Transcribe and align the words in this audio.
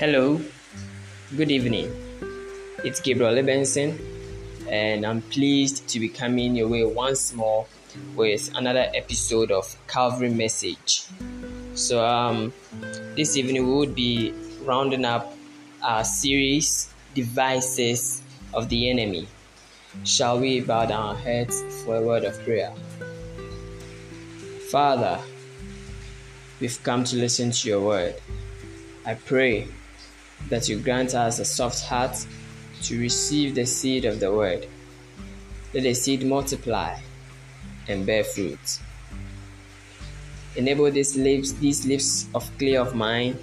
Hello, 0.00 0.40
good 1.36 1.50
evening. 1.50 1.92
It's 2.82 3.00
Gabriel 3.00 3.34
Lebenson, 3.34 4.00
and 4.66 5.04
I'm 5.04 5.20
pleased 5.20 5.86
to 5.88 6.00
be 6.00 6.08
coming 6.08 6.56
your 6.56 6.68
way 6.68 6.86
once 6.86 7.34
more 7.34 7.66
with 8.16 8.50
another 8.54 8.86
episode 8.94 9.50
of 9.50 9.76
Calvary 9.88 10.30
Message. 10.30 11.04
So, 11.74 12.02
um, 12.02 12.50
this 13.14 13.36
evening 13.36 13.66
we 13.66 13.74
would 13.74 13.94
be 13.94 14.32
rounding 14.64 15.04
up 15.04 15.34
our 15.82 16.02
series 16.02 16.94
Devices 17.12 18.22
of 18.54 18.70
the 18.70 18.88
Enemy. 18.88 19.28
Shall 20.04 20.40
we 20.40 20.62
bow 20.62 20.86
down 20.86 21.08
our 21.08 21.14
heads 21.16 21.62
for 21.84 21.96
a 21.96 22.00
word 22.00 22.24
of 22.24 22.42
prayer? 22.44 22.72
Father, 24.70 25.20
we've 26.58 26.82
come 26.84 27.04
to 27.04 27.16
listen 27.16 27.50
to 27.50 27.68
your 27.68 27.82
word. 27.82 28.14
I 29.04 29.12
pray 29.12 29.68
that 30.48 30.68
you 30.68 30.78
grant 30.78 31.14
us 31.14 31.38
a 31.38 31.44
soft 31.44 31.84
heart 31.84 32.26
to 32.82 32.98
receive 32.98 33.54
the 33.54 33.66
seed 33.66 34.04
of 34.04 34.20
the 34.20 34.32
word. 34.32 34.66
Let 35.74 35.84
the 35.84 35.94
seed 35.94 36.24
multiply 36.24 36.98
and 37.88 38.06
bear 38.06 38.24
fruit. 38.24 38.80
Enable 40.56 40.90
these 40.90 41.16
lips, 41.16 41.52
these 41.52 41.86
lips 41.86 42.26
of 42.34 42.50
clear 42.58 42.80
of 42.80 42.94
mine 42.94 43.38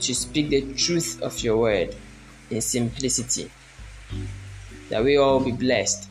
to 0.00 0.14
speak 0.14 0.50
the 0.50 0.72
truth 0.74 1.20
of 1.22 1.40
your 1.42 1.56
word 1.56 1.94
in 2.50 2.60
simplicity. 2.60 3.50
That 4.90 5.04
we 5.04 5.16
all 5.16 5.40
be 5.40 5.52
blessed, 5.52 6.08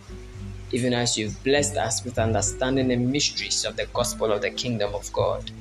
even 0.72 0.94
as 0.94 1.18
you've 1.18 1.42
blessed 1.44 1.78
us 1.78 2.04
with 2.04 2.20
understanding 2.20 2.88
the 2.88 2.96
mysteries 2.96 3.66
of 3.66 3.76
the 3.76 3.86
gospel 3.88 4.32
of 4.32 4.42
the 4.42 4.52
kingdom 4.52 4.94
of 4.94 5.12
God. 5.14 5.52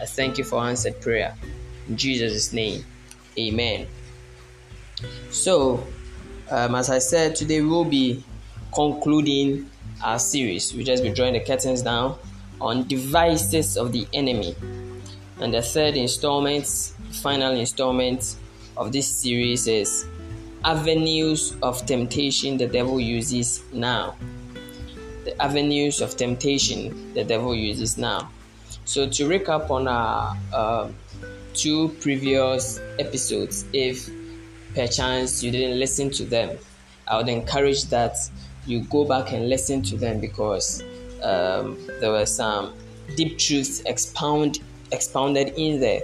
I 0.00 0.06
thank 0.06 0.38
you 0.38 0.44
for 0.44 0.60
answered 0.60 1.00
prayer. 1.00 1.34
In 1.88 1.96
Jesus' 1.96 2.52
name. 2.52 2.84
Amen. 3.40 3.86
So, 5.30 5.86
um, 6.50 6.74
as 6.74 6.90
I 6.90 6.98
said, 6.98 7.34
today 7.34 7.62
we 7.62 7.68
will 7.68 7.84
be 7.84 8.22
concluding 8.74 9.70
our 10.04 10.18
series. 10.18 10.74
We'll 10.74 10.84
just 10.84 11.02
be 11.02 11.10
drawing 11.10 11.32
the 11.32 11.40
curtains 11.40 11.82
down 11.82 12.18
on 12.60 12.86
devices 12.86 13.78
of 13.78 13.92
the 13.92 14.06
enemy. 14.12 14.54
And 15.40 15.54
the 15.54 15.62
third 15.62 15.96
installment, 15.96 16.66
final 17.22 17.52
installment 17.52 18.36
of 18.76 18.92
this 18.92 19.08
series 19.08 19.66
is 19.66 20.06
avenues 20.64 21.56
of 21.62 21.86
temptation 21.86 22.58
the 22.58 22.66
devil 22.66 23.00
uses 23.00 23.62
now. 23.72 24.16
The 25.24 25.40
avenues 25.40 26.02
of 26.02 26.16
temptation 26.16 27.14
the 27.14 27.24
devil 27.24 27.54
uses 27.54 27.96
now. 27.96 28.30
So, 28.84 29.08
to 29.08 29.28
recap 29.28 29.70
on 29.70 29.88
our 29.88 30.36
uh, 30.52 30.88
two 31.54 31.88
previous 32.00 32.80
episodes 32.98 33.64
if 33.72 34.10
perchance 34.74 35.42
you 35.42 35.50
didn't 35.50 35.78
listen 35.78 36.10
to 36.10 36.24
them. 36.24 36.56
I 37.08 37.16
would 37.16 37.28
encourage 37.28 37.84
that 37.86 38.16
you 38.66 38.80
go 38.84 39.04
back 39.04 39.32
and 39.32 39.48
listen 39.48 39.82
to 39.82 39.96
them 39.96 40.20
because 40.20 40.82
um, 41.22 41.78
there 42.00 42.12
were 42.12 42.26
some 42.26 42.74
deep 43.16 43.38
truths 43.38 43.80
expound 43.86 44.60
expounded 44.92 45.54
in 45.56 45.80
there. 45.80 46.02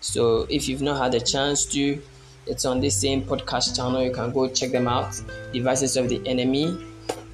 So 0.00 0.46
if 0.48 0.68
you've 0.68 0.82
not 0.82 1.02
had 1.02 1.14
a 1.14 1.20
chance 1.20 1.64
to, 1.66 2.00
it's 2.46 2.64
on 2.64 2.80
this 2.80 2.96
same 2.96 3.22
podcast 3.22 3.76
channel. 3.76 4.02
You 4.02 4.12
can 4.12 4.32
go 4.32 4.48
check 4.48 4.70
them 4.70 4.86
out. 4.86 5.20
Devices 5.52 5.96
of 5.96 6.08
the 6.08 6.20
Enemy 6.26 6.78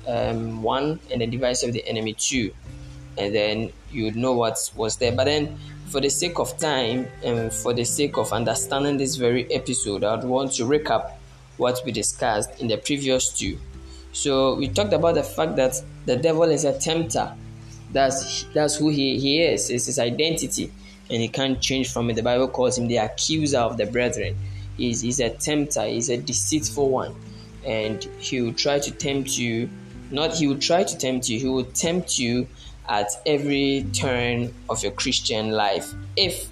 um, 0.06 0.62
one 0.62 0.98
and 1.11 1.20
the 1.20 1.27
Device 1.27 1.62
of 1.62 1.72
the 1.72 1.87
Enemy 1.87 2.14
two, 2.14 2.53
and 3.19 3.34
then 3.34 3.72
you 3.91 4.11
know 4.12 4.33
what 4.33 4.59
was 4.77 4.97
there. 4.97 5.12
But 5.12 5.25
then 5.25 5.59
for 5.93 6.01
the 6.01 6.09
sake 6.09 6.39
of 6.39 6.57
time 6.59 7.07
and 7.23 7.53
for 7.53 7.75
the 7.75 7.85
sake 7.85 8.17
of 8.17 8.33
understanding 8.33 8.97
this 8.97 9.16
very 9.16 9.44
episode, 9.53 10.03
I'd 10.03 10.25
want 10.25 10.53
to 10.53 10.65
recap 10.65 11.12
what 11.59 11.83
we 11.84 11.93
discussed 11.93 12.59
in 12.61 12.69
the 12.69 12.78
previous 12.78 13.28
two. 13.28 13.59
So 14.12 14.55
we 14.55 14.69
talked 14.69 14.94
about 14.94 15.16
the 15.16 15.22
fact 15.22 15.56
that 15.56 15.83
the 16.06 16.16
devil 16.16 16.44
is 16.44 16.65
a 16.65 16.78
tempter. 16.78 17.34
That's 17.93 18.44
that's 18.55 18.77
who 18.77 18.89
he, 18.89 19.19
he 19.19 19.43
is. 19.43 19.69
It's 19.69 19.84
his 19.84 19.99
identity, 19.99 20.72
and 21.11 21.21
he 21.21 21.28
can't 21.28 21.61
change 21.61 21.93
from 21.93 22.09
it. 22.09 22.15
The 22.15 22.22
Bible 22.22 22.49
calls 22.49 22.78
him 22.78 22.89
the 22.89 22.97
accuser 22.97 23.59
of 23.59 23.77
the 23.77 23.84
brethren. 23.84 24.34
He's, 24.78 25.03
he's 25.03 25.21
a 25.21 25.28
tempter. 25.28 25.84
He's 25.84 26.09
a 26.09 26.16
deceitful 26.16 26.89
one, 26.89 27.15
and 27.66 28.03
he 28.19 28.41
will 28.41 28.55
try 28.55 28.78
to 28.78 28.91
tempt 28.91 29.37
you. 29.37 29.69
Not 30.11 30.37
he 30.37 30.47
will 30.47 30.59
try 30.59 30.84
to 30.84 30.97
tempt 30.97 31.28
you. 31.28 31.39
He 31.39 31.49
will 31.49 31.65
tempt 31.65 32.19
you 32.19 32.47
at 32.88 33.09
every 33.26 33.87
turn 33.93 34.53
of 34.69 34.82
your 34.82 34.93
Christian 34.93 35.53
life 35.53 35.93
if 36.16 36.48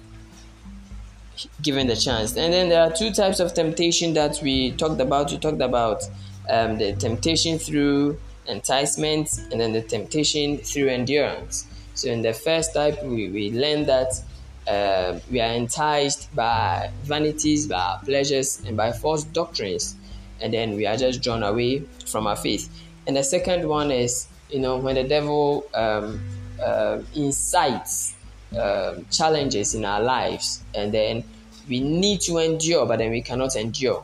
given 1.61 1.87
the 1.87 1.95
chance. 1.95 2.35
And 2.35 2.53
then 2.53 2.69
there 2.69 2.81
are 2.81 2.91
two 2.91 3.11
types 3.11 3.39
of 3.39 3.53
temptation 3.53 4.13
that 4.13 4.39
we 4.41 4.71
talked 4.71 5.01
about. 5.01 5.31
We 5.31 5.37
talked 5.37 5.61
about 5.61 6.03
um, 6.49 6.77
the 6.77 6.93
temptation 6.93 7.57
through 7.57 8.19
enticement 8.47 9.29
and 9.51 9.59
then 9.59 9.73
the 9.73 9.81
temptation 9.81 10.57
through 10.57 10.89
endurance. 10.89 11.67
So, 11.93 12.09
in 12.09 12.21
the 12.21 12.33
first 12.33 12.73
type, 12.73 13.03
we, 13.03 13.29
we 13.29 13.51
learned 13.51 13.87
that 13.87 14.21
uh, 14.67 15.19
we 15.29 15.41
are 15.41 15.51
enticed 15.51 16.33
by 16.35 16.89
vanities, 17.03 17.67
by 17.67 17.99
pleasures, 18.05 18.61
and 18.65 18.77
by 18.77 18.91
false 18.91 19.23
doctrines, 19.23 19.95
and 20.39 20.53
then 20.53 20.75
we 20.75 20.85
are 20.85 20.97
just 20.97 21.21
drawn 21.21 21.43
away 21.43 21.83
from 22.05 22.27
our 22.27 22.35
faith. 22.35 22.69
And 23.07 23.17
the 23.17 23.23
second 23.23 23.67
one 23.67 23.91
is 23.91 24.27
you 24.51 24.59
know, 24.59 24.77
when 24.77 24.95
the 24.95 25.03
devil 25.03 25.65
um, 25.73 26.21
uh, 26.61 26.99
incites 27.15 28.15
um, 28.57 29.05
challenges 29.09 29.75
in 29.75 29.85
our 29.85 30.01
lives, 30.01 30.63
and 30.75 30.93
then 30.93 31.23
we 31.67 31.79
need 31.79 32.21
to 32.21 32.37
endure, 32.37 32.85
but 32.85 32.97
then 32.97 33.11
we 33.11 33.21
cannot 33.21 33.55
endure, 33.55 34.03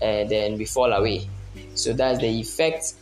and 0.00 0.28
then 0.28 0.58
we 0.58 0.64
fall 0.64 0.92
away. 0.92 1.28
So 1.74 1.92
that's 1.92 2.20
the 2.20 2.28
effect, 2.28 2.94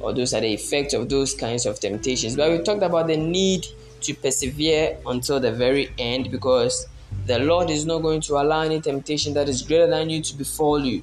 or 0.00 0.12
those 0.12 0.32
are 0.34 0.40
the 0.40 0.52
effects 0.52 0.94
of 0.94 1.08
those 1.08 1.34
kinds 1.34 1.66
of 1.66 1.80
temptations. 1.80 2.36
But 2.36 2.50
we 2.50 2.58
talked 2.58 2.82
about 2.82 3.08
the 3.08 3.16
need 3.16 3.66
to 4.02 4.14
persevere 4.14 4.96
until 5.06 5.40
the 5.40 5.52
very 5.52 5.90
end 5.98 6.30
because 6.30 6.86
the 7.26 7.38
Lord 7.38 7.70
is 7.70 7.84
not 7.84 7.98
going 8.02 8.20
to 8.22 8.34
allow 8.34 8.60
any 8.60 8.80
temptation 8.80 9.34
that 9.34 9.48
is 9.48 9.62
greater 9.62 9.86
than 9.88 10.10
you 10.10 10.22
to 10.22 10.36
befall 10.36 10.84
you. 10.84 11.02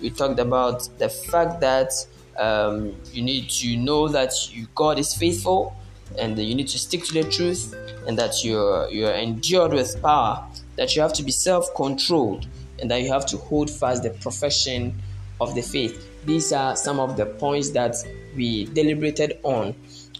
We 0.00 0.10
talked 0.10 0.38
about 0.38 0.88
the 0.98 1.08
fact 1.08 1.60
that 1.60 1.92
um, 2.38 2.94
you 3.12 3.22
need 3.22 3.48
to 3.50 3.76
know 3.76 4.08
that 4.08 4.32
you, 4.52 4.66
God 4.74 4.98
is 4.98 5.14
faithful 5.14 5.76
and 6.18 6.38
you 6.38 6.54
need 6.54 6.68
to 6.68 6.78
stick 6.78 7.04
to 7.04 7.12
the 7.12 7.24
truth 7.24 7.74
and 8.06 8.18
that 8.18 8.44
you're, 8.44 8.88
you're 8.90 9.12
endured 9.12 9.72
with 9.72 10.00
power, 10.02 10.44
that 10.76 10.94
you 10.94 11.02
have 11.02 11.12
to 11.14 11.22
be 11.22 11.32
self 11.32 11.74
controlled 11.74 12.46
and 12.78 12.90
that 12.90 13.02
you 13.02 13.10
have 13.12 13.26
to 13.26 13.36
hold 13.36 13.70
fast 13.70 14.02
the 14.02 14.10
profession 14.10 14.94
of 15.40 15.54
the 15.54 15.62
faith. 15.62 16.08
These 16.24 16.52
are 16.52 16.76
some 16.76 17.00
of 17.00 17.16
the 17.16 17.26
points 17.26 17.70
that 17.70 17.96
we 18.34 18.64
deliberated 18.66 19.38
on 19.42 19.74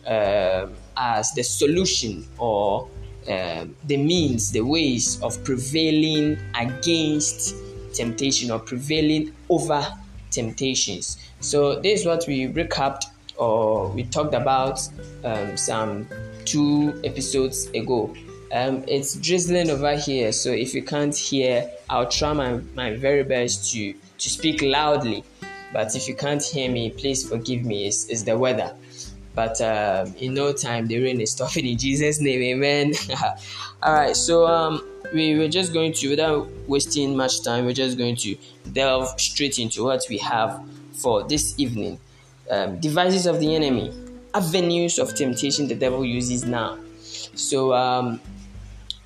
uh, 0.06 0.68
as 0.96 1.32
the 1.32 1.42
solution 1.42 2.26
or 2.38 2.88
uh, 3.28 3.66
the 3.84 3.96
means, 3.96 4.52
the 4.52 4.60
ways 4.60 5.20
of 5.22 5.42
prevailing 5.44 6.38
against 6.54 7.56
temptation 7.92 8.50
or 8.50 8.58
prevailing 8.58 9.32
over 9.48 9.84
temptations. 10.36 11.18
So 11.40 11.80
this 11.80 12.00
is 12.00 12.06
what 12.06 12.24
we 12.28 12.46
recapped 12.46 13.04
or 13.36 13.88
we 13.88 14.04
talked 14.04 14.34
about 14.34 14.80
um, 15.24 15.56
some 15.56 16.06
two 16.44 17.00
episodes 17.04 17.66
ago. 17.74 18.14
Um, 18.52 18.84
it's 18.86 19.16
drizzling 19.16 19.70
over 19.70 19.96
here, 19.96 20.30
so 20.32 20.50
if 20.50 20.72
you 20.72 20.82
can't 20.82 21.16
hear, 21.16 21.68
I'll 21.90 22.08
try 22.08 22.32
my, 22.32 22.60
my 22.74 22.94
very 22.96 23.24
best 23.24 23.72
to, 23.72 23.92
to 23.92 24.30
speak 24.30 24.62
loudly. 24.62 25.24
But 25.72 25.94
if 25.96 26.08
you 26.08 26.14
can't 26.14 26.42
hear 26.42 26.70
me, 26.70 26.90
please 26.90 27.28
forgive 27.28 27.64
me. 27.64 27.86
It's, 27.88 28.06
it's 28.06 28.22
the 28.22 28.38
weather. 28.38 28.74
But 29.34 29.60
um, 29.60 30.14
in 30.18 30.32
no 30.32 30.52
time, 30.52 30.86
the 30.86 31.02
rain 31.02 31.20
is 31.20 31.32
stopping 31.32 31.66
in 31.66 31.76
Jesus' 31.76 32.20
name. 32.20 32.40
Amen. 32.54 32.94
All 33.82 33.92
right, 33.92 34.16
so 34.16 34.46
um, 34.46 34.82
we, 35.12 35.36
we're 35.36 35.48
just 35.48 35.72
going 35.72 35.92
to, 35.94 36.10
without 36.10 36.48
wasting 36.66 37.16
much 37.16 37.42
time, 37.42 37.64
we're 37.64 37.72
just 37.72 37.98
going 37.98 38.16
to 38.16 38.36
delve 38.72 39.18
straight 39.20 39.58
into 39.58 39.84
what 39.84 40.04
we 40.08 40.18
have 40.18 40.60
for 40.92 41.22
this 41.24 41.58
evening. 41.58 41.98
Um, 42.50 42.78
devices 42.80 43.26
of 43.26 43.40
the 43.40 43.54
enemy, 43.54 43.92
avenues 44.34 44.98
of 44.98 45.14
temptation 45.14 45.68
the 45.68 45.74
devil 45.74 46.04
uses 46.04 46.44
now. 46.44 46.78
So, 47.02 47.74
um, 47.74 48.20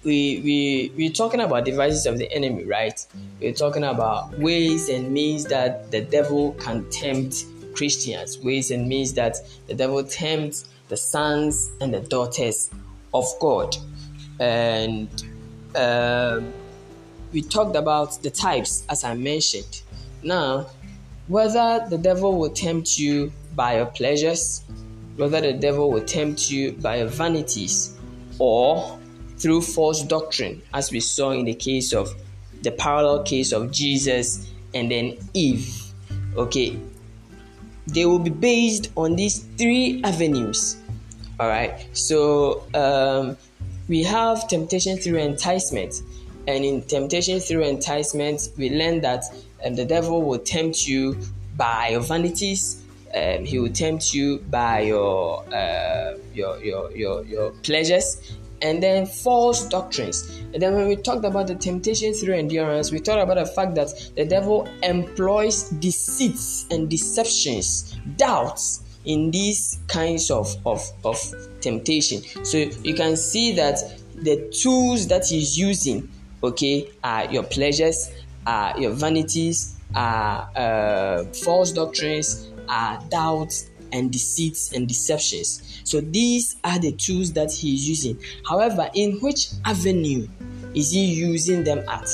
we, 0.03 0.41
we, 0.43 0.93
we're 0.97 1.13
talking 1.13 1.41
about 1.41 1.65
devices 1.65 2.07
of 2.07 2.19
the 2.19 2.31
enemy, 2.33 2.65
right? 2.65 3.07
We're 3.41 3.53
talking 3.53 3.85
about 3.85 4.39
ways 4.39 4.89
and 4.89 5.13
means 5.13 5.45
that 5.47 5.91
the 5.91 6.01
devil 6.01 6.53
can 6.55 6.89
tempt 6.91 7.45
Christians, 7.75 8.39
ways 8.39 8.71
and 8.71 8.89
means 8.89 9.13
that 9.15 9.37
the 9.67 9.75
devil 9.75 10.03
tempts 10.03 10.69
the 10.89 10.97
sons 10.97 11.71
and 11.81 11.93
the 11.93 12.01
daughters 12.01 12.71
of 13.13 13.25
God. 13.41 13.77
And 14.39 15.09
uh, 15.75 16.41
we 17.33 17.43
talked 17.43 17.77
about 17.77 18.23
the 18.23 18.31
types, 18.31 18.85
as 18.89 19.05
I 19.05 19.15
mentioned. 19.15 19.83
Now, 20.23 20.67
whether 21.29 21.87
the 21.89 21.99
devil 21.99 22.39
will 22.39 22.51
tempt 22.51 22.99
you 22.99 23.33
by 23.55 23.77
your 23.77 23.87
pleasures, 23.87 24.63
whether 25.17 25.41
the 25.41 25.53
devil 25.53 25.91
will 25.91 26.05
tempt 26.05 26.51
you 26.51 26.73
by 26.73 26.97
your 26.97 27.09
vanities, 27.09 27.97
or 28.39 28.99
through 29.39 29.63
false 29.63 30.03
doctrine, 30.03 30.61
as 30.75 30.91
we 30.91 31.01
saw 31.01 31.31
in 31.31 31.45
the 31.45 31.55
case 31.55 31.93
of 31.93 32.13
the 32.63 32.71
parallel 32.71 33.23
case 33.23 33.53
of 33.53 33.71
Jesus 33.71 34.51
and 34.75 34.91
then 34.91 35.17
Eve. 35.35 35.93
Okay, 36.37 36.79
they 37.87 38.07
will 38.07 38.19
be 38.19 38.31
based 38.31 38.91
on 38.97 39.17
these 39.17 39.39
three 39.57 40.01
avenues. 40.05 40.77
All 41.39 41.49
right, 41.49 41.89
so 41.97 42.65
um, 42.75 43.37
we 43.91 44.05
have 44.05 44.47
temptation 44.47 44.97
through 44.97 45.19
enticement, 45.19 46.03
and 46.47 46.65
in 46.65 46.81
temptation 46.83 47.41
through 47.41 47.65
enticement, 47.65 48.51
we 48.57 48.71
learn 48.71 49.01
that 49.01 49.25
um, 49.67 49.75
the 49.75 49.85
devil 49.85 50.23
will 50.23 50.39
tempt 50.39 50.87
you 50.87 51.19
by 51.57 51.89
your 51.89 52.01
vanities. 52.01 52.85
Um, 53.13 53.45
he 53.45 53.59
will 53.59 53.73
tempt 53.73 54.15
you 54.15 54.39
by 54.49 54.83
your, 54.83 55.45
uh, 55.53 56.17
your 56.33 56.63
your 56.63 56.93
your 56.93 57.25
your 57.25 57.51
pleasures, 57.65 58.33
and 58.63 58.81
then 58.81 59.07
false 59.07 59.67
doctrines. 59.67 60.23
And 60.55 60.63
then 60.63 60.75
when 60.77 60.87
we 60.87 60.95
talked 60.95 61.25
about 61.25 61.49
the 61.49 61.57
temptation 61.57 62.15
through 62.15 62.35
endurance, 62.35 62.93
we 62.93 63.01
talked 63.01 63.21
about 63.21 63.45
the 63.45 63.53
fact 63.53 63.75
that 63.75 63.89
the 64.15 64.25
devil 64.25 64.69
employs 64.85 65.69
deceits 65.71 66.67
and 66.71 66.89
deceptions, 66.89 67.97
doubts 68.17 68.85
in 69.05 69.31
these 69.31 69.79
kinds 69.89 70.31
of, 70.31 70.55
of, 70.67 70.83
of 71.05 71.19
temptation. 71.61 72.23
So 72.45 72.59
you 72.59 72.95
can 72.95 73.17
see 73.17 73.53
that 73.57 73.79
the 74.15 74.51
tools 74.63 75.07
that 75.09 75.27
he's 75.27 75.59
using, 75.59 76.09
okay, 76.43 76.91
are 77.03 77.31
your 77.33 77.43
pleasures, 77.45 78.11
are 78.47 78.79
your 78.79 78.93
vanities, 78.93 79.77
are 79.95 80.51
uh, 80.57 81.25
false 81.25 81.73
doctrines, 81.73 82.51
are 82.69 83.03
doubts 83.09 83.71
and 83.93 84.13
deceits 84.13 84.73
and 84.73 84.87
deceptions. 84.87 85.81
So 85.85 86.01
these 86.01 86.57
are 86.63 86.79
the 86.79 86.93
tools 86.93 87.33
that 87.33 87.53
he's 87.53 87.89
using. 87.89 88.19
However, 88.49 88.89
in 88.95 89.19
which 89.21 89.49
avenue 89.65 90.29
is 90.75 90.93
he 90.93 91.05
using 91.07 91.65
them 91.65 91.89
at? 91.89 92.09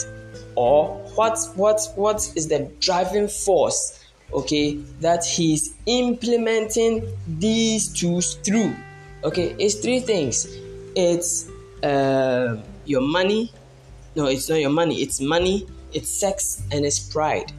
Or 0.55 0.97
what 1.17 1.39
what 1.55 1.81
what 1.97 2.33
is 2.35 2.49
the 2.49 2.71
driving 2.81 3.29
force 3.29 4.06
okay 4.33 4.77
that 5.01 5.25
he's 5.25 5.75
implementing 5.87 7.07
these 7.27 7.89
tools 7.89 8.35
through. 8.37 8.75
Okay 9.25 9.55
it's 9.59 9.77
three 9.77 10.01
things. 10.01 10.47
It's 10.95 11.49
uh, 11.83 12.61
your 12.85 13.03
money. 13.03 13.53
No 14.15 14.27
it's 14.27 14.49
not 14.49 14.61
your 14.61 14.71
money. 14.71 15.03
It's 15.03 15.21
money 15.21 15.67
it's 15.93 16.11
sex 16.11 16.63
and 16.73 16.85
it's 16.85 16.99
pride. 16.99 17.53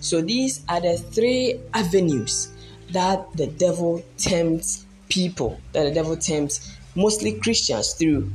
So 0.00 0.20
these 0.20 0.64
are 0.68 0.80
the 0.80 0.96
three 0.96 1.60
avenues 1.74 2.52
that 2.92 3.26
the 3.36 3.46
devil 3.46 4.02
tempts 4.18 4.86
people 5.08 5.60
that 5.72 5.84
the 5.84 5.90
devil 5.90 6.16
tempts 6.16 6.76
mostly 6.94 7.32
christians 7.40 7.94
through 7.94 8.30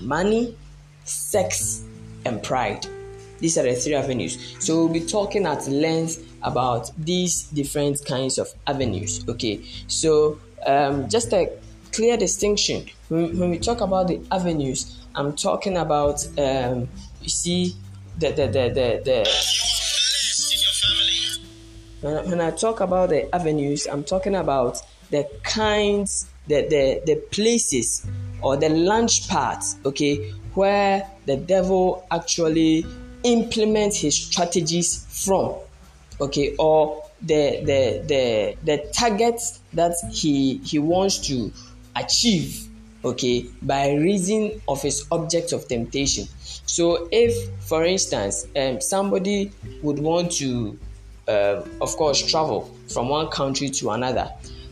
money 0.00 0.56
sex 1.04 1.82
and 2.24 2.42
pride 2.42 2.86
these 3.42 3.58
are 3.58 3.64
the 3.64 3.74
three 3.74 3.94
avenues 3.94 4.56
so 4.58 4.76
we'll 4.76 4.92
be 4.92 5.00
talking 5.00 5.44
at 5.44 5.66
length 5.68 6.32
about 6.42 6.90
these 6.98 7.44
different 7.44 8.04
kinds 8.04 8.38
of 8.38 8.48
avenues. 8.66 9.24
Okay, 9.28 9.60
so 9.86 10.38
um, 10.66 11.08
just 11.08 11.32
a 11.32 11.50
clear 11.92 12.16
distinction 12.16 12.86
when, 13.08 13.38
when, 13.38 13.50
we 13.50 13.58
talk 13.58 13.80
about 13.80 14.08
the 14.08 14.20
avenues, 14.30 15.04
I'm 15.14 15.34
talking 15.34 15.76
about 15.76 16.26
um, 16.38 16.88
you 17.20 17.28
see 17.28 17.76
the 18.18 18.30
the 18.30 18.46
the 18.46 18.68
the. 18.68 19.02
the 19.04 19.28
when, 22.00 22.30
when 22.30 22.40
I 22.40 22.50
talk 22.50 22.80
about 22.80 23.10
the 23.10 23.32
avenues, 23.34 23.86
I'm 23.86 24.02
talking 24.02 24.34
about 24.34 24.78
the 25.10 25.28
kinds, 25.44 26.26
the, 26.48 26.66
the, 26.68 27.02
the 27.06 27.16
places 27.30 28.04
or 28.40 28.56
the 28.56 28.70
launch 28.70 29.28
pads, 29.28 29.76
okay, 29.84 30.32
where 30.54 31.08
the 31.26 31.36
devil 31.36 32.04
actually 32.10 32.84
implements 33.24 34.00
his 34.00 34.16
strategies 34.16 35.06
from 35.24 35.54
okay 36.20 36.54
or 36.58 37.04
the 37.22 37.60
the 37.64 38.04
the 38.06 38.56
the 38.64 38.90
targets 38.92 39.60
that 39.72 39.94
he 40.10 40.58
he 40.58 40.78
wants 40.78 41.18
to 41.18 41.52
achieve 41.96 42.68
okay 43.04 43.46
by 43.62 43.92
reason 43.92 44.60
of 44.68 44.82
his 44.82 45.06
object 45.10 45.52
of 45.52 45.66
temptation. 45.68 46.26
So 46.66 47.08
if 47.10 47.34
for 47.60 47.84
instance 47.84 48.46
um, 48.56 48.80
somebody 48.80 49.52
would 49.82 49.98
want 49.98 50.32
to 50.32 50.78
uh, 51.28 51.62
of 51.80 51.96
course 51.96 52.22
travel 52.30 52.70
from 52.88 53.08
one 53.08 53.28
country 53.28 53.70
to 53.70 53.90
another 53.90 54.30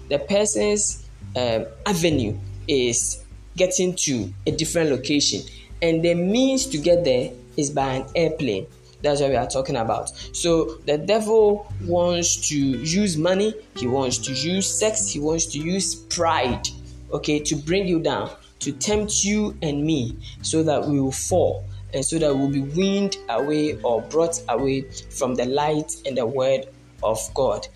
the 0.09 0.19
person's 0.19 1.07
um, 1.37 1.65
avenue 1.87 2.37
is 2.67 3.25
getting 3.57 3.95
to 3.95 4.33
a 4.47 4.51
different 4.51 4.91
location 4.91 5.43
and 5.83 6.05
the 6.05 6.15
means 6.15 6.67
to 6.67 6.79
get 6.79 7.05
there 7.05 7.31
is 7.57 7.71
by 7.71 7.95
an 7.95 8.07
airplane 8.15 8.67
that's 9.03 9.21
what 9.21 9.31
we 9.31 9.37
are 9.37 9.47
talking 9.47 9.77
about. 9.77 10.11
So 10.33 10.77
the 10.87 10.99
devil 10.99 11.73
wants 11.85 12.49
to 12.49 12.57
use 12.57 13.17
money, 13.17 13.55
he 13.77 13.87
wants 13.87 14.19
to 14.19 14.33
use 14.33 14.71
sex, 14.71 15.09
he 15.09 15.19
wants 15.19 15.47
to 15.47 15.59
use 15.59 15.95
pride, 15.95 16.69
okay, 17.13 17.39
to 17.41 17.57
bring 17.57 17.87
you 17.87 18.01
down, 18.01 18.31
to 18.61 18.73
tempt 18.73 19.25
you 19.25 19.57
and 19.63 19.85
me 19.85 20.17
so 20.43 20.63
that 20.63 20.87
we 20.87 21.01
will 21.01 21.13
fall 21.13 21.65
and 21.95 22.05
so 22.05 22.19
that 22.19 22.35
we'll 22.35 22.51
be 22.51 22.61
weaned 22.61 23.17
away 23.31 23.81
or 23.83 24.03
brought 24.03 24.41
away 24.49 24.83
from 25.11 25.35
the 25.35 25.47
light 25.47 25.97
and 26.07 26.17
the 26.17 26.27
word 26.27 26.67
of 27.03 27.19
God. 27.35 27.67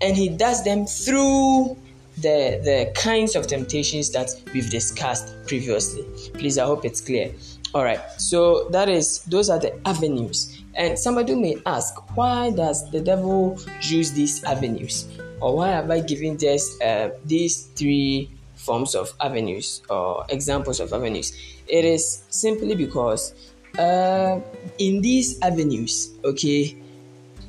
And 0.00 0.16
he 0.16 0.28
does 0.28 0.64
them 0.64 0.86
through 0.86 1.76
the 2.16 2.60
the 2.64 2.92
kinds 2.96 3.36
of 3.36 3.46
temptations 3.46 4.10
that 4.10 4.30
we've 4.52 4.68
discussed 4.70 5.34
previously. 5.46 6.04
Please, 6.34 6.58
I 6.58 6.66
hope 6.66 6.84
it's 6.84 7.00
clear. 7.00 7.32
All 7.74 7.84
right, 7.84 8.00
so 8.16 8.68
that 8.70 8.88
is 8.88 9.20
those 9.24 9.50
are 9.50 9.58
the 9.58 9.76
avenues. 9.86 10.62
And 10.74 10.98
somebody 10.98 11.34
may 11.34 11.56
ask, 11.66 11.94
why 12.16 12.50
does 12.50 12.90
the 12.90 13.00
devil 13.00 13.60
use 13.82 14.12
these 14.12 14.42
avenues? 14.44 15.06
Or 15.40 15.56
why 15.56 15.68
have 15.68 15.90
I 15.90 16.00
given 16.00 16.38
just 16.38 16.80
uh, 16.82 17.10
these 17.24 17.66
three 17.74 18.30
forms 18.54 18.94
of 18.94 19.12
avenues 19.20 19.82
or 19.90 20.24
examples 20.30 20.80
of 20.80 20.92
avenues? 20.92 21.36
It 21.66 21.84
is 21.84 22.22
simply 22.30 22.74
because 22.74 23.34
uh, 23.78 24.40
in 24.78 25.02
these 25.02 25.38
avenues, 25.42 26.10
okay, 26.24 26.76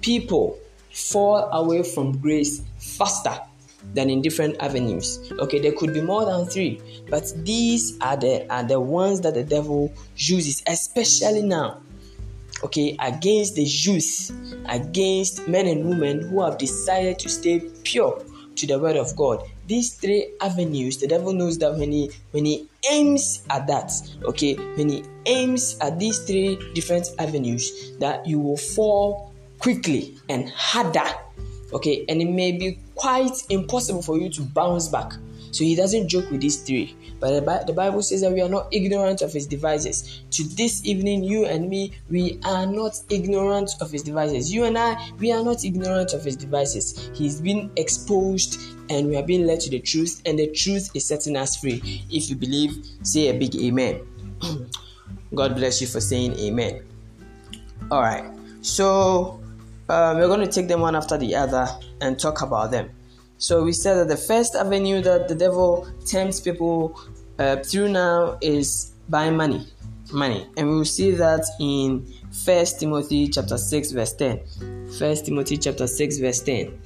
people 0.01 0.59
fall 0.91 1.49
away 1.51 1.83
from 1.83 2.17
grace 2.19 2.61
faster 2.77 3.39
than 3.93 4.09
in 4.09 4.21
different 4.21 4.57
avenues. 4.59 5.31
Okay, 5.39 5.59
there 5.59 5.71
could 5.71 5.93
be 5.93 6.01
more 6.01 6.25
than 6.25 6.45
three, 6.45 6.81
but 7.09 7.31
these 7.37 7.97
are 8.01 8.17
the 8.17 8.45
are 8.51 8.63
the 8.63 8.79
ones 8.79 9.21
that 9.21 9.33
the 9.33 9.43
devil 9.43 9.91
uses, 10.15 10.63
especially 10.67 11.41
now. 11.41 11.81
Okay, 12.63 12.97
against 12.99 13.55
the 13.55 13.63
youth, 13.63 14.31
against 14.67 15.47
men 15.47 15.65
and 15.65 15.87
women 15.87 16.21
who 16.21 16.43
have 16.43 16.57
decided 16.57 17.17
to 17.19 17.29
stay 17.29 17.61
pure 17.83 18.21
to 18.55 18.67
the 18.67 18.77
word 18.77 18.97
of 18.97 19.15
God. 19.15 19.41
These 19.67 19.95
three 19.95 20.33
avenues, 20.41 20.97
the 20.97 21.07
devil 21.07 21.31
knows 21.31 21.57
that 21.59 21.75
when 21.75 21.91
he 21.91 22.11
when 22.31 22.45
he 22.45 22.67
aims 22.91 23.43
at 23.49 23.67
that, 23.67 23.91
okay, 24.23 24.55
when 24.75 24.89
he 24.89 25.03
aims 25.25 25.77
at 25.79 25.99
these 25.99 26.19
three 26.19 26.57
different 26.73 27.07
avenues, 27.17 27.97
that 27.99 28.27
you 28.27 28.39
will 28.39 28.57
fall 28.57 29.33
quickly 29.59 30.17
and 30.29 30.49
harder 30.49 31.03
okay 31.73 32.05
and 32.09 32.21
it 32.21 32.29
may 32.29 32.51
be 32.51 32.79
quite 32.99 33.45
impossible 33.49 34.01
for 34.01 34.17
you 34.17 34.29
to 34.29 34.41
bounce 34.41 34.89
back. 34.89 35.13
So 35.51 35.63
he 35.63 35.73
doesn't 35.75 36.09
joke 36.09 36.29
with 36.29 36.41
these 36.41 36.61
three. 36.61 36.95
But 37.19 37.45
the, 37.65 37.73
bible 37.73 38.01
says 38.01 38.21
that 38.21 38.31
we 38.31 38.41
are 38.41 38.49
not 38.49 38.67
ignorant 38.71 39.21
of 39.21 39.33
his 39.33 39.47
devices. 39.47 40.21
To 40.31 40.43
this 40.43 40.85
evening 40.85 41.23
you 41.23 41.45
and 41.45 41.69
me 41.69 41.93
we 42.09 42.39
are 42.45 42.65
not 42.65 42.99
ignorant 43.09 43.71
of 43.81 43.91
his 43.91 44.03
devices. 44.03 44.53
You 44.53 44.65
and 44.65 44.77
i 44.77 45.09
we 45.17 45.31
are 45.31 45.43
not 45.43 45.65
ignorant 45.65 46.13
of 46.13 46.23
his 46.23 46.35
devices. 46.35 47.09
He's 47.13 47.41
been 47.41 47.71
exposed 47.77 48.59
and 48.89 49.07
we 49.07 49.17
are 49.17 49.23
being 49.23 49.47
led 49.47 49.59
to 49.61 49.69
the 49.69 49.79
truth 49.79 50.21
and 50.25 50.37
the 50.37 50.47
truth 50.47 50.91
is 50.93 51.05
setting 51.05 51.35
us 51.35 51.57
free. 51.57 52.03
If 52.09 52.29
you 52.29 52.35
believe 52.35 52.85
say 53.03 53.29
a 53.29 53.33
big 53.37 53.55
amen. 53.55 54.01
God 55.35 55.55
bless 55.55 55.81
you 55.81 55.87
for 55.87 56.01
saying 56.01 56.37
amen. 56.37 56.83
All 57.91 58.01
right. 58.01 58.25
So 58.61 59.41
um, 59.89 60.17
we're 60.17 60.27
going 60.27 60.41
to 60.41 60.51
take 60.51 60.67
them 60.67 60.81
one 60.81 60.95
after 60.95 61.17
the 61.17 61.35
other 61.35 61.67
and 62.01 62.19
talk 62.19 62.41
about 62.41 62.71
them. 62.71 62.89
So 63.37 63.63
we 63.63 63.71
said 63.71 63.95
that 63.95 64.07
the 64.07 64.17
first 64.17 64.55
avenue 64.55 65.01
that 65.01 65.27
the 65.27 65.35
devil 65.35 65.87
tempts 66.05 66.41
people 66.41 66.99
uh, 67.37 67.57
through 67.57 67.89
now 67.89 68.37
is 68.41 68.91
by 69.07 69.29
money, 69.29 69.65
money, 70.11 70.47
and 70.57 70.67
we 70.67 70.75
will 70.75 70.85
see 70.85 71.11
that 71.11 71.45
in 71.59 72.05
First 72.45 72.79
Timothy 72.79 73.27
chapter 73.27 73.57
six 73.57 73.91
verse 73.91 74.13
ten. 74.13 74.41
First 74.99 75.25
Timothy 75.25 75.57
chapter 75.57 75.87
six 75.87 76.17
verse 76.17 76.41
ten. 76.41 76.81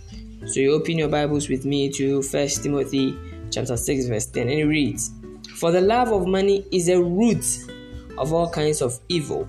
So 0.45 0.59
you 0.59 0.73
open 0.73 0.97
your 0.97 1.09
Bibles 1.09 1.49
with 1.49 1.65
me 1.65 1.89
to 1.93 2.21
First 2.21 2.63
Timothy 2.63 3.17
chapter 3.49 3.77
six 3.77 4.05
verse 4.05 4.25
ten, 4.27 4.47
and 4.47 4.59
it 4.59 4.65
reads, 4.65 5.11
"For 5.55 5.71
the 5.71 5.81
love 5.81 6.11
of 6.11 6.27
money 6.27 6.65
is 6.71 6.87
a 6.89 7.01
root 7.01 7.45
of 8.17 8.31
all 8.31 8.49
kinds 8.49 8.81
of 8.81 8.99
evil, 9.09 9.47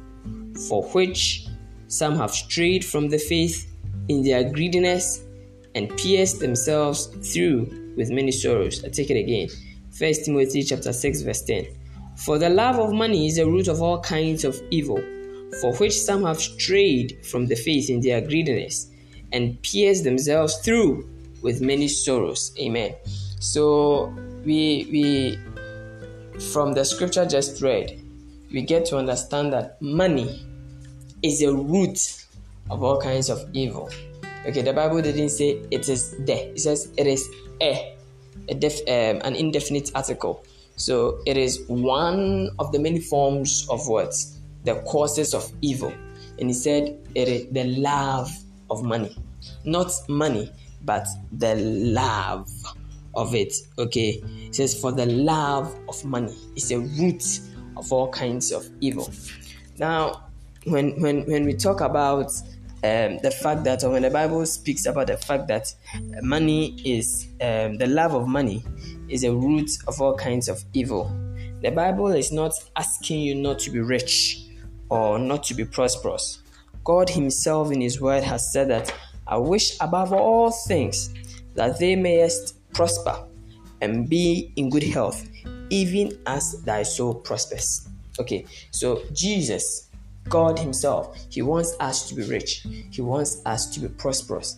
for 0.68 0.85
which 0.85 1.47
some 1.88 2.16
have 2.16 2.30
strayed 2.33 2.85
from 2.85 3.09
the 3.09 3.18
faith 3.18 3.71
in 4.09 4.23
their 4.23 4.42
greediness 4.50 5.24
and 5.75 5.95
pierced 5.97 6.40
themselves 6.40 7.07
through 7.33 7.95
with 7.97 8.11
many 8.11 8.31
sorrows. 8.31 8.85
I 8.85 8.88
take 8.88 9.11
it 9.11 9.19
again. 9.19 9.49
1 9.97 10.12
Timothy 10.25 10.62
chapter 10.62 10.93
6 10.93 11.23
verse 11.23 11.43
10. 11.43 11.66
For 12.16 12.38
the 12.38 12.49
love 12.49 12.78
of 12.78 12.93
money 12.93 13.26
is 13.26 13.37
the 13.37 13.47
root 13.47 13.69
of 13.69 13.83
all 13.83 14.00
kinds 14.00 14.45
of 14.45 14.61
evil, 14.71 15.02
for 15.61 15.75
which 15.76 15.99
some 15.99 16.25
have 16.25 16.40
strayed 16.40 17.25
from 17.25 17.47
the 17.47 17.57
faith 17.57 17.90
in 17.90 18.00
their 18.00 18.21
greediness 18.21 18.90
and 19.33 19.61
pierced 19.62 20.04
themselves 20.04 20.57
through 20.59 21.09
with 21.43 21.61
many 21.61 21.88
sorrows. 21.88 22.52
Amen. 22.59 22.95
So 23.40 24.14
we 24.45 24.88
we 24.90 25.38
from 26.52 26.73
the 26.73 26.85
scripture 26.85 27.26
just 27.26 27.62
read, 27.62 28.00
we 28.52 28.62
get 28.62 28.87
to 28.87 28.97
understand 28.97 29.52
that 29.52 29.81
money 29.81 30.45
is 31.23 31.43
a 31.43 31.52
root 31.54 32.25
of 32.71 32.83
all 32.83 33.00
kinds 33.00 33.28
of 33.28 33.49
evil. 33.52 33.90
Okay, 34.46 34.62
the 34.62 34.72
Bible 34.72 35.00
didn't 35.00 35.30
say 35.30 35.62
it 35.70 35.88
is 35.88 36.14
there. 36.20 36.50
It 36.50 36.60
says 36.60 36.92
it 36.96 37.06
is 37.06 37.28
a, 37.62 37.96
a 38.48 38.54
def, 38.54 38.80
um, 38.88 39.20
an 39.24 39.34
indefinite 39.34 39.90
article. 39.94 40.44
So 40.76 41.20
it 41.24 41.36
is 41.36 41.64
one 41.68 42.50
of 42.58 42.72
the 42.72 42.78
many 42.78 43.00
forms 43.00 43.66
of 43.70 43.86
what 43.88 44.14
the 44.64 44.74
causes 44.86 45.34
of 45.34 45.50
evil. 45.62 45.92
And 46.38 46.50
he 46.50 46.54
said 46.54 46.98
it 47.14 47.28
is 47.28 47.46
the 47.52 47.64
love 47.64 48.30
of 48.70 48.82
money, 48.82 49.16
not 49.64 49.92
money, 50.08 50.50
but 50.84 51.06
the 51.32 51.54
love 51.54 52.50
of 53.14 53.34
it. 53.34 53.54
Okay, 53.78 54.22
it 54.46 54.54
says 54.54 54.78
for 54.78 54.92
the 54.92 55.06
love 55.06 55.74
of 55.88 56.04
money 56.04 56.34
is 56.56 56.70
a 56.70 56.80
root 56.80 57.40
of 57.76 57.92
all 57.92 58.10
kinds 58.10 58.52
of 58.52 58.68
evil. 58.80 59.10
Now, 59.78 60.24
when 60.64 61.00
when 61.00 61.24
when 61.26 61.44
we 61.44 61.54
talk 61.54 61.80
about 61.80 62.32
um, 62.85 63.17
the 63.23 63.31
fact 63.31 63.64
that, 63.64 63.83
when 63.83 64.03
the 64.03 64.11
Bible 64.11 64.45
speaks 64.45 64.85
about 64.85 65.07
the 65.07 65.17
fact 65.17 65.49
that 65.49 65.75
money 66.21 66.76
is 66.85 67.29
um, 67.41 67.79
the 67.79 67.87
love 67.87 68.14
of 68.14 68.29
money 68.29 68.62
is 69.09 69.25
a 69.25 69.33
root 69.33 69.71
of 69.88 70.03
all 70.03 70.14
kinds 70.14 70.50
of 70.50 70.62
evil. 70.75 71.11
The 71.62 71.71
Bible 71.71 72.09
is 72.09 72.31
not 72.31 72.53
asking 72.76 73.21
you 73.21 73.37
not 73.37 73.59
to 73.61 73.71
be 73.71 73.81
rich 73.81 74.45
or 74.91 75.19
not 75.19 75.45
to 75.45 75.55
be 75.55 75.64
prosperous. 75.64 76.43
God 76.85 77.09
Himself 77.09 77.73
in 77.73 77.81
His 77.81 78.03
Word 78.03 78.23
has 78.23 78.53
said 78.53 78.69
that 78.69 78.95
I 79.26 79.38
wish 79.38 79.79
above 79.81 80.12
all 80.12 80.50
things 80.50 81.09
that 81.55 81.79
they 81.79 81.97
mayest 81.97 82.71
prosper 82.75 83.17
and 83.81 84.11
be 84.11 84.53
in 84.57 84.69
good 84.69 84.83
health, 84.83 85.26
even 85.71 86.19
as 86.26 86.62
thy 86.64 86.83
soul 86.83 87.14
prospers. 87.14 87.88
Okay, 88.21 88.45
so 88.71 89.03
Jesus, 89.14 89.84
God 90.28 90.59
Himself, 90.59 91.16
He 91.31 91.43
wants 91.43 91.76
us 91.81 92.09
to 92.09 92.14
be 92.14 92.23
rich, 92.25 92.66
He 92.90 93.02
wants 93.02 93.43
us 93.47 93.66
to 93.75 93.81
be 93.81 93.88
prosperous, 93.88 94.57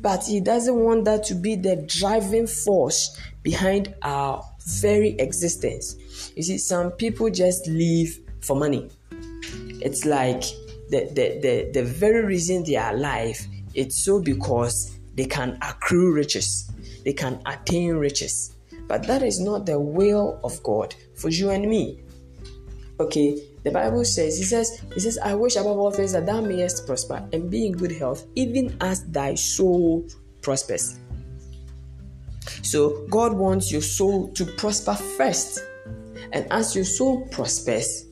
but 0.00 0.24
He 0.24 0.40
doesn't 0.40 0.76
want 0.76 1.04
that 1.06 1.24
to 1.24 1.34
be 1.34 1.56
the 1.56 1.76
driving 1.76 2.46
force 2.46 3.18
behind 3.42 3.94
our 4.02 4.44
very 4.80 5.10
existence. 5.18 6.32
You 6.36 6.42
see, 6.42 6.58
some 6.58 6.90
people 6.92 7.30
just 7.30 7.66
live 7.66 8.18
for 8.40 8.56
money. 8.56 8.90
It's 9.80 10.04
like 10.04 10.42
the, 10.90 11.08
the, 11.12 11.40
the, 11.40 11.70
the 11.72 11.84
very 11.84 12.24
reason 12.24 12.64
they 12.64 12.76
are 12.76 12.94
alive, 12.94 13.40
it's 13.74 13.96
so 14.02 14.20
because 14.20 14.98
they 15.14 15.26
can 15.26 15.58
accrue 15.62 16.12
riches, 16.12 16.70
they 17.04 17.12
can 17.12 17.40
attain 17.46 17.94
riches. 17.94 18.54
But 18.86 19.06
that 19.06 19.22
is 19.22 19.40
not 19.40 19.66
the 19.66 19.78
will 19.78 20.40
of 20.42 20.62
God 20.62 20.94
for 21.14 21.28
you 21.28 21.50
and 21.50 21.68
me. 21.68 22.00
Okay, 23.00 23.38
the 23.64 23.70
Bible 23.70 24.04
says, 24.04 24.38
He 24.38 24.44
says, 24.44 24.82
He 24.94 25.00
says, 25.00 25.18
I 25.18 25.34
wish 25.34 25.56
above 25.56 25.78
all 25.78 25.90
things 25.90 26.12
that 26.12 26.26
thou 26.26 26.40
mayest 26.40 26.86
prosper 26.86 27.26
and 27.32 27.50
be 27.50 27.66
in 27.66 27.72
good 27.72 27.92
health, 27.92 28.24
even 28.34 28.76
as 28.80 29.04
thy 29.06 29.34
soul 29.34 30.06
prospers. 30.42 30.98
So 32.62 33.06
God 33.08 33.32
wants 33.32 33.70
your 33.72 33.82
soul 33.82 34.28
to 34.32 34.44
prosper 34.44 34.94
first. 34.94 35.64
And 36.32 36.46
as 36.50 36.74
your 36.74 36.84
soul 36.84 37.26
prospers, 37.28 38.04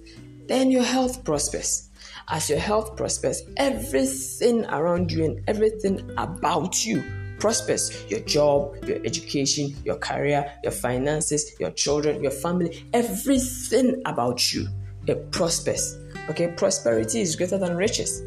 then 0.47 0.71
your 0.71 0.83
health 0.83 1.25
prospers. 1.25 1.91
As 2.29 2.50
your 2.50 2.59
health 2.59 2.97
prospers, 2.97 3.43
everything 3.57 4.65
around 4.67 5.12
you 5.12 5.25
and 5.25 5.43
everything 5.49 6.11
about 6.17 6.85
you 6.85 7.05
prospers 7.38 8.05
your 8.11 8.21
job, 8.21 8.75
your 8.87 8.99
education, 9.05 9.75
your 9.85 9.97
career, 9.97 10.50
your 10.62 10.73
finances, 10.73 11.53
your 11.61 11.71
children, 11.71 12.23
your 12.23 12.33
family, 12.33 12.85
everything 12.93 14.03
about 14.07 14.53
you. 14.53 14.67
It 15.07 15.31
prospers. 15.31 15.99
Okay, 16.31 16.49
prosperity 16.49 17.21
is 17.21 17.37
greater 17.37 17.59
than 17.59 17.77
riches. 17.77 18.23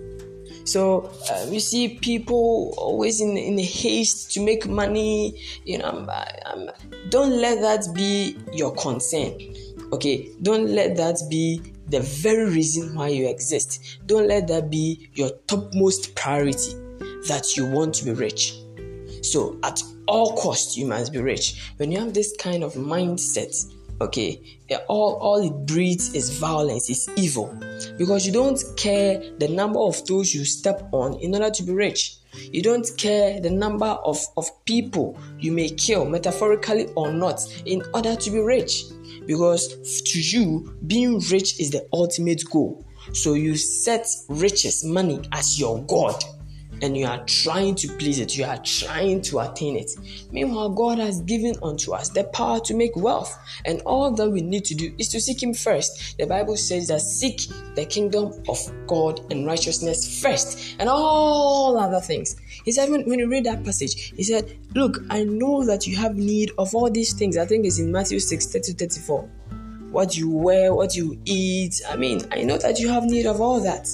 So 0.66 1.12
uh, 1.32 1.48
you 1.50 1.60
see 1.60 1.98
people 1.98 2.76
always 2.78 3.22
in, 3.22 3.36
in 3.38 3.58
haste 3.58 4.32
to 4.34 4.40
make 4.40 4.68
money. 4.68 5.42
You 5.66 5.80
know, 5.80 5.90
um, 5.90 6.10
um, 6.46 6.70
don't 7.10 7.32
let 7.42 7.62
that 7.62 7.94
be 7.96 8.38
your 8.54 8.74
concern. 8.76 9.34
Okay, 9.92 10.30
don't 10.44 10.70
let 10.70 10.96
that 10.98 11.18
be 11.30 11.62
the 11.88 12.02
very 12.02 12.46
reason 12.46 12.94
why 12.94 13.08
you 13.08 13.28
exist. 13.28 14.00
Don't 14.06 14.28
let 14.28 14.48
that 14.48 14.70
be 14.70 15.10
your 15.16 15.32
topmost 15.48 16.16
priority 16.16 16.76
that 17.28 17.58
you 17.58 17.66
want 17.66 17.96
to 17.96 18.06
be 18.06 18.12
rich. 18.12 18.54
So, 19.24 19.58
at 19.64 19.82
all 20.08 20.38
costs, 20.38 20.78
you 20.78 20.86
must 20.86 21.12
be 21.12 21.20
rich. 21.20 21.74
When 21.78 21.92
you 21.92 22.00
have 22.00 22.14
this 22.14 22.36
kind 22.38 22.64
of 22.64 22.74
mindset, 22.76 23.56
okay? 24.02 24.60
Eh, 24.70 24.78
all 24.88 25.16
all 25.16 25.38
it 25.46 25.66
breeds 25.66 26.14
is 26.14 26.30
violence. 26.38 26.90
Is 26.90 27.10
evil. 27.16 27.54
Because 27.98 28.26
you 28.26 28.34
don't 28.34 28.62
care 28.78 29.22
the 29.40 29.48
number 29.48 29.80
of 29.80 30.06
those 30.06 30.34
you 30.34 30.46
step 30.46 30.88
on 30.92 31.20
in 31.20 31.34
order 31.34 31.50
to 31.50 31.64
be 31.64 31.72
rich. 31.74 32.18
You 32.52 32.62
don't 32.62 32.88
care 32.98 33.40
the 33.40 33.50
number 33.50 33.88
of, 33.88 34.20
of 34.38 34.46
people 34.66 35.18
you 35.40 35.52
may 35.52 35.70
kill 35.70 36.06
metaphorically 36.06 36.88
or 36.96 37.12
not 37.12 37.42
in 37.66 37.84
order 37.94 38.16
to 38.16 38.32
be 38.32 38.40
rich. 38.40 38.84
Because 39.26 40.02
to 40.04 40.20
you 40.20 40.76
being 40.88 41.20
rich 41.32 41.60
is 41.60 41.72
the 41.72 41.88
ultimate 41.92 42.44
goal. 42.50 42.86
So 43.14 43.34
you 43.34 43.56
set 43.58 44.08
riches 44.28 44.84
money 44.84 45.22
as 45.32 45.60
your 45.60 45.84
god 45.84 46.24
and 46.82 46.98
you 46.98 47.06
are 47.06 47.24
trying 47.26 47.76
to 47.76 47.88
please 47.88 48.20
it, 48.20 48.38
you 48.38 48.46
are 48.46 48.58
trying 48.58 49.22
to 49.24 49.40
attain 49.40 49.76
it. 49.76 49.92
Meanwhile, 50.32 50.70
God 50.70 51.00
has 51.00 51.22
given 51.22 51.56
unto 51.62 51.94
us 51.94 52.10
the 52.10 52.24
power 52.26 52.60
to 52.62 52.74
make 52.74 52.96
wealth, 52.96 53.38
and 53.66 53.82
all 53.82 54.12
that 54.12 54.30
we 54.30 54.42
need 54.42 54.66
to 54.66 54.76
do 54.76 54.94
is 54.98 55.08
to 55.10 55.22
seek 55.22 55.42
Him 55.42 55.54
first. 55.54 56.18
The 56.18 56.26
Bible 56.26 56.58
says 56.58 56.88
that 56.88 57.02
seek 57.02 57.42
the 57.76 57.86
kingdom 57.86 58.34
of 58.48 58.60
God 58.88 59.22
and 59.32 59.46
righteousness 59.46 60.22
first, 60.22 60.76
and 60.80 60.90
all 60.90 61.78
other 61.78 62.00
things. 62.00 62.36
He 62.66 62.72
said, 62.72 62.90
when, 62.90 63.08
when 63.10 63.20
you 63.20 63.30
read 63.30 63.46
that 63.46 63.64
passage, 63.64 64.14
He 64.16 64.24
said, 64.24 64.58
Look, 64.76 65.00
I 65.10 65.24
know 65.24 65.66
that 65.66 65.88
you 65.88 65.98
have 65.98 66.16
need 66.16 66.52
of 66.58 66.76
all 66.76 66.90
these 66.90 67.14
things. 67.14 67.38
I 67.38 67.46
think 67.46 67.66
it's 67.66 67.80
in 67.80 67.92
Matthew 67.92 68.20
6 68.20 68.46
30 68.46 68.74
34. 68.74 69.30
What 69.92 70.16
you 70.16 70.30
wear, 70.30 70.74
what 70.76 70.96
you 70.96 71.20
eat. 71.26 71.82
I 71.90 71.96
mean, 71.96 72.22
I 72.32 72.44
know 72.44 72.58
that 72.58 72.80
you 72.80 72.90
have 72.90 73.06
need 73.06 73.26
of 73.26 73.42
all 73.42 73.60
that. 73.62 73.88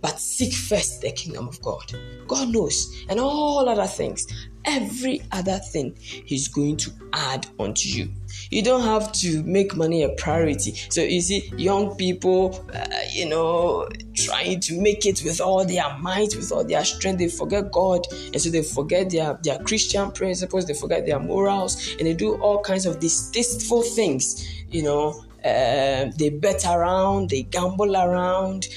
But 0.00 0.18
seek 0.18 0.52
first 0.54 1.02
the 1.02 1.12
kingdom 1.12 1.48
of 1.48 1.60
God. 1.62 1.92
God 2.26 2.48
knows, 2.48 3.04
and 3.08 3.20
all 3.20 3.68
other 3.68 3.86
things, 3.86 4.26
every 4.64 5.22
other 5.32 5.58
thing 5.58 5.94
He's 5.98 6.48
going 6.48 6.76
to 6.78 6.90
add 7.12 7.46
onto 7.58 7.88
you. 7.88 8.10
You 8.50 8.62
don't 8.62 8.82
have 8.82 9.12
to 9.12 9.42
make 9.42 9.76
money 9.76 10.02
a 10.02 10.10
priority. 10.10 10.74
So 10.88 11.02
you 11.02 11.20
see, 11.20 11.52
young 11.56 11.96
people, 11.96 12.64
uh, 12.74 12.86
you 13.12 13.28
know, 13.28 13.88
trying 14.14 14.60
to 14.60 14.80
make 14.80 15.06
it 15.06 15.22
with 15.24 15.40
all 15.40 15.64
their 15.64 15.96
might, 15.98 16.34
with 16.36 16.50
all 16.52 16.64
their 16.64 16.84
strength, 16.84 17.18
they 17.18 17.28
forget 17.28 17.70
God, 17.70 18.06
and 18.32 18.40
so 18.40 18.50
they 18.50 18.62
forget 18.62 19.10
their 19.10 19.38
their 19.42 19.58
Christian 19.58 20.10
principles, 20.12 20.66
they 20.66 20.74
forget 20.74 21.06
their 21.06 21.18
morals, 21.20 21.94
and 21.98 22.06
they 22.06 22.14
do 22.14 22.34
all 22.36 22.60
kinds 22.60 22.86
of 22.86 23.00
distasteful 23.00 23.82
things. 23.82 24.46
You 24.68 24.84
know, 24.84 25.24
uh, 25.44 26.10
they 26.16 26.30
bet 26.30 26.64
around, 26.64 27.30
they 27.30 27.42
gamble 27.42 27.96
around, 27.96 28.68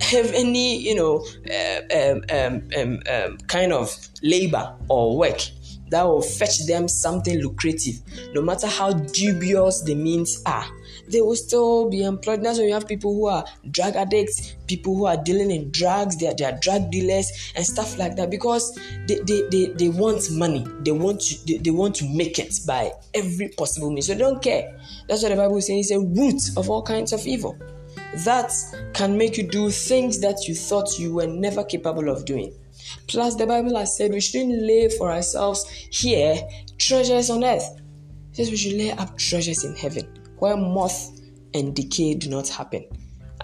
have 0.00 0.32
any, 0.32 0.78
you 0.78 0.94
know, 0.94 1.24
uh, 1.50 2.10
um, 2.10 2.24
um, 2.30 2.68
um, 2.76 3.00
um, 3.10 3.38
kind 3.46 3.72
of 3.72 3.94
labor 4.22 4.74
or 4.88 5.16
work 5.16 5.40
that 5.90 6.02
will 6.04 6.22
fetch 6.22 6.66
them 6.66 6.88
something 6.88 7.40
lucrative, 7.40 8.00
no 8.34 8.42
matter 8.42 8.66
how 8.66 8.92
dubious 8.92 9.82
the 9.82 9.94
means 9.94 10.42
are, 10.44 10.66
they 11.08 11.20
will 11.20 11.36
still 11.36 11.88
be 11.88 12.02
employed. 12.02 12.42
That's 12.42 12.58
why 12.58 12.66
you 12.66 12.74
have 12.74 12.86
people 12.86 13.14
who 13.14 13.26
are 13.26 13.44
drug 13.70 13.96
addicts, 13.96 14.54
people 14.66 14.96
who 14.96 15.06
are 15.06 15.16
dealing 15.16 15.50
in 15.50 15.70
drugs, 15.70 16.16
they 16.16 16.26
are, 16.26 16.34
they 16.34 16.44
are 16.44 16.58
drug 16.60 16.90
dealers 16.90 17.52
and 17.56 17.64
stuff 17.64 17.98
like 17.98 18.16
that 18.16 18.30
because 18.30 18.78
they, 19.06 19.20
they, 19.20 19.42
they, 19.50 19.66
they 19.66 19.88
want 19.88 20.30
money. 20.30 20.66
They 20.80 20.92
want 20.92 21.20
to 21.22 21.46
they, 21.46 21.58
they 21.58 21.70
want 21.70 21.94
to 21.96 22.08
make 22.08 22.38
it 22.38 22.54
by 22.66 22.92
every 23.14 23.48
possible 23.48 23.90
means. 23.90 24.06
So 24.06 24.14
they 24.14 24.20
don't 24.20 24.42
care. 24.42 24.78
That's 25.08 25.22
what 25.22 25.30
the 25.30 25.36
Bible 25.36 25.56
is 25.56 25.66
saying. 25.66 25.80
It's 25.80 25.90
a 25.90 26.00
root 26.00 26.56
of 26.56 26.68
all 26.68 26.82
kinds 26.82 27.12
of 27.12 27.26
evil 27.26 27.58
that 28.24 28.52
can 28.94 29.16
make 29.16 29.36
you 29.36 29.48
do 29.48 29.70
things 29.70 30.20
that 30.20 30.48
you 30.48 30.54
thought 30.54 30.98
you 30.98 31.14
were 31.14 31.26
never 31.26 31.64
capable 31.64 32.08
of 32.08 32.24
doing. 32.24 32.52
Plus, 33.06 33.34
the 33.34 33.46
Bible 33.46 33.76
has 33.76 33.96
said 33.96 34.12
we 34.12 34.20
shouldn't 34.20 34.62
lay 34.62 34.88
for 34.88 35.10
ourselves 35.10 35.68
here 35.90 36.36
treasures 36.78 37.30
on 37.30 37.44
earth. 37.44 37.80
It 38.30 38.36
says 38.36 38.50
we 38.50 38.56
should 38.56 38.74
lay 38.74 38.92
up 38.92 39.16
treasures 39.18 39.64
in 39.64 39.74
heaven 39.74 40.06
where 40.38 40.56
moth 40.56 41.20
and 41.54 41.74
decay 41.74 42.14
do 42.14 42.28
not 42.28 42.48
happen. 42.48 42.84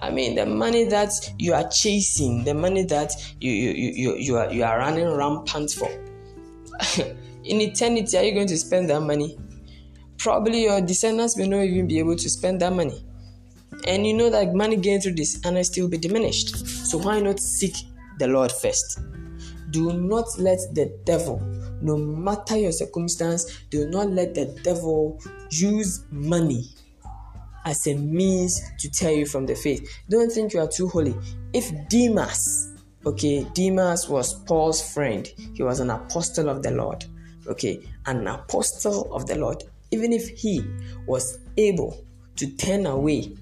I 0.01 0.11
mean, 0.11 0.35
the 0.35 0.45
money 0.45 0.85
that 0.85 1.11
you 1.39 1.53
are 1.53 1.67
chasing, 1.69 2.43
the 2.43 2.53
money 2.53 2.83
that 2.83 3.13
you 3.39 3.51
you, 3.51 3.91
you, 3.91 4.15
you, 4.17 4.37
are, 4.37 4.51
you 4.51 4.63
are 4.63 4.77
running 4.77 5.07
rampant 5.07 5.71
for. 5.71 5.89
in 7.43 7.61
eternity, 7.61 8.17
are 8.17 8.23
you 8.23 8.33
going 8.33 8.47
to 8.47 8.57
spend 8.57 8.89
that 8.89 9.01
money? 9.01 9.37
Probably 10.17 10.63
your 10.63 10.81
descendants 10.81 11.37
may 11.37 11.47
not 11.47 11.61
even 11.61 11.87
be 11.87 11.99
able 11.99 12.15
to 12.15 12.29
spend 12.29 12.61
that 12.61 12.73
money. 12.73 13.04
And 13.87 14.05
you 14.05 14.13
know 14.13 14.29
that 14.29 14.53
money 14.53 14.77
gained 14.77 15.03
through 15.03 15.15
this, 15.15 15.35
and 15.35 15.43
dishonesty 15.43 15.81
will 15.81 15.89
be 15.89 15.97
diminished. 15.97 16.55
So 16.87 16.97
why 16.97 17.19
not 17.19 17.39
seek 17.39 17.75
the 18.19 18.27
Lord 18.27 18.51
first? 18.51 18.99
Do 19.69 19.93
not 19.93 20.25
let 20.39 20.59
the 20.73 20.97
devil, 21.05 21.39
no 21.81 21.97
matter 21.97 22.57
your 22.57 22.71
circumstance, 22.71 23.59
do 23.69 23.87
not 23.89 24.09
let 24.09 24.33
the 24.33 24.45
devil 24.63 25.21
use 25.51 26.03
money 26.09 26.65
as 27.65 27.85
a 27.87 27.95
means 27.95 28.61
to 28.79 28.89
tear 28.89 29.11
you 29.11 29.25
from 29.25 29.45
the 29.45 29.55
faith. 29.55 29.87
Don't 30.09 30.31
think 30.31 30.53
you 30.53 30.61
are 30.61 30.67
too 30.67 30.87
holy. 30.87 31.15
If 31.53 31.71
Demas, 31.89 32.73
okay, 33.05 33.45
Demas 33.53 34.07
was 34.07 34.33
Paul's 34.45 34.93
friend, 34.93 35.27
he 35.53 35.63
was 35.63 35.79
an 35.79 35.89
apostle 35.89 36.49
of 36.49 36.63
the 36.63 36.71
Lord, 36.71 37.05
okay, 37.47 37.81
an 38.05 38.27
apostle 38.27 39.13
of 39.13 39.27
the 39.27 39.35
Lord. 39.35 39.63
Even 39.91 40.13
if 40.13 40.29
he 40.29 40.63
was 41.05 41.39
able 41.57 42.03
to 42.37 42.47
turn 42.57 42.85
away, 42.85 43.35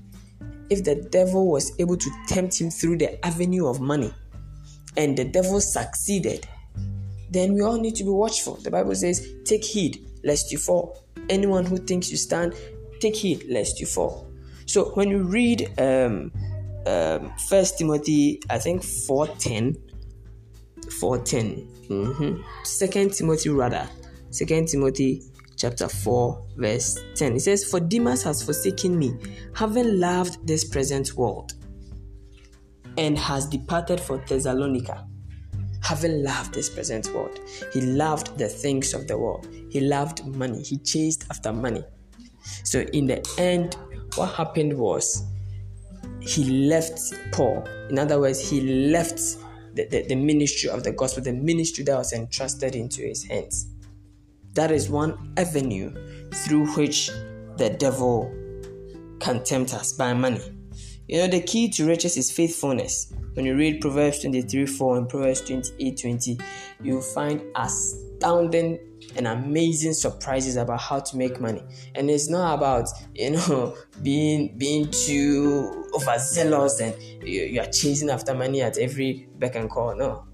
if 0.74 0.84
the 0.84 0.96
devil 0.96 1.52
was 1.52 1.72
able 1.80 1.96
to 1.98 2.10
tempt 2.28 2.60
him 2.60 2.72
through 2.72 2.98
the 2.98 3.24
avenue 3.24 3.68
of 3.68 3.80
money, 3.80 4.12
and 4.98 5.16
the 5.16 5.24
devil 5.24 5.62
succeeded, 5.62 6.48
then 7.30 7.54
we 7.54 7.62
all 7.62 7.80
need 7.80 7.96
to 7.96 8.04
be 8.04 8.10
watchful. 8.10 8.56
The 8.56 8.72
Bible 8.72 8.96
says, 8.96 9.28
Take 9.46 9.64
heed 9.64 10.04
lest 10.24 10.52
you 10.52 10.58
fall. 10.58 11.04
Anyone 11.30 11.66
who 11.66 11.78
thinks 11.78 12.10
you 12.10 12.18
stand, 12.18 12.56
take 13.00 13.16
heed 13.16 13.46
lest 13.50 13.80
you 13.80 13.86
fall. 13.86 14.28
So 14.66 14.86
when 14.96 15.10
you 15.10 15.20
read 15.24 15.72
um, 15.80 16.32
um, 16.88 17.32
First 17.50 17.78
Timothy, 17.78 18.42
I 18.50 18.58
think 18.58 18.84
410, 18.84 19.78
410, 21.00 21.68
mm-hmm. 21.88 22.42
Second 22.64 23.14
Timothy 23.14 23.50
rather, 23.50 23.88
Second 24.32 24.70
Timothy 24.70 25.22
chapter 25.58 25.88
4 25.88 26.48
verse 26.58 27.00
10 27.16 27.36
it 27.36 27.40
says 27.42 27.64
for 27.64 27.80
demas 27.80 28.24
has 28.24 28.44
forsaken 28.44 28.98
me 28.98 29.16
having 29.56 30.00
loved 30.00 30.46
this 30.48 30.64
present 30.64 31.14
world 31.14 31.54
and 32.98 33.18
has 33.18 33.46
departed 33.48 34.00
for 34.00 34.18
thessalonica 34.28 35.08
having 35.84 36.24
loved 36.24 36.54
this 36.54 36.70
present 36.70 37.14
world. 37.14 37.40
He 37.74 37.82
loved 37.82 38.38
the 38.38 38.48
things 38.48 38.94
of 38.94 39.08
the 39.08 39.18
world. 39.18 39.48
He 39.70 39.82
loved 39.82 40.26
money. 40.26 40.64
He 40.64 40.78
chased 40.78 41.26
after 41.30 41.52
money. 41.52 41.84
So 42.64 42.80
in 42.94 43.06
the 43.06 43.22
end 43.38 43.76
what 44.16 44.34
happened 44.34 44.78
was 44.78 45.24
he 46.22 46.68
left 46.68 47.00
Paul. 47.32 47.68
In 47.90 48.00
other 48.00 48.20
words, 48.20 48.40
he 48.50 48.90
left 48.90 49.20
the, 49.74 49.88
the, 49.90 50.06
the, 50.08 50.16
ministry 50.16 50.70
of 50.70 50.84
the 50.84 50.92
gospel, 50.92 51.24
the 51.24 51.34
ministry 51.34 51.84
that 51.86 51.98
was 51.98 52.14
entrusted 52.14 52.76
into 52.76 53.02
his 53.02 53.24
hands. 53.24 53.73
That 54.54 54.72
is 54.72 54.90
one 54.90 55.34
avenue 55.38 55.92
through 56.32 56.68
which 56.74 57.10
the 57.58 57.70
devil 57.70 58.32
can 59.20 59.44
tempt 59.44 59.74
us 59.74 59.94
by 59.94 60.14
money. 60.14 60.42
You 61.08 61.20
know, 61.20 61.28
the 61.28 61.42
key 61.42 61.70
to 61.70 61.86
riches 61.86 62.18
is 62.18 62.32
faithfulness. 62.32 63.14
When 63.34 63.46
you 63.46 63.56
read 63.56 63.82
Proverbs 63.82 64.20
23 64.20 64.66
4 64.66 64.98
and 64.98 65.10
Proverbs 65.10 65.42
28 65.42 66.00
20, 66.00 66.40
you'll 66.82 67.02
find 67.02 67.42
astounding 67.56 68.80
and 69.16 69.28
amazing 69.28 69.94
surprises 69.94 70.56
about 70.56 70.80
how 70.80 71.00
to 71.00 71.18
make 71.18 71.40
money. 71.42 71.64
And 71.96 72.10
it's 72.10 72.30
not 72.30 72.54
about 72.58 72.90
you 73.16 73.32
know 73.32 73.76
being 74.04 74.58
being 74.58 74.90
too 74.92 75.90
overzealous 75.96 76.80
and 76.80 76.96
you, 77.24 77.42
you 77.44 77.60
are 77.60 77.72
chasing 77.72 78.10
after 78.10 78.34
money 78.34 78.62
at 78.62 78.78
every 78.78 79.28
beck 79.40 79.56
and 79.56 79.70
call. 79.70 79.96
No. 79.96 80.26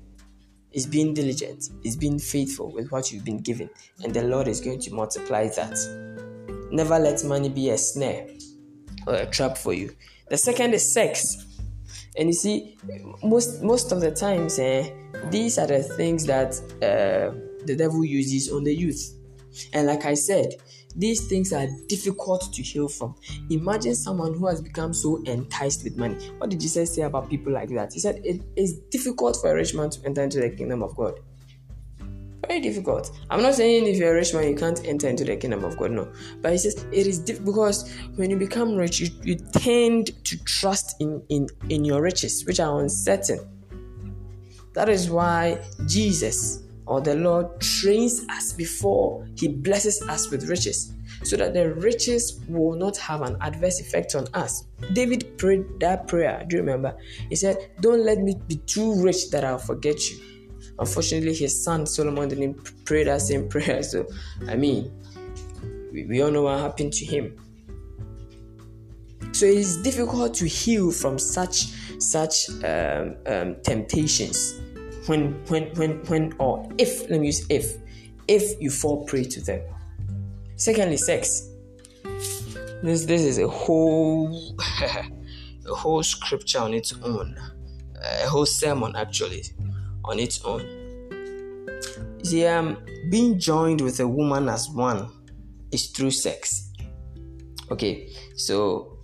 It's 0.71 0.85
being 0.85 1.13
diligent, 1.13 1.69
it's 1.83 1.95
being 1.95 2.19
faithful 2.19 2.71
with 2.71 2.91
what 2.91 3.11
you've 3.11 3.25
been 3.25 3.39
given, 3.39 3.69
and 4.03 4.13
the 4.13 4.23
Lord 4.23 4.47
is 4.47 4.61
going 4.61 4.79
to 4.81 4.93
multiply 4.93 5.47
that. 5.47 6.69
Never 6.71 6.99
let 6.99 7.23
money 7.23 7.49
be 7.49 7.71
a 7.71 7.77
snare 7.77 8.27
or 9.07 9.15
a 9.15 9.25
trap 9.25 9.57
for 9.57 9.73
you. 9.73 9.91
The 10.29 10.37
second 10.37 10.73
is 10.73 10.93
sex. 10.93 11.45
And 12.17 12.29
you 12.29 12.33
see, 12.33 12.77
most 13.23 13.63
most 13.63 13.91
of 13.91 14.01
the 14.01 14.11
times, 14.11 14.59
eh, 14.59 14.91
these 15.29 15.57
are 15.57 15.67
the 15.67 15.81
things 15.81 16.25
that 16.25 16.53
uh, 16.83 17.35
the 17.65 17.75
devil 17.75 18.03
uses 18.03 18.51
on 18.51 18.63
the 18.63 18.75
youth. 18.75 19.15
And 19.73 19.87
like 19.87 20.05
I 20.05 20.13
said, 20.13 20.55
these 20.95 21.27
things 21.27 21.53
are 21.53 21.67
difficult 21.87 22.51
to 22.53 22.61
heal 22.61 22.87
from. 22.87 23.15
Imagine 23.49 23.95
someone 23.95 24.33
who 24.33 24.47
has 24.47 24.61
become 24.61 24.93
so 24.93 25.21
enticed 25.23 25.83
with 25.83 25.97
money. 25.97 26.15
What 26.37 26.49
did 26.49 26.59
Jesus 26.59 26.93
say 26.95 27.03
about 27.03 27.29
people 27.29 27.53
like 27.53 27.69
that? 27.69 27.93
He 27.93 27.99
said 27.99 28.21
it 28.23 28.41
is 28.55 28.79
difficult 28.89 29.37
for 29.39 29.51
a 29.51 29.55
rich 29.55 29.73
man 29.73 29.89
to 29.91 30.05
enter 30.05 30.23
into 30.23 30.39
the 30.39 30.49
kingdom 30.49 30.83
of 30.83 30.95
God. 30.95 31.19
Very 32.47 32.61
difficult. 32.61 33.11
I'm 33.29 33.43
not 33.43 33.53
saying 33.53 33.85
if 33.85 33.97
you're 33.97 34.11
a 34.11 34.15
rich 34.15 34.33
man 34.33 34.47
you 34.47 34.55
can't 34.55 34.83
enter 34.83 35.07
into 35.07 35.23
the 35.23 35.37
kingdom 35.37 35.63
of 35.63 35.77
God, 35.77 35.91
no. 35.91 36.11
But 36.41 36.53
he 36.53 36.57
says 36.57 36.83
it 36.91 37.05
is 37.05 37.19
difficult 37.19 37.55
because 37.55 37.95
when 38.15 38.31
you 38.31 38.37
become 38.37 38.75
rich, 38.75 38.99
you, 38.99 39.09
you 39.21 39.35
tend 39.35 40.23
to 40.25 40.43
trust 40.45 40.99
in, 40.99 41.21
in, 41.29 41.47
in 41.69 41.85
your 41.85 42.01
riches, 42.01 42.45
which 42.45 42.59
are 42.59 42.79
uncertain. 42.79 43.39
That 44.73 44.89
is 44.89 45.09
why 45.11 45.63
Jesus 45.87 46.63
or 46.89 46.99
the 46.99 47.13
Lord 47.15 47.61
trains 47.61 48.25
us 48.29 48.51
before 48.51 49.25
He 49.35 49.47
blesses 49.47 50.01
us 50.09 50.31
with 50.31 50.49
riches, 50.49 50.91
so 51.23 51.37
that 51.37 51.53
the 51.53 51.73
riches 51.75 52.41
will 52.47 52.75
not 52.75 52.97
have 52.97 53.21
an 53.21 53.37
adverse 53.41 53.79
effect 53.79 54.15
on 54.15 54.25
us. 54.33 54.65
David 54.93 55.37
prayed 55.37 55.79
that 55.79 56.07
prayer. 56.07 56.43
Do 56.47 56.55
you 56.57 56.63
remember? 56.63 56.97
He 57.29 57.35
said, 57.35 57.69
Don't 57.79 58.03
let 58.03 58.17
me 58.17 58.35
be 58.47 58.55
too 58.55 59.01
rich 59.03 59.29
that 59.29 59.43
I'll 59.43 59.59
forget 59.59 60.09
you. 60.09 60.17
Unfortunately, 60.79 61.35
his 61.35 61.63
son 61.63 61.85
Solomon 61.85 62.27
didn't 62.27 62.85
pray 62.85 63.03
that 63.03 63.21
same 63.21 63.47
prayer. 63.53 63.83
So, 63.83 64.07
I 64.47 64.55
mean, 64.55 64.91
we, 65.93 66.05
we 66.05 66.21
all 66.23 66.31
know 66.31 66.43
what 66.43 66.59
happened 66.59 66.93
to 66.93 67.05
him. 67.05 67.37
So 69.31 69.45
it 69.45 69.57
is 69.57 69.77
difficult 69.83 70.33
to 70.35 70.47
heal 70.47 70.91
from 70.91 71.19
such 71.19 71.67
such 71.99 72.49
um, 72.63 73.15
um, 73.27 73.57
temptations 73.61 74.59
when 75.09 75.43
when 75.47 75.63
when 75.75 75.91
when 76.05 76.33
or 76.37 76.69
if 76.77 77.09
let 77.09 77.19
me 77.19 77.27
use 77.27 77.45
if 77.49 77.75
if 78.27 78.61
you 78.61 78.69
fall 78.69 79.05
prey 79.05 79.23
to 79.23 79.41
them. 79.41 79.61
Secondly 80.55 80.97
sex. 80.97 81.49
This 82.83 83.05
this 83.05 83.23
is 83.23 83.39
a 83.39 83.47
whole 83.47 84.55
a 85.67 85.73
whole 85.73 86.03
scripture 86.03 86.59
on 86.59 86.73
its 86.73 86.93
own. 87.03 87.35
A 88.23 88.27
whole 88.27 88.45
sermon 88.45 88.95
actually 88.95 89.43
on 90.05 90.19
its 90.19 90.45
own. 90.45 90.61
See 92.23 92.45
um 92.45 92.77
being 93.09 93.39
joined 93.39 93.81
with 93.81 93.99
a 93.99 94.07
woman 94.07 94.47
as 94.47 94.69
one 94.69 95.09
is 95.71 95.87
through 95.87 96.11
sex. 96.11 96.71
Okay 97.71 98.09
so 98.35 98.99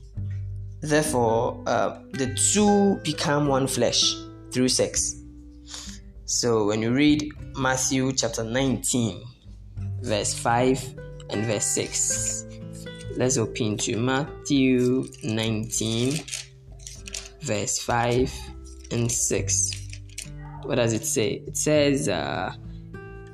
therefore 0.81 1.63
uh, 1.65 1.97
the 2.13 2.27
two 2.53 3.01
become 3.03 3.47
one 3.47 3.65
flesh 3.65 4.15
through 4.51 4.69
sex 4.69 5.24
so 6.25 6.65
when 6.65 6.81
you 6.81 6.91
read 6.91 7.31
Matthew 7.55 8.11
chapter 8.13 8.43
19, 8.43 9.23
verse 10.01 10.33
5 10.33 10.95
and 11.29 11.45
verse 11.45 11.65
6, 11.65 12.45
let's 13.17 13.37
open 13.37 13.77
to 13.77 13.97
Matthew 13.97 15.07
19, 15.23 16.19
verse 17.41 17.79
5 17.79 18.33
and 18.91 19.11
6. 19.11 19.71
What 20.63 20.75
does 20.75 20.93
it 20.93 21.05
say? 21.05 21.43
It 21.45 21.57
says, 21.57 22.09
uh, 22.09 22.55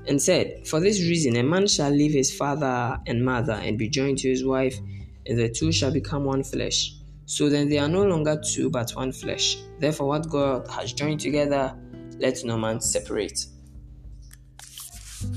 and 0.07 0.21
said, 0.21 0.67
For 0.67 0.79
this 0.79 0.99
reason, 0.99 1.37
a 1.37 1.43
man 1.43 1.67
shall 1.67 1.91
leave 1.91 2.11
his 2.11 2.35
father 2.35 2.99
and 3.07 3.23
mother 3.23 3.53
and 3.53 3.77
be 3.77 3.87
joined 3.87 4.17
to 4.19 4.29
his 4.29 4.43
wife, 4.43 4.77
and 5.25 5.37
the 5.39 5.49
two 5.49 5.71
shall 5.71 5.91
become 5.91 6.25
one 6.25 6.43
flesh. 6.43 6.95
So 7.25 7.47
then 7.47 7.69
they 7.69 7.77
are 7.77 7.87
no 7.87 8.03
longer 8.03 8.41
two, 8.53 8.69
but 8.69 8.91
one 8.91 9.13
flesh. 9.13 9.57
Therefore, 9.79 10.07
what 10.07 10.29
God 10.29 10.67
has 10.67 10.91
joined 10.91 11.21
together, 11.21 11.73
let 12.21 12.43
no 12.45 12.57
man 12.57 12.79
separate. 12.79 13.47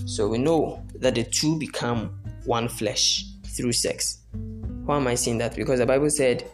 So 0.07 0.29
we 0.29 0.38
know 0.38 0.85
that 0.97 1.14
the 1.14 1.25
two 1.25 1.59
become 1.59 2.11
one 2.44 2.68
flesh 2.68 3.25
through 3.57 3.73
sex. 3.73 4.18
Why 4.85 4.97
am 4.99 5.07
I 5.07 5.14
saying 5.14 5.38
that? 5.38 5.57
Because 5.57 5.79
the 5.79 5.87
Bible 5.87 6.11
said, 6.11 6.51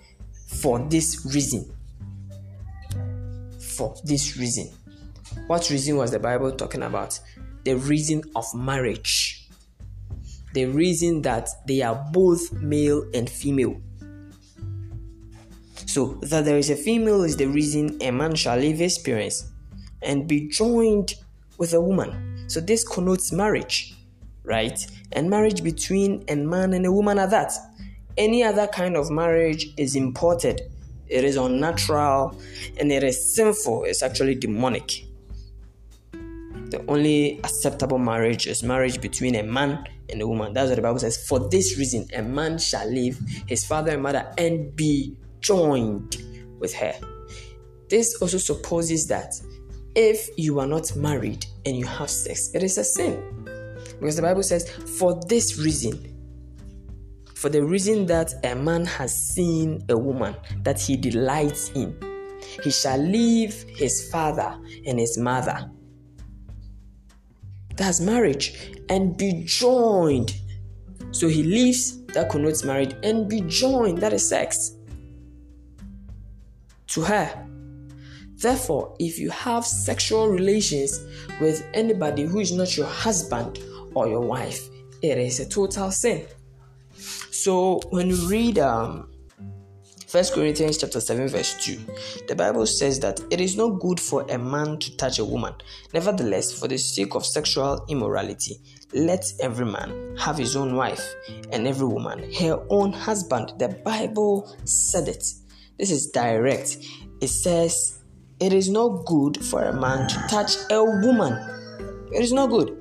for 0.46 0.78
this 0.88 1.26
reason. 1.32 1.68
For 3.58 3.94
this 4.04 4.36
reason. 4.36 4.70
What 5.46 5.68
reason 5.68 5.96
was 5.96 6.12
the 6.12 6.18
Bible 6.18 6.52
talking 6.52 6.82
about? 6.82 7.18
The 7.64 7.74
reason 7.74 8.22
of 8.36 8.44
marriage. 8.54 9.48
The 10.54 10.66
reason 10.66 11.22
that 11.22 11.48
they 11.66 11.82
are 11.82 12.04
both 12.12 12.52
male 12.52 13.04
and 13.14 13.28
female. 13.28 13.80
So, 15.86 16.18
that 16.22 16.44
there 16.44 16.58
is 16.58 16.70
a 16.70 16.76
female 16.76 17.24
is 17.24 17.36
the 17.36 17.46
reason 17.46 18.00
a 18.00 18.12
man 18.12 18.36
shall 18.36 18.56
leave 18.56 18.78
his 18.78 18.96
parents 18.98 19.49
and 20.02 20.26
be 20.26 20.48
joined 20.48 21.14
with 21.58 21.74
a 21.74 21.80
woman. 21.80 22.44
So 22.48 22.60
this 22.60 22.86
connotes 22.86 23.32
marriage, 23.32 23.94
right? 24.44 24.78
And 25.12 25.28
marriage 25.28 25.62
between 25.62 26.24
a 26.28 26.36
man 26.36 26.72
and 26.72 26.86
a 26.86 26.92
woman 26.92 27.18
are 27.18 27.28
that. 27.28 27.52
Any 28.16 28.42
other 28.42 28.66
kind 28.66 28.96
of 28.96 29.10
marriage 29.10 29.68
is 29.76 29.96
imported. 29.96 30.62
It 31.06 31.24
is 31.24 31.36
unnatural 31.36 32.40
and 32.78 32.90
it 32.92 33.02
is 33.02 33.34
sinful. 33.34 33.84
It's 33.84 34.02
actually 34.02 34.36
demonic. 34.36 35.04
The 36.12 36.84
only 36.86 37.38
acceptable 37.40 37.98
marriage 37.98 38.46
is 38.46 38.62
marriage 38.62 39.00
between 39.00 39.34
a 39.34 39.42
man 39.42 39.84
and 40.08 40.22
a 40.22 40.26
woman. 40.26 40.52
That's 40.52 40.68
what 40.68 40.76
the 40.76 40.82
Bible 40.82 41.00
says. 41.00 41.26
For 41.26 41.48
this 41.48 41.76
reason, 41.76 42.06
a 42.14 42.22
man 42.22 42.58
shall 42.58 42.88
leave 42.88 43.18
his 43.48 43.64
father 43.64 43.92
and 43.92 44.02
mother 44.02 44.32
and 44.38 44.74
be 44.76 45.16
joined 45.40 46.22
with 46.60 46.72
her. 46.74 46.94
This 47.88 48.14
also 48.22 48.38
supposes 48.38 49.08
that 49.08 49.34
if 49.94 50.28
you 50.36 50.60
are 50.60 50.66
not 50.66 50.94
married 50.96 51.46
and 51.66 51.76
you 51.76 51.86
have 51.86 52.10
sex, 52.10 52.50
it 52.54 52.62
is 52.62 52.78
a 52.78 52.84
sin. 52.84 53.44
Because 53.98 54.16
the 54.16 54.22
Bible 54.22 54.42
says, 54.42 54.70
for 54.70 55.20
this 55.28 55.58
reason, 55.58 56.16
for 57.34 57.48
the 57.48 57.64
reason 57.64 58.06
that 58.06 58.32
a 58.44 58.54
man 58.54 58.84
has 58.84 59.14
seen 59.14 59.84
a 59.88 59.96
woman 59.96 60.34
that 60.62 60.80
he 60.80 60.96
delights 60.96 61.70
in, 61.70 61.96
he 62.62 62.70
shall 62.70 62.98
leave 62.98 63.64
his 63.68 64.10
father 64.10 64.58
and 64.86 64.98
his 64.98 65.18
mother. 65.18 65.70
That's 67.76 68.00
marriage 68.00 68.74
and 68.88 69.16
be 69.16 69.44
joined. 69.44 70.34
So 71.12 71.28
he 71.28 71.42
leaves, 71.42 72.04
that 72.06 72.28
connotes 72.28 72.62
marriage, 72.62 72.94
and 73.02 73.28
be 73.28 73.40
joined, 73.42 73.98
that 73.98 74.12
is 74.12 74.28
sex, 74.28 74.72
to 76.88 77.02
her. 77.02 77.46
Therefore, 78.40 78.94
if 78.98 79.18
you 79.18 79.30
have 79.30 79.66
sexual 79.66 80.28
relations 80.28 81.04
with 81.40 81.66
anybody 81.74 82.22
who 82.22 82.40
is 82.40 82.52
not 82.52 82.76
your 82.76 82.86
husband 82.86 83.58
or 83.94 84.08
your 84.08 84.22
wife, 84.22 84.68
it 85.02 85.18
is 85.18 85.40
a 85.40 85.48
total 85.48 85.90
sin. 85.90 86.26
So 86.96 87.80
when 87.90 88.08
you 88.08 88.28
read 88.28 88.58
um, 88.58 89.10
1 90.10 90.24
Corinthians 90.34 90.78
chapter 90.78 91.00
7 91.00 91.28
verse 91.28 91.54
2 91.64 91.78
the 92.26 92.34
Bible 92.34 92.66
says 92.66 92.98
that 92.98 93.20
it 93.30 93.40
is 93.40 93.56
not 93.56 93.78
good 93.78 94.00
for 94.00 94.26
a 94.28 94.36
man 94.36 94.78
to 94.78 94.96
touch 94.96 95.18
a 95.20 95.24
woman. 95.24 95.54
Nevertheless 95.94 96.52
for 96.52 96.66
the 96.66 96.78
sake 96.78 97.14
of 97.14 97.24
sexual 97.24 97.84
immorality 97.88 98.58
let 98.92 99.24
every 99.40 99.66
man 99.66 100.16
have 100.18 100.36
his 100.36 100.56
own 100.56 100.74
wife 100.74 101.14
and 101.52 101.66
every 101.66 101.86
woman 101.86 102.32
her 102.34 102.60
own 102.70 102.92
husband. 102.92 103.52
The 103.58 103.68
Bible 103.68 104.54
said 104.64 105.06
it. 105.06 105.24
This 105.78 105.92
is 105.92 106.08
direct. 106.08 106.78
It 107.20 107.28
says 107.28 107.99
it 108.40 108.54
is 108.54 108.70
not 108.70 109.04
good 109.04 109.44
for 109.44 109.64
a 109.64 109.72
man 109.72 110.08
to 110.08 110.16
touch 110.28 110.56
a 110.70 110.82
woman. 110.82 111.34
It 112.12 112.22
is 112.22 112.32
not 112.32 112.48
good. 112.48 112.76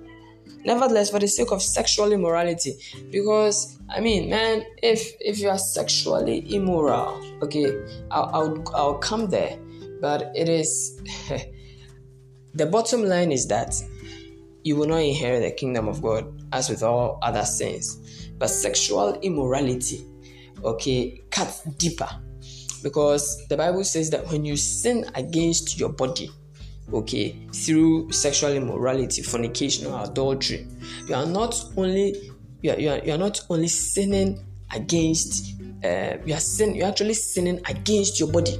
Nevertheless 0.65 1.09
for 1.09 1.19
the 1.19 1.27
sake 1.27 1.51
of 1.51 1.61
sexual 1.61 2.11
immorality 2.11 2.75
because 3.11 3.79
i 3.89 4.01
mean 4.01 4.29
man 4.29 4.65
if 4.83 5.13
if 5.21 5.39
you 5.39 5.47
are 5.47 5.57
sexually 5.57 6.53
immoral 6.53 7.17
okay 7.41 7.65
i'll 8.11 8.29
i'll, 8.33 8.63
I'll 8.75 8.97
come 8.97 9.29
there. 9.29 9.57
But 10.01 10.31
it 10.35 10.47
is 10.49 11.01
the 12.53 12.65
bottom 12.65 13.03
line 13.03 13.31
is 13.31 13.47
that 13.47 13.73
you 14.63 14.75
will 14.75 14.87
not 14.87 15.01
inherit 15.01 15.43
the 15.43 15.51
kingdom 15.51 15.87
of 15.87 16.01
god 16.01 16.25
as 16.51 16.69
with 16.69 16.83
all 16.83 17.19
other 17.21 17.45
sins. 17.45 18.29
But 18.37 18.47
sexual 18.47 19.19
immorality 19.21 20.05
okay 20.63 21.21
cuts 21.31 21.63
deeper 21.77 22.09
because 22.79 23.47
the 23.47 23.57
bible 23.57 23.83
says 23.83 24.09
that 24.09 24.25
when 24.27 24.45
you 24.45 24.55
sin 24.57 25.05
against 25.15 25.79
your 25.79 25.89
body 25.89 26.29
okay, 26.93 27.35
through 27.53 28.11
sexual 28.11 28.51
immorality, 28.51 29.21
fornication, 29.21 29.85
or 29.85 30.03
adultery. 30.03 30.67
You 31.07 31.15
are 31.15 31.25
not 31.25 31.63
only 31.77 32.15
you 32.61 32.71
are, 32.71 32.79
you 32.79 32.89
are, 32.89 32.99
you 32.99 33.13
are 33.13 33.17
not 33.17 33.41
only 33.49 33.67
sinning 33.67 34.43
against 34.73 35.55
uh, 35.83 36.17
you 36.25 36.33
are 36.33 36.39
sin 36.39 36.75
you're 36.75 36.87
actually 36.87 37.13
sinning 37.13 37.59
against 37.69 38.19
your 38.19 38.31
body 38.31 38.59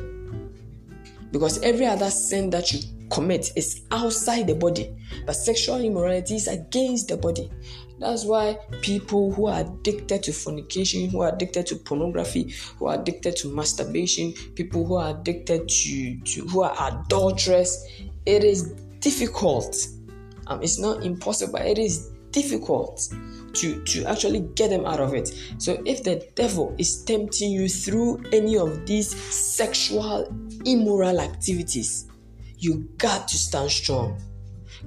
because 1.32 1.62
every 1.62 1.86
other 1.86 2.10
sin 2.10 2.49
that 2.49 2.71
you 2.71 2.79
commit 3.10 3.51
is 3.55 3.82
outside 3.91 4.47
the 4.47 4.55
body 4.55 4.95
but 5.25 5.34
sexual 5.34 5.79
immorality 5.82 6.36
is 6.36 6.47
against 6.47 7.10
the 7.10 7.17
body 7.17 7.51
that's 7.99 8.25
why 8.25 8.57
people 8.81 9.33
who 9.33 9.47
are 9.47 9.62
addicted 9.62 10.23
to 10.23 10.31
fornication, 10.31 11.09
who 11.09 11.21
are 11.21 11.33
addicted 11.33 11.67
to 11.67 11.75
pornography, 11.75 12.53
who 12.77 12.88
are 12.88 12.99
addicted 12.99 13.35
to 13.38 13.53
masturbation, 13.53 14.33
people 14.55 14.85
who 14.85 14.95
are 14.95 15.19
addicted 15.19 15.67
to, 15.67 16.19
to 16.19 16.47
who 16.47 16.63
are 16.63 16.75
adulterous, 16.91 17.85
it 18.25 18.43
is 18.43 18.71
difficult. 18.99 19.75
Um, 20.47 20.63
it's 20.63 20.79
not 20.79 21.03
impossible, 21.03 21.57
it 21.57 21.77
is 21.77 22.09
difficult 22.31 23.13
to, 23.53 23.83
to 23.83 24.05
actually 24.05 24.41
get 24.55 24.69
them 24.69 24.85
out 24.85 24.99
of 24.99 25.13
it. 25.13 25.33
So 25.57 25.81
if 25.85 26.03
the 26.03 26.27
devil 26.35 26.75
is 26.77 27.03
tempting 27.03 27.51
you 27.51 27.67
through 27.67 28.23
any 28.31 28.57
of 28.57 28.85
these 28.85 29.15
sexual 29.15 30.27
immoral 30.65 31.19
activities, 31.19 32.07
you 32.57 32.89
got 32.97 33.27
to 33.27 33.38
stand 33.38 33.71
strong. 33.71 34.21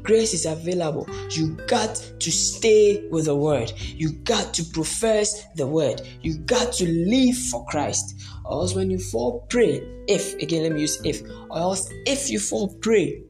Grace 0.03 0.35
is 0.35 0.47
available. 0.47 1.07
You 1.31 1.57
got 1.67 1.95
to 2.19 2.31
stay 2.31 3.07
with 3.11 3.27
the 3.27 3.37
word. 3.37 3.73
You 3.87 4.13
got 4.13 4.55
to 4.55 4.65
profess 4.65 5.45
the 5.57 5.67
word. 5.67 6.03
You 6.23 6.39
got 6.39 6.73
to 6.75 6.89
live 6.89 7.37
for 7.37 7.65
Christ. 7.67 8.21
Or 8.45 8.63
else 8.63 8.75
when 8.75 8.91
you 8.91 8.99
fall 8.99 9.47
prey, 9.49 9.83
if 10.09 10.35
again 10.37 10.63
let 10.63 10.73
me 10.73 10.81
use 10.81 11.01
if, 11.05 11.23
or 11.51 11.59
else 11.59 11.89
if 12.07 12.31
you 12.31 12.39
fall 12.39 12.75
prey 12.81 13.23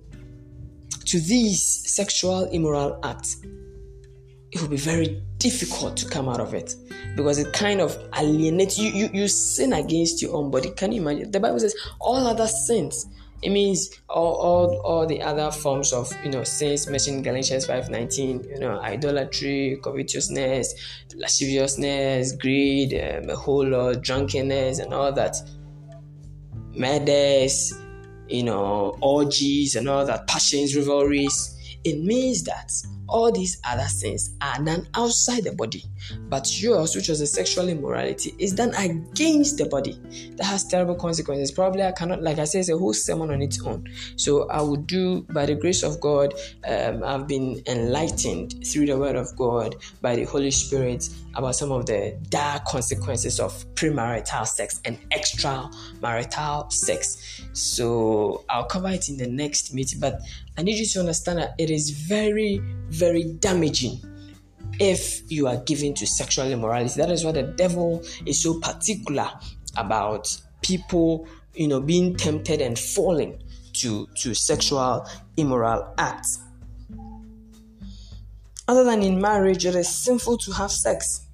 to 1.06 1.20
these 1.20 1.62
sexual 1.94 2.44
immoral 2.44 2.98
acts, 3.04 3.36
it 4.50 4.60
will 4.60 4.68
be 4.68 4.76
very 4.76 5.22
difficult 5.38 5.96
to 5.96 6.08
come 6.08 6.28
out 6.28 6.40
of 6.40 6.54
it 6.54 6.74
because 7.16 7.38
it 7.38 7.52
kind 7.52 7.80
of 7.80 7.96
alienates 8.18 8.78
you. 8.78 8.90
You, 8.90 9.10
you 9.12 9.28
sin 9.28 9.72
against 9.72 10.22
your 10.22 10.34
own 10.34 10.50
body. 10.50 10.70
Can 10.70 10.92
you 10.92 11.02
imagine? 11.02 11.30
The 11.30 11.40
Bible 11.40 11.60
says 11.60 11.74
all 12.00 12.26
other 12.26 12.46
sins 12.46 13.06
it 13.42 13.50
means 13.50 13.90
all, 14.08 14.34
all, 14.34 14.80
all 14.84 15.06
the 15.06 15.20
other 15.20 15.50
forms 15.50 15.92
of 15.92 16.12
you 16.24 16.30
know 16.30 16.44
sins 16.44 16.88
mentioned 16.88 17.18
in 17.18 17.22
Galatians 17.22 17.66
5:19, 17.66 18.48
you 18.48 18.60
know, 18.60 18.78
idolatry, 18.80 19.78
covetousness, 19.82 20.74
lasciviousness, 21.16 22.32
greed, 22.32 22.94
um, 22.94 23.28
a 23.28 23.36
whole 23.36 23.66
lot, 23.66 24.00
drunkenness, 24.00 24.78
and 24.78 24.94
all 24.94 25.12
that, 25.12 25.36
murders, 26.76 27.74
you 28.28 28.44
know, 28.44 28.96
orgies 29.00 29.74
and 29.74 29.88
all 29.88 30.06
that, 30.06 30.26
passions, 30.28 30.76
revelries. 30.76 31.56
It 31.84 32.00
means 32.00 32.44
that 32.44 32.72
all 33.12 33.30
these 33.30 33.60
other 33.64 33.84
sins 33.84 34.34
are 34.40 34.62
done 34.62 34.88
outside 34.94 35.44
the 35.44 35.52
body, 35.52 35.84
but 36.28 36.62
yours, 36.62 36.96
which 36.96 37.08
was 37.08 37.20
a 37.20 37.26
sexual 37.26 37.68
immorality, 37.68 38.34
is 38.38 38.52
done 38.52 38.74
against 38.74 39.58
the 39.58 39.66
body. 39.66 40.00
That 40.36 40.44
has 40.44 40.64
terrible 40.64 40.94
consequences. 40.94 41.52
Probably 41.52 41.82
I 41.82 41.92
cannot, 41.92 42.22
like 42.22 42.38
I 42.38 42.44
said, 42.44 42.60
it's 42.60 42.70
a 42.70 42.78
whole 42.78 42.94
sermon 42.94 43.30
on 43.30 43.42
its 43.42 43.62
own. 43.64 43.86
So 44.16 44.48
I 44.48 44.62
would 44.62 44.86
do, 44.86 45.22
by 45.30 45.46
the 45.46 45.54
grace 45.54 45.82
of 45.82 46.00
God, 46.00 46.34
um, 46.66 47.04
I've 47.04 47.28
been 47.28 47.62
enlightened 47.66 48.66
through 48.66 48.86
the 48.86 48.96
Word 48.98 49.16
of 49.16 49.36
God 49.36 49.76
by 50.00 50.16
the 50.16 50.24
Holy 50.24 50.50
Spirit 50.50 51.08
about 51.34 51.54
some 51.54 51.72
of 51.72 51.86
the 51.86 52.18
dark 52.28 52.64
consequences 52.64 53.40
of 53.40 53.52
premarital 53.74 54.46
sex 54.46 54.80
and 54.84 54.98
extramarital 55.10 56.72
sex. 56.72 57.42
So 57.52 58.44
I'll 58.48 58.64
cover 58.64 58.88
it 58.88 59.08
in 59.08 59.16
the 59.16 59.26
next 59.26 59.74
meeting, 59.74 60.00
but 60.00 60.20
I 60.56 60.62
need 60.62 60.78
you 60.78 60.86
to 60.86 61.00
understand 61.00 61.38
that 61.38 61.54
it 61.58 61.70
is 61.70 61.90
very, 61.90 62.60
very 62.92 63.24
damaging 63.40 64.00
if 64.78 65.22
you 65.30 65.46
are 65.46 65.56
given 65.58 65.94
to 65.94 66.06
sexual 66.06 66.50
immorality. 66.50 66.94
That 66.96 67.10
is 67.10 67.24
why 67.24 67.32
the 67.32 67.42
devil 67.42 68.02
is 68.26 68.42
so 68.42 68.60
particular 68.60 69.30
about 69.76 70.40
people, 70.62 71.26
you 71.54 71.68
know, 71.68 71.80
being 71.80 72.16
tempted 72.16 72.60
and 72.60 72.78
falling 72.78 73.42
to, 73.74 74.06
to 74.16 74.34
sexual 74.34 75.06
immoral 75.36 75.94
acts. 75.98 76.38
Other 78.68 78.84
than 78.84 79.02
in 79.02 79.20
marriage, 79.20 79.66
it 79.66 79.74
is 79.74 79.88
sinful 79.88 80.38
to 80.38 80.52
have 80.52 80.70
sex. 80.70 81.26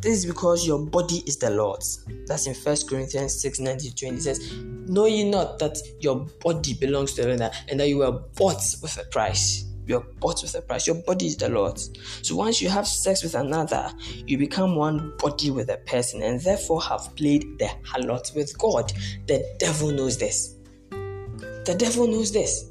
This 0.00 0.18
is 0.18 0.26
because 0.26 0.66
your 0.66 0.78
body 0.86 1.22
is 1.26 1.36
the 1.36 1.50
Lord's. 1.50 2.04
That's 2.26 2.46
in 2.46 2.54
1 2.54 2.76
Corinthians 2.88 3.40
6 3.40 3.60
19 3.60 3.92
20. 3.92 4.16
It 4.16 4.22
says, 4.22 4.52
Know 4.88 5.06
ye 5.06 5.28
not 5.28 5.58
that 5.58 5.78
your 6.00 6.26
body 6.40 6.74
belongs 6.74 7.14
to 7.14 7.22
the 7.22 7.28
Lord 7.28 7.52
and 7.68 7.80
that 7.80 7.88
you 7.88 7.98
were 7.98 8.12
bought 8.12 8.62
with 8.82 8.96
a 8.98 9.04
price? 9.10 9.65
You 9.86 9.98
are 9.98 10.06
bought 10.20 10.42
with 10.42 10.54
a 10.54 10.62
price. 10.62 10.86
Your 10.86 10.96
body 10.96 11.26
is 11.26 11.36
the 11.36 11.48
Lord's. 11.48 11.90
So 12.22 12.34
once 12.36 12.60
you 12.60 12.68
have 12.68 12.86
sex 12.86 13.22
with 13.22 13.34
another, 13.34 13.90
you 14.26 14.38
become 14.38 14.74
one 14.74 15.12
body 15.18 15.50
with 15.50 15.70
a 15.70 15.78
person 15.78 16.22
and 16.22 16.40
therefore 16.40 16.82
have 16.82 17.14
played 17.16 17.58
the 17.58 17.70
harlot 17.84 18.34
with 18.34 18.56
God. 18.58 18.92
The 19.26 19.44
devil 19.58 19.90
knows 19.90 20.18
this. 20.18 20.56
The 20.90 21.74
devil 21.78 22.06
knows 22.06 22.32
this. 22.32 22.70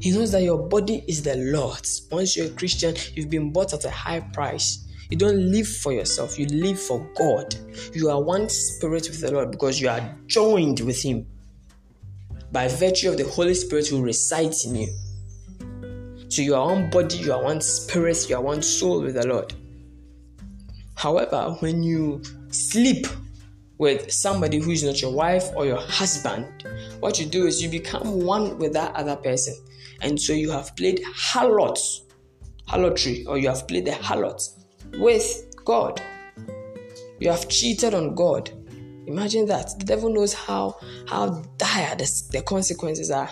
He 0.00 0.12
knows 0.12 0.32
that 0.32 0.42
your 0.42 0.58
body 0.58 1.04
is 1.08 1.22
the 1.22 1.36
Lord's. 1.36 2.06
Once 2.10 2.36
you're 2.36 2.46
a 2.46 2.50
Christian, 2.50 2.94
you've 3.14 3.30
been 3.30 3.52
bought 3.52 3.72
at 3.72 3.84
a 3.84 3.90
high 3.90 4.20
price. 4.20 4.86
You 5.10 5.16
don't 5.16 5.50
live 5.50 5.66
for 5.66 5.92
yourself, 5.92 6.38
you 6.38 6.46
live 6.46 6.80
for 6.80 7.00
God. 7.16 7.54
You 7.92 8.10
are 8.10 8.22
one 8.22 8.48
spirit 8.48 9.08
with 9.08 9.20
the 9.20 9.32
Lord 9.32 9.50
because 9.50 9.80
you 9.80 9.88
are 9.88 10.16
joined 10.26 10.80
with 10.80 11.02
Him 11.02 11.26
by 12.52 12.68
virtue 12.68 13.10
of 13.10 13.16
the 13.16 13.24
Holy 13.24 13.54
Spirit 13.54 13.88
who 13.88 14.02
resides 14.02 14.64
in 14.64 14.76
you. 14.76 14.94
So 16.30 16.42
you 16.42 16.54
are 16.54 16.64
one 16.64 16.90
body, 16.90 17.16
you 17.16 17.32
are 17.32 17.42
one 17.42 17.60
spirit, 17.60 18.30
you 18.30 18.36
are 18.36 18.40
one 18.40 18.62
soul 18.62 19.02
with 19.02 19.14
the 19.14 19.26
Lord. 19.26 19.52
However, 20.94 21.56
when 21.58 21.82
you 21.82 22.22
sleep 22.50 23.08
with 23.78 24.12
somebody 24.12 24.60
who 24.60 24.70
is 24.70 24.84
not 24.84 25.02
your 25.02 25.12
wife 25.12 25.50
or 25.56 25.66
your 25.66 25.80
husband, 25.80 26.46
what 27.00 27.18
you 27.18 27.26
do 27.26 27.46
is 27.46 27.60
you 27.60 27.68
become 27.68 28.22
one 28.24 28.58
with 28.58 28.74
that 28.74 28.94
other 28.94 29.16
person. 29.16 29.56
And 30.02 30.20
so 30.20 30.32
you 30.32 30.52
have 30.52 30.76
played 30.76 31.02
harlot, 31.16 31.80
harlotry, 32.68 33.26
or 33.26 33.36
you 33.36 33.48
have 33.48 33.66
played 33.66 33.86
the 33.86 33.92
harlot 33.92 34.40
with 34.98 35.52
God. 35.64 36.00
You 37.18 37.28
have 37.30 37.48
cheated 37.48 37.92
on 37.92 38.14
God. 38.14 38.50
Imagine 39.08 39.46
that. 39.46 39.76
The 39.80 39.84
devil 39.84 40.12
knows 40.12 40.32
how 40.32 40.76
how 41.08 41.42
dire 41.56 41.96
the, 41.96 42.22
the 42.30 42.42
consequences 42.42 43.10
are. 43.10 43.30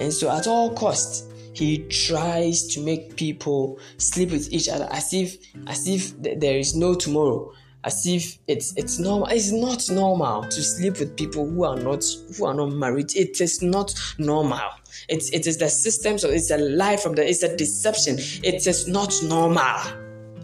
And 0.00 0.12
so 0.12 0.30
at 0.30 0.46
all 0.46 0.74
costs, 0.74 1.24
he 1.52 1.86
tries 1.88 2.66
to 2.68 2.80
make 2.80 3.16
people 3.16 3.78
sleep 3.98 4.30
with 4.30 4.52
each 4.52 4.68
other 4.68 4.88
as 4.90 5.12
if 5.12 5.36
as 5.66 5.86
if 5.86 6.20
th- 6.22 6.38
there 6.38 6.58
is 6.58 6.74
no 6.74 6.94
tomorrow. 6.94 7.52
As 7.84 8.06
if 8.06 8.38
it's 8.46 8.74
it's 8.76 8.98
normal 8.98 9.28
it's 9.28 9.52
not 9.52 9.88
normal 9.90 10.42
to 10.44 10.62
sleep 10.62 10.98
with 10.98 11.16
people 11.16 11.48
who 11.48 11.64
are 11.64 11.76
not 11.76 12.04
who 12.36 12.46
are 12.46 12.54
not 12.54 12.72
married. 12.72 13.14
It 13.16 13.40
is 13.40 13.62
not 13.62 13.94
normal. 14.18 14.70
It's 15.08 15.30
it 15.30 15.46
is 15.46 15.58
the 15.58 15.68
system 15.68 16.18
so 16.18 16.30
it's 16.30 16.50
a 16.50 16.58
lie 16.58 16.96
from 16.96 17.14
the 17.14 17.28
it's 17.28 17.42
a 17.42 17.56
deception. 17.56 18.16
It 18.42 18.66
is 18.66 18.86
not 18.86 19.14
normal. 19.22 19.80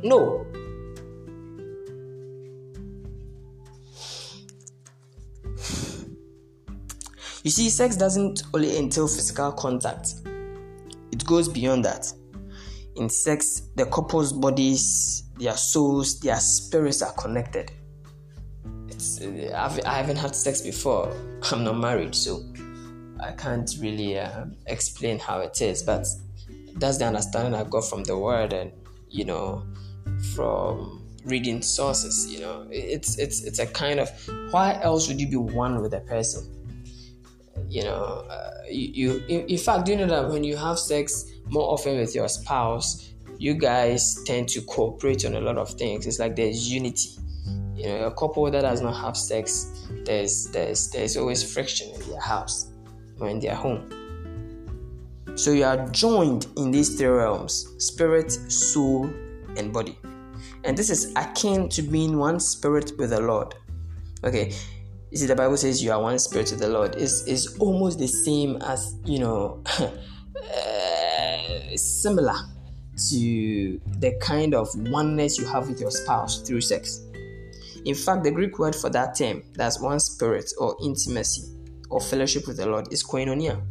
No 0.03 0.47
you 7.47 7.51
see 7.51 7.71
sex 7.71 7.97
doesn't 7.97 8.43
only 8.53 8.77
entail 8.77 9.09
physical 9.09 9.53
contact 9.53 10.15
it 11.13 11.25
goes 11.25 11.49
beyond 11.49 11.85
that 11.85 12.13
in 12.97 13.09
sex 13.09 13.63
the 13.77 13.87
couple's 13.87 14.33
bodies 14.33 15.27
their 15.39 15.57
souls, 15.57 16.21
their 16.21 16.41
spirits 16.41 17.03
are 17.03 17.13
connected. 17.13 17.71
It's, 18.89 19.21
I've, 19.21 19.79
I 19.85 19.99
haven't 19.99 20.17
had 20.17 20.35
sex 20.35 20.63
before. 20.63 21.15
I'm 21.53 21.65
not 21.65 21.79
married, 21.79 22.15
so 22.15 22.43
I 23.21 23.33
can't 23.33 23.71
really 23.81 24.19
uh, 24.19 24.47
explain 24.67 25.19
how 25.19 25.41
it 25.41 25.61
is, 25.61 25.83
but 25.83 26.07
that's 26.77 26.99
the 26.99 27.07
understanding 27.07 27.55
I 27.55 27.65
got 27.65 27.85
from 27.85 28.05
the 28.05 28.17
word 28.19 28.53
and 28.53 28.73
you 29.09 29.25
know 29.25 29.65
from 30.35 31.03
reading 31.25 31.63
sources. 31.63 32.33
You 32.33 32.41
know, 32.41 32.67
it's 32.71 33.19
it's 33.19 33.43
it's 33.45 33.59
a 33.59 33.67
kind 33.67 34.01
of 34.01 34.09
why 34.51 34.81
else 34.83 35.09
would 35.09 35.21
you 35.21 35.29
be 35.29 35.37
one 35.37 35.83
with 35.83 35.95
a 35.95 36.01
person? 36.01 36.56
You 37.69 37.85
know, 37.85 38.25
uh, 38.31 38.51
you, 38.71 39.23
you 39.27 39.45
in 39.47 39.59
fact, 39.59 39.87
do 39.87 39.93
you 39.93 39.99
know 39.99 40.07
that 40.07 40.29
when 40.29 40.45
you 40.45 40.57
have 40.57 40.79
sex 40.79 41.31
more 41.47 41.73
often 41.73 41.99
with 41.99 42.15
your 42.15 42.29
spouse, 42.29 43.13
you 43.39 43.55
guys 43.55 44.23
tend 44.25 44.49
to 44.51 44.63
cooperate 44.63 45.25
on 45.25 45.35
a 45.35 45.41
lot 45.41 45.59
of 45.59 45.71
things. 45.71 46.07
It's 46.07 46.19
like 46.19 46.37
there's 46.37 46.73
unity. 46.73 47.11
You 47.75 47.89
know, 47.89 48.07
a 48.07 48.15
couple 48.15 48.51
that 48.51 48.63
does 48.63 48.81
not 48.81 48.95
have 48.95 49.17
sex, 49.17 49.87
there's 50.05 50.47
there's 50.47 50.91
there's 50.91 51.17
always 51.17 51.43
friction 51.53 51.91
in 51.95 52.11
their 52.11 52.21
house 52.21 52.71
or 53.21 53.29
in 53.29 53.39
their 53.39 53.55
home. 53.55 53.91
So 55.35 55.53
you 55.53 55.65
are 55.65 55.87
joined 55.91 56.47
in 56.57 56.71
these 56.71 56.97
three 56.97 57.09
realms: 57.09 57.75
spirit, 57.79 58.33
soul, 58.33 59.11
and 59.57 59.73
body. 59.73 59.99
And 60.65 60.77
this 60.77 60.89
is 60.89 61.13
akin 61.17 61.69
to 61.71 61.83
being 61.83 62.17
one 62.17 62.41
spirit 62.41 62.93
with 62.99 63.11
the 63.11 63.21
Lord. 63.21 63.55
Okay. 64.25 64.55
You 65.11 65.19
see, 65.19 65.27
the 65.27 65.37
Bible 65.37 65.57
says 65.57 65.83
you 65.83 65.93
are 65.93 66.01
one 66.01 66.19
spirit 66.19 66.51
with 66.51 66.61
the 66.61 66.69
Lord. 66.69 66.97
It's, 66.97 67.27
it's 67.27 67.57
almost 67.59 67.99
the 67.99 68.09
same 68.09 68.57
as, 68.63 68.97
you 69.05 69.21
know, 69.21 69.63
uh, 69.79 71.77
similar 71.77 72.35
to 73.11 73.81
the 73.99 74.19
kind 74.21 74.55
of 74.55 74.69
oneness 74.91 75.39
you 75.39 75.47
have 75.47 75.69
with 75.69 75.81
your 75.81 75.91
spouse 75.91 76.41
through 76.41 76.61
sex. 76.63 77.03
In 77.85 77.95
fact, 77.95 78.25
the 78.25 78.33
Greek 78.33 78.59
word 78.59 78.75
for 78.75 78.91
that 78.91 79.15
term, 79.15 79.45
that's 79.53 79.81
one 79.81 80.01
spirit 80.01 80.53
or 80.59 80.77
intimacy 80.83 81.45
or 81.89 82.01
fellowship 82.01 82.49
with 82.49 82.57
the 82.57 82.67
Lord, 82.67 82.93
is 82.93 83.05
koinonia. 83.05 83.63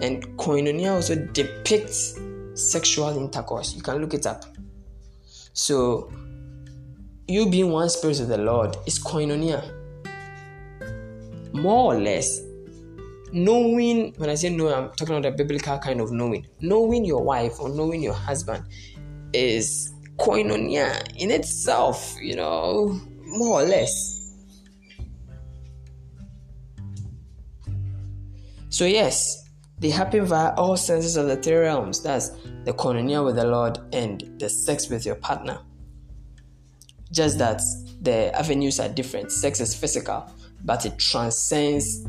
And 0.00 0.24
koinonia 0.38 0.92
also 0.92 1.16
depicts 1.16 2.20
sexual 2.54 3.16
intercourse. 3.18 3.74
You 3.74 3.82
can 3.82 3.98
look 3.98 4.14
it 4.14 4.26
up. 4.26 4.44
So, 5.54 6.12
you 7.26 7.50
being 7.50 7.72
one 7.72 7.88
spirit 7.88 8.20
with 8.20 8.28
the 8.28 8.38
Lord 8.38 8.76
is 8.86 9.02
koinonia. 9.02 9.75
More 11.52 11.94
or 11.94 12.00
less, 12.00 12.40
knowing 13.32 14.14
when 14.16 14.30
i 14.30 14.34
say 14.34 14.48
know 14.48 14.72
i'm 14.72 14.90
talking 14.90 15.14
about 15.16 15.32
a 15.32 15.36
biblical 15.36 15.78
kind 15.78 16.00
of 16.00 16.10
knowing. 16.12 16.46
Knowing 16.60 17.04
your 17.04 17.22
wife 17.22 17.60
or 17.60 17.68
knowing 17.68 18.02
your 18.02 18.14
husband 18.14 18.64
is 19.32 19.92
koinonia 20.16 21.02
in 21.16 21.30
itself 21.30 22.16
you 22.20 22.34
know 22.36 22.98
more 23.26 23.60
or 23.60 23.64
less. 23.64 24.34
So 28.68 28.84
yes 28.86 29.44
they 29.78 29.90
happen 29.90 30.24
via 30.24 30.54
all 30.54 30.76
senses 30.76 31.16
of 31.16 31.26
the 31.26 31.36
three 31.36 31.56
realms. 31.56 32.02
That's 32.02 32.30
the 32.64 32.72
koinonia 32.72 33.24
with 33.24 33.36
the 33.36 33.46
lord 33.46 33.78
and 33.92 34.38
the 34.38 34.48
sex 34.48 34.88
with 34.88 35.04
your 35.04 35.16
partner. 35.16 35.58
Just 37.12 37.38
that 37.38 37.60
the 38.00 38.34
avenues 38.34 38.80
are 38.80 38.88
different. 38.88 39.30
Sex 39.30 39.60
is 39.60 39.74
physical 39.74 40.30
but 40.66 40.84
it 40.84 40.98
transcends 40.98 42.02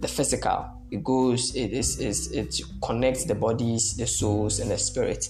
the 0.00 0.08
physical. 0.08 0.66
It 0.90 1.04
goes, 1.04 1.54
it 1.54 1.72
is, 1.72 2.00
it, 2.32 2.60
connects 2.82 3.26
the 3.26 3.34
bodies, 3.34 3.94
the 3.96 4.06
souls, 4.06 4.58
and 4.58 4.70
the 4.70 4.78
spirit. 4.78 5.28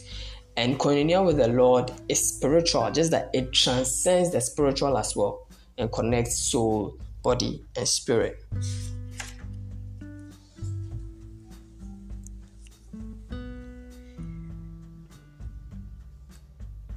And 0.57 0.79
koinonia 0.79 1.25
with 1.27 1.37
the 1.37 1.49
Lord 1.49 1.91
is 2.09 2.37
spiritual, 2.37 2.91
just 2.93 3.11
that 3.11 3.31
it 3.35 3.53
transcends 3.53 4.31
the 4.31 4.41
spiritual 4.41 4.97
as 4.97 5.17
well 5.17 5.49
and 5.79 5.91
connects 5.93 6.39
soul, 6.39 6.97
body, 7.23 7.65
and 7.77 7.89
spirit. 7.89 8.39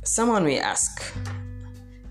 Someone 0.04 0.44
may 0.44 0.60
ask 0.60 1.02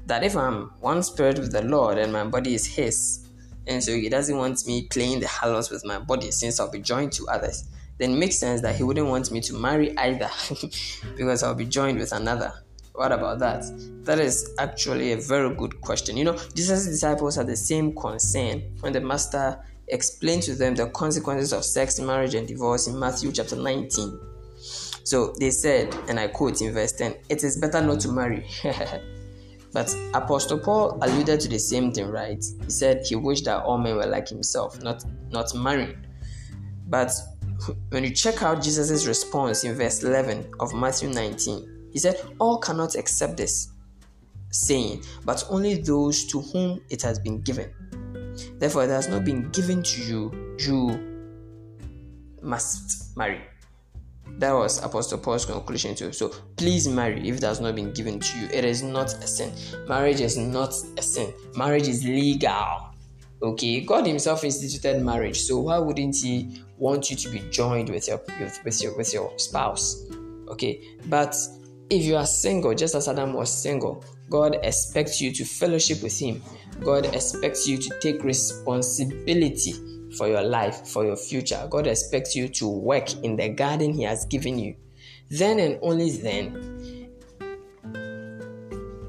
that 0.06 0.24
if 0.24 0.36
I'm 0.36 0.70
one 0.80 1.04
spirit 1.04 1.38
with 1.38 1.52
the 1.52 1.62
Lord 1.62 1.98
and 1.98 2.12
my 2.12 2.24
body 2.24 2.54
is 2.54 2.66
His, 2.66 3.21
and 3.66 3.82
so 3.82 3.92
he 3.92 4.08
doesn't 4.08 4.36
want 4.36 4.66
me 4.66 4.88
playing 4.88 5.20
the 5.20 5.28
harlots 5.28 5.70
with 5.70 5.84
my 5.84 5.98
body 5.98 6.30
since 6.30 6.58
I'll 6.58 6.70
be 6.70 6.80
joined 6.80 7.12
to 7.12 7.28
others, 7.28 7.64
then 7.98 8.12
it 8.12 8.16
makes 8.16 8.38
sense 8.38 8.60
that 8.62 8.76
he 8.76 8.82
wouldn't 8.82 9.06
want 9.06 9.30
me 9.30 9.40
to 9.40 9.54
marry 9.54 9.96
either 9.98 10.30
because 11.16 11.42
I'll 11.42 11.54
be 11.54 11.66
joined 11.66 11.98
with 11.98 12.12
another. 12.12 12.52
What 12.94 13.12
about 13.12 13.38
that? 13.38 13.64
That 14.04 14.18
is 14.18 14.50
actually 14.58 15.12
a 15.12 15.16
very 15.16 15.54
good 15.54 15.80
question. 15.80 16.16
You 16.16 16.24
know, 16.24 16.38
Jesus' 16.54 16.86
disciples 16.86 17.36
had 17.36 17.46
the 17.46 17.56
same 17.56 17.94
concern 17.94 18.62
when 18.80 18.92
the 18.92 19.00
master 19.00 19.58
explained 19.88 20.42
to 20.44 20.54
them 20.54 20.74
the 20.74 20.88
consequences 20.88 21.52
of 21.52 21.64
sex, 21.64 21.98
marriage, 22.00 22.34
and 22.34 22.46
divorce 22.46 22.88
in 22.88 22.98
Matthew 22.98 23.32
chapter 23.32 23.56
19. 23.56 24.20
So 25.04 25.34
they 25.38 25.50
said, 25.50 25.94
and 26.08 26.20
I 26.20 26.28
quote 26.28 26.60
in 26.60 26.72
verse 26.72 26.92
10, 26.92 27.14
it 27.28 27.42
is 27.42 27.56
better 27.56 27.80
not 27.80 28.00
to 28.00 28.08
marry. 28.08 28.46
But 29.72 29.94
Apostle 30.12 30.58
Paul 30.58 30.98
alluded 31.02 31.40
to 31.40 31.48
the 31.48 31.58
same 31.58 31.92
thing, 31.92 32.08
right? 32.08 32.44
He 32.64 32.70
said 32.70 33.04
he 33.06 33.16
wished 33.16 33.46
that 33.46 33.62
all 33.64 33.78
men 33.78 33.96
were 33.96 34.06
like 34.06 34.28
himself, 34.28 34.82
not 34.82 35.04
not 35.30 35.54
married. 35.54 35.96
But 36.88 37.12
when 37.90 38.04
you 38.04 38.10
check 38.10 38.42
out 38.42 38.62
Jesus' 38.62 39.06
response 39.06 39.64
in 39.64 39.74
verse 39.74 40.02
11 40.02 40.54
of 40.60 40.74
Matthew 40.74 41.08
19, 41.08 41.88
he 41.92 41.98
said, 41.98 42.16
All 42.38 42.58
cannot 42.58 42.96
accept 42.96 43.36
this, 43.36 43.70
saying, 44.50 45.04
but 45.24 45.44
only 45.48 45.76
those 45.76 46.24
to 46.26 46.40
whom 46.40 46.80
it 46.90 47.02
has 47.02 47.18
been 47.18 47.40
given. 47.42 47.72
Therefore, 48.58 48.84
it 48.84 48.90
has 48.90 49.08
not 49.08 49.24
been 49.24 49.50
given 49.50 49.82
to 49.82 50.02
you, 50.02 50.56
you 50.58 51.36
must 52.42 53.16
marry. 53.16 53.42
That 54.38 54.52
was 54.52 54.82
Apostle 54.82 55.18
Paul's 55.18 55.44
conclusion 55.44 55.94
too. 55.94 56.12
So 56.12 56.28
please 56.56 56.88
marry 56.88 57.28
if 57.28 57.36
it 57.36 57.42
has 57.42 57.60
not 57.60 57.74
been 57.74 57.92
given 57.92 58.18
to 58.18 58.38
you. 58.38 58.46
It 58.46 58.64
is 58.64 58.82
not 58.82 59.12
a 59.14 59.26
sin. 59.26 59.52
Marriage 59.88 60.20
is 60.20 60.36
not 60.36 60.74
a 60.96 61.02
sin. 61.02 61.32
Marriage 61.56 61.88
is 61.88 62.04
legal. 62.04 62.88
Okay, 63.42 63.80
God 63.80 64.06
Himself 64.06 64.44
instituted 64.44 65.02
marriage, 65.02 65.40
so 65.40 65.58
why 65.60 65.78
wouldn't 65.78 66.14
He 66.16 66.62
want 66.78 67.10
you 67.10 67.16
to 67.16 67.28
be 67.28 67.40
joined 67.50 67.90
with 67.90 68.06
your 68.06 68.20
with 68.64 68.82
your 68.82 68.96
with 68.96 69.12
your 69.12 69.36
spouse? 69.38 70.06
Okay, 70.48 70.80
but 71.06 71.34
if 71.90 72.04
you 72.04 72.16
are 72.16 72.26
single, 72.26 72.74
just 72.74 72.94
as 72.94 73.08
Adam 73.08 73.32
was 73.32 73.52
single, 73.52 74.04
God 74.30 74.58
expects 74.62 75.20
you 75.20 75.32
to 75.32 75.44
fellowship 75.44 76.02
with 76.02 76.18
Him. 76.18 76.40
God 76.82 77.06
expects 77.14 77.66
you 77.66 77.78
to 77.78 78.00
take 78.00 78.22
responsibility 78.22 79.74
for 80.16 80.28
your 80.28 80.42
life, 80.42 80.86
for 80.86 81.04
your 81.04 81.16
future. 81.16 81.66
God 81.70 81.86
expects 81.86 82.34
you 82.36 82.48
to 82.48 82.68
work 82.68 83.12
in 83.24 83.36
the 83.36 83.48
garden 83.48 83.92
He 83.92 84.02
has 84.02 84.26
given 84.26 84.58
you. 84.58 84.76
Then 85.30 85.58
and 85.58 85.78
only 85.82 86.10
then 86.10 87.10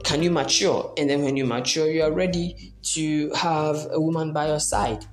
can 0.03 0.23
you 0.23 0.31
mature. 0.31 0.93
And 0.97 1.09
then 1.09 1.23
when 1.23 1.35
you 1.35 1.45
mature, 1.45 1.89
you 1.89 2.03
are 2.03 2.11
ready 2.11 2.73
to 2.93 3.31
have 3.31 3.87
a 3.91 3.99
woman 3.99 4.31
by 4.31 4.47
your 4.47 4.59
side. 4.59 5.05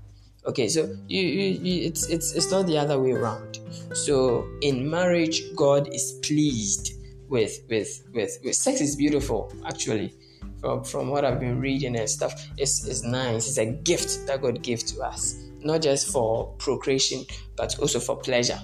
Okay, 0.46 0.68
so 0.68 0.94
you, 1.06 1.22
you, 1.22 1.60
you, 1.62 1.86
it's 1.86 2.08
it's 2.08 2.32
it's 2.34 2.50
not 2.50 2.66
the 2.66 2.78
other 2.78 2.98
way 2.98 3.12
around. 3.12 3.58
So 3.92 4.48
in 4.62 4.88
marriage, 4.88 5.42
God 5.54 5.92
is 5.92 6.18
pleased 6.22 6.94
with 7.28 7.60
with 7.68 8.06
with, 8.14 8.38
with 8.44 8.54
sex 8.54 8.80
is 8.80 8.96
beautiful 8.96 9.52
actually. 9.66 10.14
From, 10.60 10.84
from 10.84 11.08
what 11.08 11.24
I've 11.24 11.40
been 11.40 11.58
reading 11.58 11.96
and 11.96 12.08
stuff, 12.08 12.46
it's, 12.58 12.86
it's 12.86 13.02
nice. 13.02 13.48
It's 13.48 13.56
a 13.56 13.64
gift 13.64 14.26
that 14.26 14.42
God 14.42 14.62
gave 14.62 14.84
to 14.88 15.00
us 15.00 15.49
not 15.62 15.82
just 15.82 16.12
for 16.12 16.52
procreation, 16.58 17.24
but 17.56 17.78
also 17.78 18.00
for 18.00 18.16
pleasure. 18.16 18.58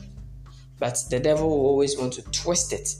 But 0.79 0.99
the 1.11 1.21
devil 1.21 1.49
will 1.49 1.67
always 1.67 1.99
want 1.99 2.13
to 2.15 2.23
twist 2.31 2.73
it, 2.73 2.95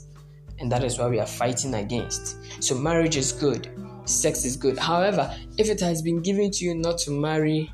and 0.59 0.71
that 0.71 0.83
is 0.83 0.97
why 0.97 1.07
we 1.07 1.19
are 1.19 1.27
fighting 1.27 1.75
against. 1.75 2.37
So, 2.63 2.75
marriage 2.75 3.17
is 3.17 3.31
good, 3.31 3.69
sex 4.05 4.45
is 4.45 4.55
good. 4.57 4.77
However, 4.77 5.33
if 5.57 5.69
it 5.69 5.79
has 5.81 6.01
been 6.01 6.21
given 6.21 6.51
to 6.51 6.65
you 6.65 6.75
not 6.75 6.97
to 6.99 7.11
marry, 7.11 7.71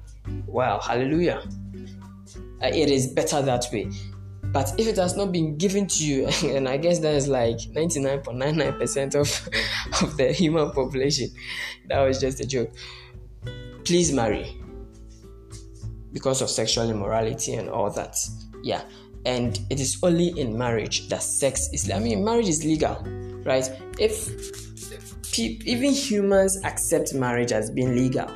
well, 0.48 0.80
hallelujah. 0.82 1.44
Uh, 2.62 2.68
it 2.68 2.90
is 2.90 3.08
better 3.08 3.42
that 3.42 3.66
way. 3.72 3.90
But 4.44 4.74
if 4.78 4.88
it 4.88 4.98
has 4.98 5.18
not 5.18 5.32
been 5.32 5.58
given 5.58 5.88
to 5.88 6.06
you, 6.06 6.28
and 6.44 6.68
I 6.68 6.78
guess 6.78 7.00
that 7.00 7.16
is 7.16 7.28
like 7.28 7.58
99.99% 7.58 9.16
of, 9.16 9.50
of 10.04 10.18
the 10.18 10.32
human 10.32 10.72
population, 10.72 11.30
that 11.88 12.02
was 12.02 12.20
just 12.20 12.40
a 12.40 12.46
joke. 12.46 12.72
Please 13.84 14.14
marry 14.14 14.63
because 16.14 16.42
of 16.42 16.50
sexual 16.50 16.90
immorality 16.90 17.54
and 17.54 17.70
all 17.70 17.90
that. 17.92 18.16
Yeah. 18.62 18.84
And 19.26 19.60
it 19.70 19.80
is 19.80 19.98
only 20.04 20.40
in 20.40 20.58
marriage 20.58 21.10
that 21.10 21.24
sex 21.24 21.70
is. 21.74 21.90
I 21.90 22.00
mean, 22.00 22.24
marriage 22.24 22.48
is 22.48 22.64
legal, 22.64 22.96
right? 23.44 23.70
If 24.00 24.30
even 25.40 25.92
humans 25.92 26.62
accept 26.64 27.14
marriage 27.14 27.52
as 27.52 27.72
being 27.72 27.96
legal, 27.96 28.30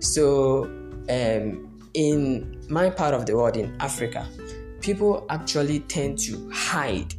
so 0.00 0.64
um, 1.10 1.78
in 1.94 2.64
my 2.68 2.88
part 2.88 3.14
of 3.14 3.26
the 3.26 3.36
world, 3.36 3.56
in 3.56 3.76
Africa, 3.80 4.26
people 4.80 5.26
actually 5.28 5.80
tend 5.80 6.18
to 6.20 6.50
hide 6.52 7.14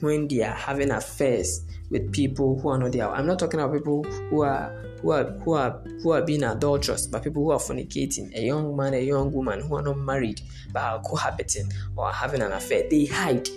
when 0.00 0.28
they 0.28 0.42
are 0.42 0.54
having 0.54 0.90
affairs 0.90 1.64
with 1.90 2.12
people 2.12 2.58
who 2.60 2.68
are 2.68 2.78
not 2.78 2.92
there. 2.92 3.08
I'm 3.08 3.26
not 3.26 3.38
talking 3.38 3.60
about 3.60 3.74
people 3.74 4.04
who 4.04 4.42
are 4.42 4.70
who 5.00 5.12
are 5.12 5.24
who 5.24 5.52
are 5.52 5.80
who 6.02 6.10
are 6.12 6.22
being 6.22 6.42
adulterous, 6.42 7.06
but 7.06 7.22
people 7.24 7.44
who 7.44 7.50
are 7.52 7.58
fornicating, 7.58 8.34
a 8.36 8.42
young 8.42 8.76
man, 8.76 8.94
a 8.94 9.00
young 9.00 9.32
woman 9.32 9.60
who 9.60 9.76
are 9.76 9.82
not 9.82 9.98
married 9.98 10.40
but 10.72 10.82
are 10.82 11.00
cohabiting 11.00 11.70
or 11.96 12.12
having 12.12 12.42
an 12.42 12.52
affair, 12.52 12.84
they 12.90 13.06
hide. 13.06 13.48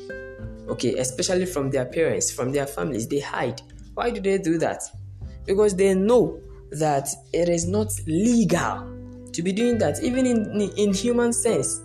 Okay, 0.67 0.97
especially 0.99 1.45
from 1.45 1.69
their 1.69 1.85
parents, 1.85 2.31
from 2.31 2.51
their 2.51 2.65
families, 2.67 3.07
they 3.07 3.19
hide. 3.19 3.61
Why 3.93 4.09
do 4.09 4.21
they 4.21 4.37
do 4.37 4.57
that? 4.59 4.83
Because 5.45 5.75
they 5.75 5.93
know 5.93 6.39
that 6.71 7.09
it 7.33 7.49
is 7.49 7.67
not 7.67 7.91
legal 8.07 8.87
to 9.33 9.41
be 9.41 9.51
doing 9.51 9.77
that, 9.79 10.01
even 10.03 10.25
in, 10.25 10.61
in 10.77 10.93
human 10.93 11.33
sense. 11.33 11.81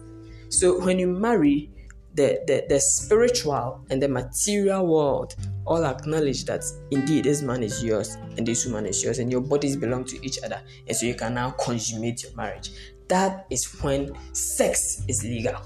So 0.49 0.81
when 0.85 0.99
you 0.99 1.09
marry, 1.09 1.71
the, 2.17 2.43
the, 2.47 2.65
the 2.69 2.81
spiritual 2.81 3.85
and 3.91 4.03
the 4.03 4.09
material 4.09 4.87
world 4.87 5.37
all 5.67 5.85
acknowledge 5.85 6.45
that 6.47 6.65
indeed 6.91 7.25
this 7.25 7.43
man 7.43 7.63
is 7.63 7.85
yours 7.85 8.17
and 8.37 8.47
this 8.47 8.65
woman 8.67 8.87
is 8.87 9.03
yours 9.05 9.19
and 9.19 9.31
your 9.31 9.41
bodies 9.41 9.77
belong 9.77 10.05
to 10.05 10.25
each 10.25 10.39
other. 10.43 10.61
And 10.87 10.97
so 10.97 11.07
you 11.07 11.15
can 11.15 11.35
now 11.35 11.51
consummate 11.51 12.23
your 12.23 12.35
marriage. 12.35 12.71
That 13.09 13.47
is 13.51 13.65
when 13.83 14.13
sex 14.33 15.03
is 15.09 15.23
legal. 15.23 15.61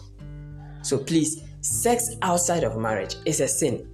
So 0.82 0.98
please 0.98 1.42
sex 1.60 2.16
outside 2.22 2.64
of 2.64 2.76
marriage 2.76 3.16
is 3.26 3.40
a 3.40 3.48
sin 3.48 3.89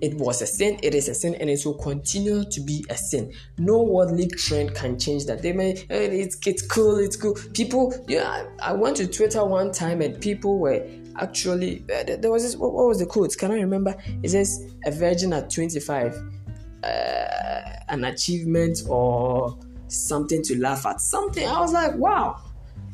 it 0.00 0.14
was 0.14 0.42
a 0.42 0.46
sin, 0.46 0.78
it 0.82 0.94
is 0.94 1.08
a 1.08 1.14
sin, 1.14 1.34
and 1.36 1.48
it 1.48 1.64
will 1.64 1.78
continue 1.78 2.44
to 2.44 2.60
be 2.60 2.84
a 2.90 2.96
sin. 2.96 3.32
No 3.58 3.82
worldly 3.82 4.28
trend 4.28 4.74
can 4.74 4.98
change 4.98 5.24
that. 5.26 5.42
They 5.42 5.52
may, 5.52 5.72
it's, 5.88 6.36
it's 6.46 6.62
cool, 6.62 6.98
it's 6.98 7.16
cool. 7.16 7.34
People, 7.54 7.94
yeah, 8.06 8.44
I 8.62 8.72
went 8.72 8.96
to 8.98 9.06
Twitter 9.06 9.44
one 9.44 9.72
time 9.72 10.02
and 10.02 10.20
people 10.20 10.58
were 10.58 10.86
actually, 11.16 11.84
uh, 11.94 12.16
there 12.18 12.30
was 12.30 12.42
this, 12.42 12.56
what, 12.56 12.74
what, 12.74 12.86
was 12.86 12.98
the 12.98 13.06
quote? 13.06 13.36
Can 13.38 13.50
I 13.50 13.54
remember? 13.54 13.96
It 14.22 14.30
says, 14.30 14.74
a 14.84 14.90
virgin 14.90 15.32
at 15.32 15.48
25, 15.50 16.14
uh, 16.84 16.86
an 17.88 18.04
achievement 18.04 18.82
or 18.88 19.58
something 19.88 20.42
to 20.42 20.60
laugh 20.60 20.84
at. 20.84 21.00
Something, 21.00 21.48
I 21.48 21.58
was 21.60 21.72
like, 21.72 21.94
wow, 21.94 22.42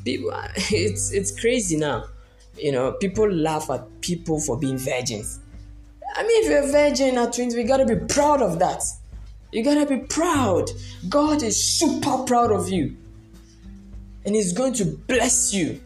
people, 0.05 0.31
it's, 0.55 1.11
it's 1.11 1.37
crazy 1.37 1.75
now. 1.75 2.05
You 2.57 2.71
know, 2.71 2.93
people 2.93 3.29
laugh 3.29 3.69
at 3.71 3.99
people 3.99 4.39
for 4.39 4.57
being 4.57 4.77
virgins 4.77 5.39
I 6.15 6.23
mean, 6.23 6.43
if 6.43 6.49
you're 6.49 6.63
a 6.63 6.71
virgin 6.71 7.17
at 7.17 7.33
20, 7.33 7.55
we 7.55 7.63
gotta 7.63 7.85
be 7.85 7.95
proud 7.95 8.41
of 8.41 8.59
that. 8.59 8.83
You 9.51 9.63
gotta 9.63 9.85
be 9.85 9.97
proud. 9.97 10.69
God 11.09 11.41
is 11.41 11.61
super 11.79 12.23
proud 12.23 12.51
of 12.51 12.69
you. 12.69 12.95
And 14.25 14.35
He's 14.35 14.53
going 14.53 14.73
to 14.73 14.85
bless 14.85 15.53
you 15.53 15.81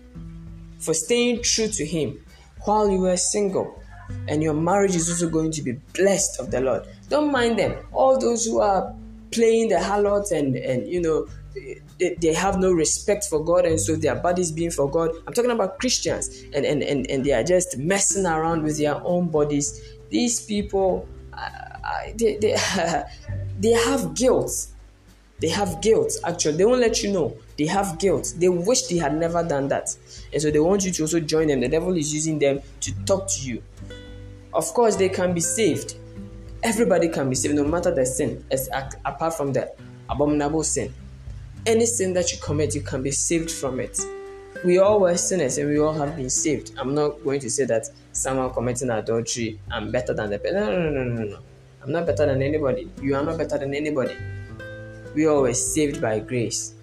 for 0.79 0.93
staying 0.93 1.43
true 1.43 1.67
to 1.67 1.85
Him 1.85 2.23
while 2.65 2.89
you 2.89 2.99
were 2.99 3.17
single. 3.17 3.81
And 4.27 4.43
your 4.43 4.53
marriage 4.53 4.95
is 4.95 5.09
also 5.09 5.29
going 5.29 5.51
to 5.51 5.61
be 5.61 5.73
blessed 5.93 6.39
of 6.39 6.51
the 6.51 6.61
Lord. 6.61 6.87
Don't 7.09 7.31
mind 7.31 7.59
them. 7.59 7.77
All 7.91 8.17
those 8.17 8.45
who 8.45 8.59
are 8.59 8.93
playing 9.31 9.69
the 9.69 9.81
harlots 9.81 10.31
and, 10.31 10.55
and 10.55 10.87
you 10.87 11.01
know, 11.01 11.27
they, 11.99 12.15
they 12.21 12.33
have 12.33 12.59
no 12.59 12.71
respect 12.71 13.25
for 13.25 13.43
God 13.43 13.65
and 13.65 13.79
so 13.79 13.95
their 13.95 14.15
bodies 14.15 14.51
being 14.51 14.71
for 14.71 14.89
God. 14.89 15.11
I'm 15.25 15.33
talking 15.33 15.51
about 15.51 15.79
Christians 15.79 16.43
and, 16.53 16.65
and, 16.65 16.83
and, 16.83 17.09
and 17.09 17.25
they 17.25 17.33
are 17.33 17.43
just 17.43 17.77
messing 17.77 18.25
around 18.25 18.63
with 18.63 18.77
their 18.77 18.95
own 19.03 19.29
bodies 19.29 19.81
these 20.09 20.45
people 20.45 21.07
they, 22.15 22.37
they, 22.37 22.55
they 23.59 23.71
have 23.71 24.13
guilt. 24.15 24.67
They 25.39 25.49
have 25.49 25.81
guilt 25.81 26.13
actually. 26.25 26.57
They 26.57 26.65
won't 26.65 26.81
let 26.81 27.03
you 27.03 27.11
know. 27.11 27.37
They 27.57 27.67
have 27.67 27.99
guilt. 27.99 28.33
They 28.37 28.49
wish 28.49 28.83
they 28.83 28.97
had 28.97 29.15
never 29.15 29.43
done 29.43 29.67
that. 29.67 29.95
And 30.33 30.41
so 30.41 30.49
they 30.49 30.59
want 30.59 30.83
you 30.85 30.91
to 30.91 31.03
also 31.03 31.19
join 31.19 31.47
them. 31.47 31.59
The 31.59 31.67
devil 31.67 31.95
is 31.95 32.13
using 32.13 32.39
them 32.39 32.61
to 32.81 33.05
talk 33.05 33.27
to 33.29 33.41
you. 33.41 33.63
Of 34.53 34.65
course 34.73 34.95
they 34.95 35.09
can 35.09 35.33
be 35.33 35.41
saved. 35.41 35.95
Everybody 36.63 37.09
can 37.09 37.29
be 37.29 37.35
saved 37.35 37.55
no 37.55 37.63
matter 37.63 37.93
the 37.93 38.05
sin. 38.05 38.43
As 38.51 38.67
apart 39.05 39.35
from 39.35 39.53
the 39.53 39.71
abominable 40.09 40.63
sin. 40.63 40.93
Any 41.65 41.85
sin 41.85 42.13
that 42.13 42.31
you 42.31 42.39
commit 42.39 42.73
you 42.73 42.81
can 42.81 43.03
be 43.03 43.11
saved 43.11 43.51
from 43.51 43.79
it. 43.79 43.99
We 44.65 44.79
all 44.79 44.99
were 44.99 45.15
sinners 45.17 45.59
and 45.59 45.69
we 45.69 45.77
all 45.79 45.93
have 45.93 46.15
been 46.15 46.31
saved. 46.31 46.71
I'm 46.77 46.95
not 46.95 47.23
going 47.23 47.39
to 47.41 47.49
say 47.49 47.65
that 47.65 47.89
someone 48.17 48.51
committing 48.53 48.89
adultery, 48.89 49.59
I'm 49.71 49.91
better 49.91 50.13
than 50.13 50.29
the 50.29 50.39
person. 50.39 50.59
No, 50.59 50.89
no, 50.89 50.89
no, 50.89 51.03
no, 51.03 51.23
no. 51.23 51.39
I'm 51.83 51.91
not 51.91 52.05
better 52.05 52.25
than 52.25 52.41
anybody. 52.41 52.89
You 53.01 53.15
are 53.15 53.23
not 53.23 53.37
better 53.37 53.57
than 53.57 53.73
anybody. 53.73 54.15
We 55.15 55.27
all 55.27 55.51
saved 55.53 56.01
by 56.01 56.19
grace. 56.19 56.73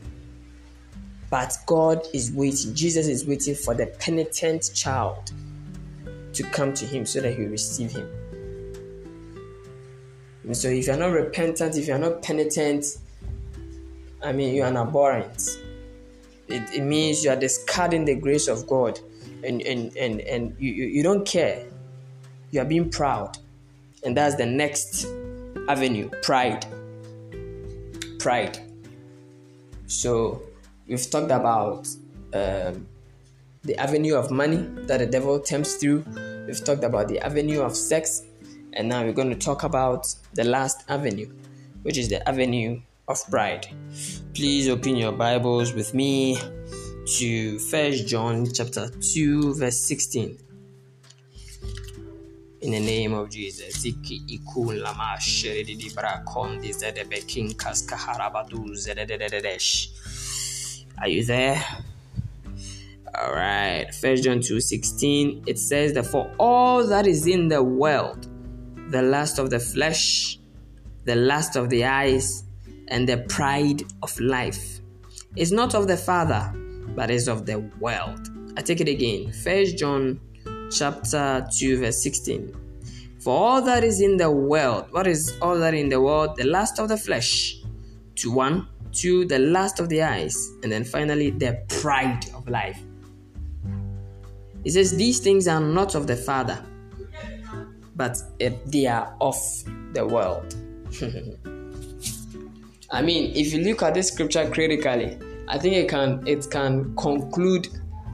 But 1.30 1.56
God 1.66 2.06
is 2.12 2.32
waiting. 2.32 2.74
Jesus 2.74 3.06
is 3.06 3.26
waiting 3.26 3.54
for 3.54 3.74
the 3.74 3.86
penitent 3.86 4.70
child 4.74 5.32
to 6.32 6.42
come 6.44 6.72
to 6.74 6.86
Him 6.86 7.04
so 7.06 7.20
that 7.20 7.34
He 7.34 7.42
will 7.42 7.50
receive 7.50 7.92
Him. 7.92 8.08
And 10.44 10.56
so 10.56 10.68
if 10.68 10.86
you're 10.86 10.96
not 10.96 11.12
repentant, 11.12 11.76
if 11.76 11.86
you're 11.86 11.98
not 11.98 12.22
penitent, 12.22 12.84
I 14.22 14.32
mean, 14.32 14.54
you're 14.54 14.66
an 14.66 14.76
abhorrent 14.76 15.58
it, 16.48 16.74
it 16.74 16.82
means 16.82 17.24
you 17.24 17.30
are 17.30 17.36
discarding 17.36 18.04
the 18.04 18.14
grace 18.14 18.48
of 18.48 18.66
God 18.66 19.00
and, 19.44 19.62
and, 19.62 19.96
and, 19.96 20.20
and 20.20 20.56
you, 20.58 20.72
you, 20.72 21.02
don't 21.02 21.26
care. 21.26 21.66
You 22.50 22.60
are 22.60 22.64
being 22.64 22.90
proud. 22.90 23.38
And 24.04 24.16
that's 24.16 24.36
the 24.36 24.46
next 24.46 25.06
avenue 25.68 26.10
pride. 26.22 26.66
Pride. 28.18 28.58
So 29.86 30.42
we've 30.86 31.10
talked 31.10 31.30
about 31.30 31.88
um, 32.32 32.86
the 33.62 33.76
avenue 33.78 34.14
of 34.14 34.30
money 34.30 34.56
that 34.86 34.98
the 34.98 35.06
devil 35.06 35.38
tempts 35.40 35.74
through. 35.76 36.04
We've 36.46 36.62
talked 36.62 36.84
about 36.84 37.08
the 37.08 37.20
avenue 37.20 37.60
of 37.60 37.76
sex. 37.76 38.22
And 38.72 38.88
now 38.88 39.04
we're 39.04 39.12
going 39.12 39.30
to 39.30 39.36
talk 39.36 39.62
about 39.62 40.12
the 40.34 40.44
last 40.44 40.84
avenue, 40.88 41.30
which 41.82 41.96
is 41.96 42.08
the 42.08 42.26
avenue 42.28 42.80
of 43.08 43.18
pride. 43.30 43.68
Please 44.34 44.68
open 44.68 44.96
your 44.96 45.12
Bibles 45.12 45.72
with 45.74 45.94
me 45.94 46.38
to 47.06 47.58
First 47.58 48.06
John 48.06 48.50
chapter 48.50 48.88
2 48.88 49.54
verse 49.54 49.80
16. 49.80 50.38
In 52.62 52.70
the 52.70 52.80
name 52.80 53.12
of 53.12 53.28
Jesus. 53.28 53.84
Are 60.98 61.08
you 61.08 61.24
there? 61.24 61.62
All 63.14 63.34
right. 63.34 63.94
First 63.94 64.24
John 64.24 64.38
2:16 64.38 65.44
it 65.46 65.58
says 65.58 65.92
that 65.92 66.06
for 66.06 66.34
all 66.38 66.86
that 66.86 67.06
is 67.06 67.26
in 67.26 67.48
the 67.48 67.62
world, 67.62 68.28
the 68.90 69.02
lust 69.02 69.38
of 69.38 69.50
the 69.50 69.60
flesh, 69.60 70.38
the 71.04 71.16
lust 71.16 71.56
of 71.56 71.68
the 71.68 71.84
eyes, 71.84 72.44
and 72.88 73.06
the 73.06 73.18
pride 73.28 73.82
of 74.02 74.18
life 74.20 74.80
is 75.36 75.52
not 75.52 75.74
of 75.74 75.86
the 75.86 75.96
Father, 75.96 76.50
but 76.94 77.10
is 77.10 77.28
of 77.28 77.46
the 77.46 77.60
world. 77.80 78.30
I 78.56 78.62
take 78.62 78.80
it 78.80 78.88
again. 78.88 79.32
First 79.32 79.78
John 79.78 80.20
chapter 80.70 81.46
2, 81.58 81.78
verse 81.78 82.02
16. 82.02 82.54
For 83.20 83.34
all 83.36 83.62
that 83.62 83.84
is 83.84 84.00
in 84.00 84.16
the 84.16 84.30
world, 84.30 84.86
what 84.90 85.06
is 85.06 85.36
all 85.40 85.58
that 85.58 85.74
in 85.74 85.88
the 85.88 86.00
world? 86.00 86.36
The 86.36 86.44
lust 86.44 86.78
of 86.78 86.88
the 86.88 86.96
flesh. 86.96 87.56
To 88.16 88.30
one, 88.30 88.68
two, 88.92 89.24
the 89.24 89.38
lust 89.38 89.80
of 89.80 89.88
the 89.88 90.02
eyes, 90.02 90.52
and 90.62 90.70
then 90.70 90.84
finally 90.84 91.30
the 91.30 91.60
pride 91.68 92.26
of 92.34 92.48
life. 92.48 92.80
It 94.64 94.72
says, 94.72 94.96
These 94.96 95.20
things 95.20 95.48
are 95.48 95.60
not 95.60 95.94
of 95.94 96.06
the 96.06 96.16
Father, 96.16 96.62
but 97.96 98.16
eh, 98.40 98.52
they 98.66 98.86
are 98.86 99.14
of 99.20 99.36
the 99.92 100.06
world. 100.06 100.54
I 102.90 103.02
mean, 103.02 103.34
if 103.34 103.52
you 103.52 103.62
look 103.64 103.82
at 103.82 103.94
this 103.94 104.08
scripture 104.08 104.48
critically, 104.50 105.18
I 105.48 105.58
think 105.58 105.74
it 105.76 105.88
can 105.88 106.26
it 106.26 106.50
can 106.50 106.94
conclude 106.96 107.68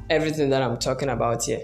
everything 0.09 0.51
that 0.51 0.62
I'm 0.62 0.78
talking 0.78 1.09
about 1.09 1.45
here. 1.45 1.62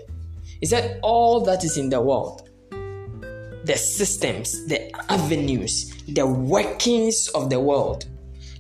Is 0.61 0.71
that 0.71 0.99
all 1.03 1.45
that 1.45 1.64
is 1.64 1.77
in 1.77 1.91
the 1.91 2.01
world, 2.01 2.49
the 2.71 3.77
systems, 3.77 4.67
the 4.67 4.91
avenues, 5.11 5.93
the 6.07 6.27
workings 6.27 7.29
of 7.35 7.51
the 7.51 7.61
world, 7.61 8.07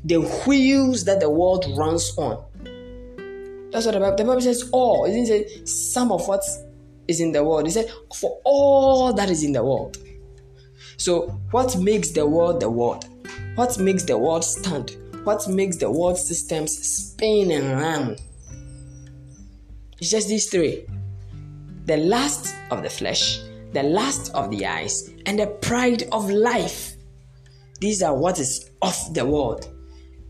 the 0.04 0.20
wheels 0.46 1.04
that 1.04 1.20
the 1.20 1.30
world 1.30 1.64
runs 1.76 2.12
on. 2.18 2.42
That's 3.70 3.86
what 3.86 3.92
the 3.92 4.00
Bible, 4.00 4.16
the 4.16 4.24
Bible 4.24 4.40
says 4.40 4.68
all. 4.72 5.04
It 5.04 5.12
didn't 5.12 5.26
say 5.26 5.64
some 5.64 6.10
of 6.12 6.26
what 6.28 6.42
is 7.08 7.20
in 7.20 7.32
the 7.32 7.44
world. 7.44 7.66
It 7.66 7.72
said 7.72 7.90
for 8.14 8.40
all 8.44 9.12
that 9.12 9.30
is 9.30 9.44
in 9.44 9.52
the 9.52 9.64
world. 9.64 9.98
So, 10.96 11.28
what 11.50 11.76
makes 11.78 12.10
the 12.10 12.26
world 12.26 12.60
the 12.60 12.70
world? 12.70 13.06
What 13.54 13.78
makes 13.78 14.04
the 14.04 14.18
world 14.18 14.44
stand? 14.44 14.96
What 15.26 15.48
makes 15.48 15.76
the 15.78 15.90
world 15.90 16.18
systems 16.18 16.78
spin 16.78 17.50
and 17.50 17.80
run? 17.80 18.16
It's 19.98 20.08
just 20.08 20.28
these 20.28 20.48
three 20.48 20.86
the 21.84 21.96
lust 21.96 22.54
of 22.70 22.84
the 22.84 22.88
flesh, 22.88 23.40
the 23.72 23.82
lust 23.82 24.32
of 24.34 24.52
the 24.52 24.64
eyes, 24.64 25.10
and 25.26 25.36
the 25.36 25.48
pride 25.48 26.04
of 26.12 26.30
life. 26.30 26.94
These 27.80 28.04
are 28.04 28.16
what 28.16 28.38
is 28.38 28.70
of 28.82 28.94
the 29.14 29.26
world. 29.26 29.68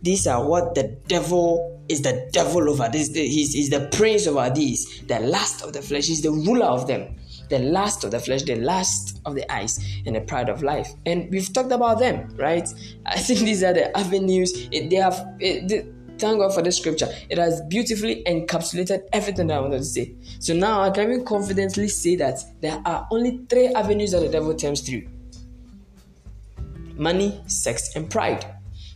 These 0.01 0.27
are 0.27 0.43
what 0.43 0.75
the 0.75 0.99
devil 1.09 1.85
is 1.91 2.01
the 2.01 2.31
devil 2.33 2.67
over. 2.71 2.89
This 2.91 3.09
he's, 3.09 3.53
he's 3.53 3.69
the 3.69 3.91
prince 3.93 4.27
over 4.27 4.49
these. 4.49 5.03
The 5.07 5.21
lust 5.21 5.63
of 5.63 5.75
the 5.75 5.83
flesh 5.83 6.09
is 6.09 6.23
the 6.23 6.31
ruler 6.31 6.65
of 6.65 6.87
them. 6.87 7.17
The 7.49 7.59
lust 7.59 8.05
of 8.05 8.11
the 8.11 8.19
flesh, 8.19 8.43
the 8.43 8.57
lust 8.57 9.21
of 9.25 9.35
the 9.35 9.51
eyes, 9.53 9.79
and 10.05 10.17
the 10.17 10.21
pride 10.21 10.49
of 10.49 10.63
life. 10.63 10.91
And 11.05 11.31
we've 11.31 11.53
talked 11.53 11.73
about 11.73 11.99
them, 11.99 12.35
right? 12.37 12.69
I 13.07 13.19
think 13.19 13.41
these 13.41 13.63
are 13.63 13.73
the 13.73 13.97
avenues. 13.97 14.69
It, 14.73 14.91
they 14.91 14.97
have. 14.97 15.27
It, 15.39 15.93
Thank 16.19 16.39
God 16.39 16.55
for 16.55 16.63
this 16.63 16.79
scripture. 16.79 17.09
It 17.29 17.37
has 17.37 17.61
beautifully 17.69 18.25
encapsulated 18.25 19.03
everything 19.13 19.49
that 19.49 19.59
I 19.59 19.61
wanted 19.61 19.79
to 19.79 19.85
say. 19.85 20.15
So 20.39 20.55
now 20.55 20.81
I 20.81 20.89
can 20.89 21.25
confidently 21.27 21.89
say 21.89 22.17
that 22.17 22.39
there 22.63 22.81
are 22.87 23.07
only 23.11 23.45
three 23.51 23.69
avenues 23.69 24.13
that 24.13 24.21
the 24.21 24.29
devil 24.31 24.55
tempts 24.55 24.81
through 24.81 25.07
money, 26.97 27.41
sex, 27.47 27.95
and 27.97 28.11
pride. 28.11 28.47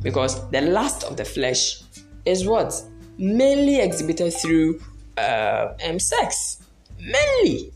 Because 0.03 0.49
the 0.51 0.63
lust 0.63 1.05
of 1.05 1.17
the 1.17 1.25
flesh 1.25 1.83
is 2.25 2.47
what? 2.47 2.73
Mainly 3.19 3.81
exhibited 3.81 4.33
through 4.33 4.81
uh, 5.19 5.75
um, 5.87 5.99
sex. 5.99 6.63
Mainly. 6.99 7.73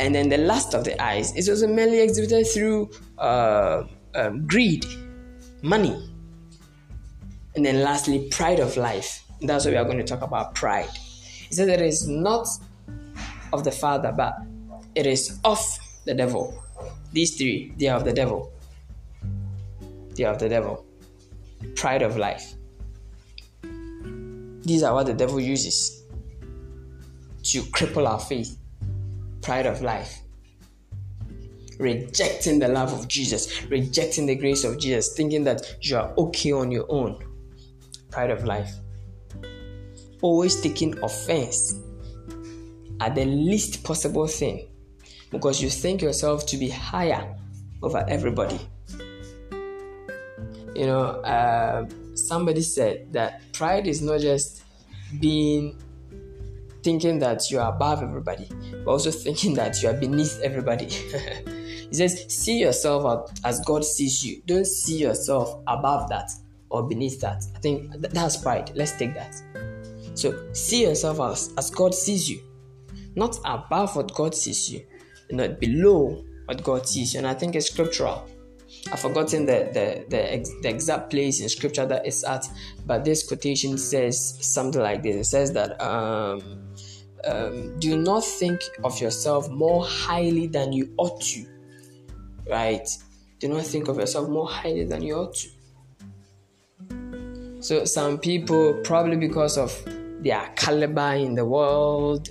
And 0.00 0.14
then 0.14 0.30
the 0.30 0.38
lust 0.38 0.72
of 0.72 0.84
the 0.84 1.00
eyes 1.00 1.36
is 1.36 1.46
also 1.50 1.68
mainly 1.68 2.00
exhibited 2.00 2.46
through 2.46 2.90
uh, 3.18 3.84
um, 4.14 4.46
greed, 4.46 4.86
money. 5.60 5.94
And 7.54 7.66
then 7.66 7.82
lastly, 7.82 8.26
pride 8.30 8.60
of 8.60 8.78
life. 8.78 9.22
That's 9.42 9.66
what 9.66 9.72
we 9.72 9.76
are 9.76 9.84
going 9.84 9.98
to 9.98 10.04
talk 10.04 10.22
about 10.22 10.54
pride. 10.54 10.88
He 11.50 11.54
that 11.54 11.68
it 11.68 11.82
is 11.82 12.08
not 12.08 12.48
of 13.52 13.62
the 13.64 13.70
Father, 13.70 14.10
but 14.16 14.36
it 14.94 15.06
is 15.06 15.38
of 15.44 15.60
the 16.06 16.14
devil. 16.14 16.64
These 17.12 17.36
three, 17.36 17.74
they 17.76 17.88
are 17.88 17.98
of 17.98 18.04
the 18.06 18.14
devil. 18.14 18.50
They 20.14 20.24
are 20.24 20.32
of 20.32 20.38
the 20.38 20.48
devil. 20.48 20.86
Pride 21.76 22.00
of 22.00 22.16
life. 22.16 22.54
These 24.62 24.82
are 24.82 24.94
what 24.94 25.06
the 25.06 25.14
devil 25.14 25.40
uses 25.40 26.04
to 27.42 27.60
cripple 27.64 28.08
our 28.08 28.20
faith. 28.20 28.56
Pride 29.42 29.66
of 29.66 29.82
life. 29.82 30.20
Rejecting 31.78 32.58
the 32.58 32.68
love 32.68 32.92
of 32.92 33.08
Jesus, 33.08 33.64
rejecting 33.64 34.26
the 34.26 34.34
grace 34.34 34.64
of 34.64 34.78
Jesus, 34.78 35.14
thinking 35.14 35.44
that 35.44 35.76
you 35.80 35.96
are 35.96 36.12
okay 36.18 36.52
on 36.52 36.70
your 36.70 36.84
own 36.88 37.18
pride 38.10 38.30
of 38.30 38.44
life. 38.44 38.70
Always 40.20 40.60
taking 40.60 40.98
offense 41.02 41.74
at 43.00 43.14
the 43.14 43.24
least 43.24 43.82
possible 43.82 44.26
thing 44.26 44.68
because 45.30 45.62
you 45.62 45.70
think 45.70 46.02
yourself 46.02 46.44
to 46.46 46.56
be 46.56 46.68
higher 46.68 47.34
over 47.82 48.04
everybody. 48.08 48.60
You 50.74 50.86
know, 50.86 51.02
uh, 51.24 51.86
somebody 52.14 52.62
said 52.62 53.12
that 53.12 53.52
pride 53.52 53.86
is 53.86 54.02
not 54.02 54.20
just 54.20 54.64
being 55.20 55.80
thinking 56.82 57.18
that 57.20 57.50
you 57.50 57.58
are 57.58 57.74
above 57.74 58.02
everybody, 58.02 58.48
but 58.84 58.90
also 58.90 59.10
thinking 59.10 59.54
that 59.54 59.82
you 59.82 59.88
are 59.88 59.94
beneath 59.94 60.40
everybody. 60.42 60.84
he 60.88 61.88
says, 61.92 62.24
See 62.28 62.58
yourself 62.58 63.30
as 63.44 63.60
God 63.60 63.84
sees 63.84 64.24
you. 64.24 64.42
Don't 64.46 64.66
see 64.66 64.98
yourself 64.98 65.62
above 65.66 66.08
that 66.08 66.30
or 66.70 66.82
beneath 66.88 67.20
that. 67.20 67.44
I 67.54 67.58
think 67.58 67.92
that's 68.00 68.36
pride. 68.36 68.72
Let's 68.74 68.92
take 68.92 69.14
that. 69.14 69.34
So 70.14 70.52
see 70.52 70.82
yourself 70.82 71.20
as, 71.20 71.52
as 71.56 71.70
God 71.70 71.94
sees 71.94 72.28
you, 72.28 72.42
not 73.14 73.38
above 73.44 73.96
what 73.96 74.14
God 74.14 74.34
sees 74.34 74.70
you, 74.70 74.84
not 75.30 75.60
below 75.60 76.24
what 76.46 76.62
God 76.62 76.86
sees 76.86 77.14
you. 77.14 77.18
And 77.18 77.26
I 77.26 77.34
think 77.34 77.54
it's 77.54 77.70
scriptural. 77.70 78.28
I've 78.92 79.00
forgotten 79.00 79.46
the, 79.46 79.70
the, 79.72 80.04
the, 80.08 80.58
the 80.62 80.68
exact 80.68 81.10
place 81.10 81.40
in 81.40 81.48
scripture 81.48 81.86
that 81.86 82.06
it's 82.06 82.24
at, 82.24 82.46
but 82.86 83.04
this 83.04 83.26
quotation 83.26 83.78
says 83.78 84.38
something 84.40 84.80
like 84.80 85.02
this. 85.02 85.16
It 85.16 85.24
says 85.24 85.52
that 85.52 85.80
um, 85.80 86.72
um, 87.24 87.78
do 87.78 87.96
not 87.96 88.24
think 88.24 88.60
of 88.82 89.00
yourself 89.00 89.48
more 89.50 89.84
highly 89.84 90.46
than 90.46 90.72
you 90.72 90.92
ought 90.96 91.20
to. 91.22 91.46
Right? 92.48 92.88
Do 93.38 93.48
not 93.48 93.64
think 93.64 93.88
of 93.88 93.96
yourself 93.98 94.28
more 94.28 94.48
highly 94.48 94.84
than 94.84 95.02
you 95.02 95.14
ought 95.16 95.34
to. 95.34 95.48
So 97.60 97.84
some 97.84 98.18
people, 98.18 98.80
probably 98.82 99.16
because 99.16 99.58
of 99.58 99.72
their 100.22 100.50
caliber 100.56 101.12
in 101.12 101.34
the 101.34 101.44
world, 101.44 102.30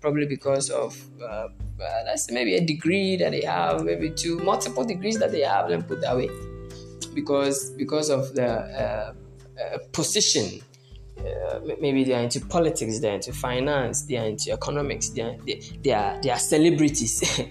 probably 0.00 0.26
because 0.26 0.70
of 0.70 0.98
uh, 1.22 1.48
uh, 1.80 2.02
let's 2.06 2.30
maybe 2.30 2.54
a 2.56 2.64
degree 2.64 3.16
that 3.16 3.30
they 3.30 3.42
have, 3.42 3.84
maybe 3.84 4.10
two 4.10 4.38
multiple 4.40 4.84
degrees 4.84 5.18
that 5.18 5.32
they 5.32 5.40
have, 5.40 5.68
let 5.68 5.86
put 5.86 6.00
that 6.00 6.16
way, 6.16 6.28
because 7.14 7.70
because 7.70 8.10
of 8.10 8.34
the 8.34 8.48
uh, 8.48 9.12
uh 9.60 9.78
position. 9.92 10.60
Uh, 11.18 11.60
maybe 11.82 12.02
they 12.02 12.14
are 12.14 12.22
into 12.22 12.40
politics, 12.46 12.98
they 13.00 13.10
are 13.10 13.16
into 13.16 13.30
finance, 13.30 14.04
they 14.04 14.16
are 14.16 14.24
into 14.24 14.50
economics, 14.50 15.10
they 15.10 15.20
are, 15.20 15.36
they, 15.46 15.60
they 15.82 15.92
are, 15.92 16.18
they 16.22 16.30
are 16.30 16.38
celebrities. 16.38 17.20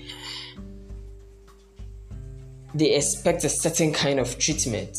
they 2.74 2.96
expect 2.96 3.44
a 3.44 3.50
certain 3.50 3.94
kind 3.94 4.20
of 4.20 4.40
treatment, 4.40 4.98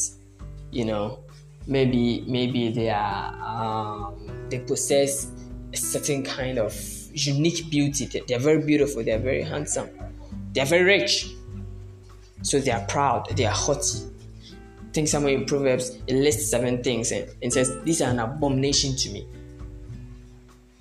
you 0.71 0.85
know 0.85 1.19
maybe 1.67 2.25
maybe 2.27 2.71
they 2.71 2.91
are 2.91 3.35
um, 3.43 4.47
they 4.51 4.59
possess 4.59 5.31
a 5.73 5.77
certain 5.77 6.23
kind 6.23 6.59
of 6.59 6.75
unique 7.13 7.71
beauty. 7.71 8.07
They're 8.27 8.39
very 8.39 8.63
beautiful. 8.63 9.03
They're 9.03 9.19
very 9.19 9.43
handsome. 9.43 9.89
They're 10.53 10.67
very 10.67 10.85
rich. 10.85 11.31
So 12.43 12.59
they 12.59 12.71
are 12.71 12.85
proud. 12.87 13.37
They 13.37 13.47
are 13.47 13.55
haughty. 13.55 14.01
Think 14.93 15.09
somewhere 15.09 15.35
in 15.35 15.45
Proverbs 15.45 15.99
it 16.07 16.15
lists 16.15 16.51
seven 16.51 16.83
things 16.83 17.13
and, 17.13 17.29
and 17.43 17.53
says 17.53 17.73
these 17.85 18.03
are 18.03 18.11
an 18.11 18.19
abomination 18.19 18.97
to 18.97 19.11
me. 19.11 19.27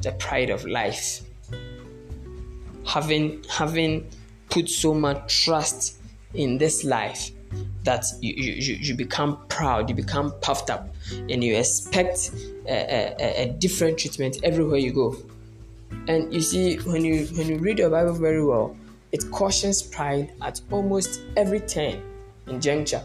The 0.01 0.13
pride 0.13 0.49
of 0.49 0.65
life. 0.65 1.21
Having 2.85 3.45
having 3.49 4.09
put 4.49 4.69
so 4.69 4.93
much 4.93 5.43
trust 5.43 5.97
in 6.33 6.57
this 6.57 6.83
life 6.83 7.31
that 7.83 8.05
you, 8.21 8.33
you, 8.33 8.75
you 8.75 8.95
become 8.95 9.37
proud, 9.47 9.89
you 9.89 9.95
become 9.95 10.33
puffed 10.41 10.69
up, 10.69 10.89
and 11.11 11.43
you 11.43 11.55
expect 11.55 12.31
a, 12.67 13.15
a, 13.19 13.43
a 13.43 13.45
different 13.53 13.97
treatment 13.97 14.37
everywhere 14.43 14.77
you 14.77 14.91
go. 14.91 15.15
And 16.07 16.33
you 16.33 16.41
see, 16.41 16.77
when 16.77 17.03
you 17.03 17.25
when 17.37 17.47
you 17.47 17.57
read 17.57 17.79
your 17.79 17.89
Bible 17.89 18.13
very 18.13 18.43
well, 18.43 18.75
it 19.11 19.29
cautions 19.31 19.81
pride 19.81 20.31
at 20.41 20.61
almost 20.71 21.21
every 21.37 21.59
turn 21.59 22.01
in 22.47 22.61
juncture. 22.61 23.03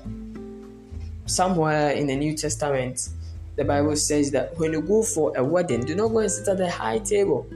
Somewhere 1.26 1.90
in 1.90 2.06
the 2.06 2.16
New 2.16 2.36
Testament, 2.36 3.08
the 3.56 3.64
Bible 3.64 3.96
says 3.96 4.30
that 4.32 4.58
when 4.58 4.72
you 4.72 4.82
go 4.82 5.02
for 5.02 5.36
a 5.36 5.44
wedding, 5.44 5.84
do 5.84 5.94
not 5.94 6.08
go 6.08 6.18
and 6.18 6.30
sit 6.30 6.48
at 6.48 6.58
the 6.58 6.70
high 6.70 6.98
table. 6.98 7.46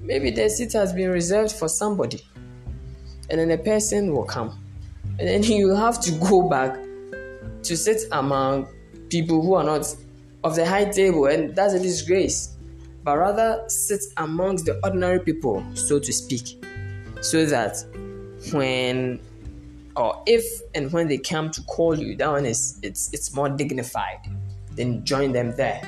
Maybe 0.00 0.30
the 0.30 0.48
seat 0.48 0.72
has 0.74 0.92
been 0.92 1.10
reserved 1.10 1.52
for 1.52 1.68
somebody, 1.68 2.22
and 3.30 3.40
then 3.40 3.50
a 3.50 3.58
person 3.58 4.12
will 4.12 4.24
come 4.24 4.58
and 5.18 5.28
then 5.28 5.42
you 5.58 5.74
have 5.74 6.00
to 6.00 6.12
go 6.12 6.48
back 6.48 6.76
to 7.62 7.76
sit 7.76 8.02
among 8.12 8.68
people 9.08 9.42
who 9.42 9.54
are 9.54 9.64
not 9.64 9.94
of 10.42 10.56
the 10.56 10.66
high 10.66 10.84
table, 10.84 11.26
and 11.26 11.56
that's 11.56 11.72
a 11.72 11.80
disgrace. 11.80 12.53
But 13.04 13.18
rather 13.18 13.62
sit 13.68 14.02
amongst 14.16 14.64
the 14.64 14.80
ordinary 14.82 15.20
people, 15.20 15.64
so 15.74 15.98
to 15.98 16.12
speak, 16.12 16.64
so 17.20 17.44
that 17.46 17.84
when 18.52 19.20
or 19.96 20.22
if 20.26 20.44
and 20.74 20.92
when 20.92 21.08
they 21.08 21.18
come 21.18 21.50
to 21.50 21.62
call 21.62 21.98
you, 21.98 22.16
that 22.16 22.30
one 22.30 22.46
is 22.46 22.78
it's 22.82 23.12
it's 23.12 23.34
more 23.34 23.48
dignified. 23.48 24.20
Then 24.72 25.04
join 25.04 25.32
them 25.32 25.54
there. 25.56 25.82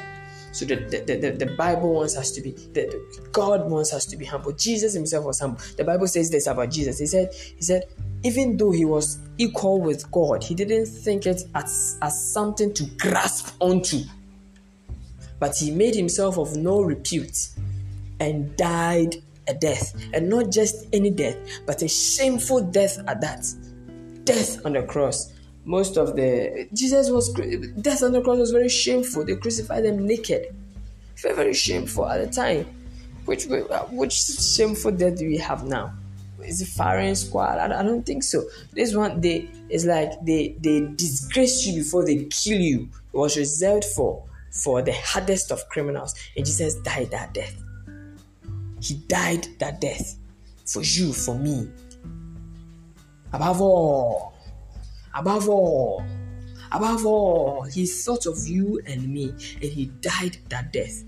So 0.52 0.64
the, 0.64 0.76
the, 0.76 1.16
the, 1.16 1.30
the, 1.32 1.54
Bible 1.54 1.92
wants 1.92 2.16
us 2.16 2.30
to 2.30 2.40
be, 2.40 2.52
the, 2.52 2.86
the, 2.86 3.28
God 3.30 3.68
wants 3.68 3.92
us 3.92 4.06
to 4.06 4.16
be 4.16 4.24
humble. 4.24 4.52
Jesus 4.52 4.94
himself 4.94 5.26
was 5.26 5.38
humble. 5.38 5.60
The 5.76 5.84
Bible 5.84 6.06
says 6.06 6.30
this 6.30 6.46
about 6.46 6.70
Jesus. 6.70 6.98
He 6.98 7.04
said, 7.04 7.28
He 7.34 7.60
said, 7.62 7.82
even 8.22 8.56
though 8.56 8.70
he 8.70 8.86
was 8.86 9.18
equal 9.36 9.82
with 9.82 10.10
God, 10.10 10.42
he 10.42 10.54
didn't 10.54 10.86
think 10.86 11.26
it 11.26 11.42
as, 11.54 11.98
as 12.00 12.32
something 12.32 12.72
to 12.72 12.84
grasp 12.96 13.54
onto. 13.60 13.98
But 15.38 15.56
he 15.56 15.70
made 15.70 15.94
himself 15.94 16.38
of 16.38 16.56
no 16.56 16.80
repute 16.82 17.48
and 18.20 18.56
died 18.56 19.16
a 19.48 19.54
death. 19.54 19.94
And 20.12 20.28
not 20.28 20.50
just 20.50 20.86
any 20.92 21.10
death, 21.10 21.36
but 21.66 21.82
a 21.82 21.88
shameful 21.88 22.62
death 22.62 22.98
at 23.06 23.20
that. 23.20 23.46
Death 24.24 24.64
on 24.64 24.72
the 24.72 24.82
cross. 24.82 25.32
most 25.66 25.96
of 25.96 26.14
the 26.14 26.68
Jesus 26.72 27.10
was 27.10 27.32
death 27.80 28.02
on 28.02 28.12
the 28.12 28.22
cross 28.22 28.38
was 28.38 28.52
very 28.52 28.68
shameful. 28.68 29.24
They 29.24 29.36
crucified 29.36 29.84
them 29.84 30.06
naked. 30.06 30.54
Very 31.16 31.34
very 31.34 31.54
shameful 31.54 32.06
at 32.06 32.24
the 32.24 32.30
time. 32.32 32.66
Which 33.24 33.46
which 33.90 34.12
shameful 34.12 34.92
death 34.92 35.18
do 35.18 35.26
we 35.26 35.36
have 35.38 35.64
now? 35.64 35.92
Is 36.44 36.62
it 36.62 36.68
firing 36.68 37.16
squad? 37.16 37.58
I, 37.58 37.82
don't 37.82 38.06
think 38.06 38.22
so. 38.22 38.44
This 38.72 38.94
one 38.94 39.20
they 39.20 39.48
is 39.68 39.84
like 39.84 40.12
they 40.24 40.54
they 40.60 40.80
disgrace 40.94 41.66
you 41.66 41.82
before 41.82 42.04
they 42.04 42.24
kill 42.26 42.60
you. 42.60 42.88
It 43.12 43.16
was 43.16 43.36
reserved 43.36 43.84
for 43.84 44.22
for 44.62 44.82
the 44.82 44.92
hardest 44.92 45.52
of 45.52 45.68
criminals, 45.68 46.14
and 46.36 46.44
Jesus 46.44 46.74
died 46.76 47.10
that 47.10 47.34
death. 47.34 47.62
He 48.80 48.94
died 49.08 49.46
that 49.58 49.80
death 49.80 50.16
for 50.64 50.82
you, 50.82 51.12
for 51.12 51.34
me. 51.34 51.68
Above 53.32 53.60
all, 53.60 54.34
above 55.14 55.48
all, 55.48 56.04
above 56.72 57.06
all, 57.06 57.62
he 57.62 57.86
thought 57.86 58.26
of 58.26 58.46
you 58.46 58.80
and 58.86 59.12
me, 59.12 59.30
and 59.30 59.64
he 59.64 59.86
died 60.00 60.38
that 60.48 60.72
death. 60.72 61.02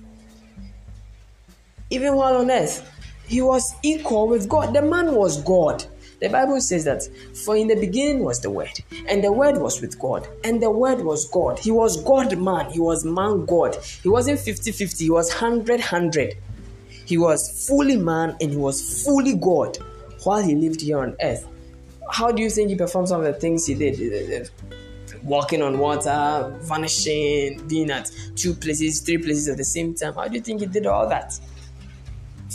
Even 1.90 2.16
while 2.16 2.36
on 2.36 2.50
earth, 2.50 2.90
he 3.26 3.42
was 3.42 3.74
equal 3.82 4.26
with 4.26 4.48
God. 4.48 4.74
The 4.74 4.82
man 4.82 5.14
was 5.14 5.42
God. 5.42 5.84
The 6.20 6.28
Bible 6.28 6.60
says 6.60 6.84
that, 6.84 7.08
for 7.44 7.56
in 7.56 7.68
the 7.68 7.76
beginning 7.76 8.24
was 8.24 8.40
the 8.40 8.50
Word, 8.50 8.82
and 9.06 9.22
the 9.22 9.32
Word 9.32 9.58
was 9.58 9.80
with 9.80 9.98
God, 9.98 10.26
and 10.42 10.60
the 10.60 10.70
Word 10.70 11.00
was 11.00 11.28
God. 11.28 11.58
He 11.60 11.70
was 11.70 12.02
God 12.02 12.36
man, 12.38 12.70
he 12.70 12.80
was 12.80 13.04
man 13.04 13.44
God. 13.46 13.76
He 14.02 14.08
wasn't 14.08 14.40
50 14.40 14.72
50, 14.72 15.04
he 15.04 15.10
was 15.10 15.30
100 15.30 15.78
100. 15.80 16.36
He 17.08 17.16
was 17.16 17.66
fully 17.66 17.96
man 17.96 18.36
and 18.38 18.50
he 18.50 18.56
was 18.56 19.02
fully 19.02 19.34
God 19.34 19.78
while 20.24 20.42
he 20.42 20.54
lived 20.54 20.82
here 20.82 20.98
on 20.98 21.16
earth. 21.22 21.46
How 22.10 22.30
do 22.30 22.42
you 22.42 22.50
think 22.50 22.68
he 22.68 22.76
performed 22.76 23.08
some 23.08 23.20
of 23.20 23.26
the 23.26 23.40
things 23.40 23.64
he 23.64 23.74
did? 23.74 23.94
Uh, 24.32 24.44
uh, 24.44 24.78
walking 25.22 25.62
on 25.62 25.78
water, 25.78 26.54
vanishing, 26.60 27.66
being 27.66 27.90
at 27.90 28.10
two 28.36 28.52
places, 28.52 29.00
three 29.00 29.16
places 29.16 29.48
at 29.48 29.56
the 29.56 29.64
same 29.64 29.94
time. 29.94 30.14
How 30.14 30.28
do 30.28 30.34
you 30.34 30.42
think 30.42 30.60
he 30.60 30.66
did 30.66 30.86
all 30.86 31.08
that? 31.08 31.38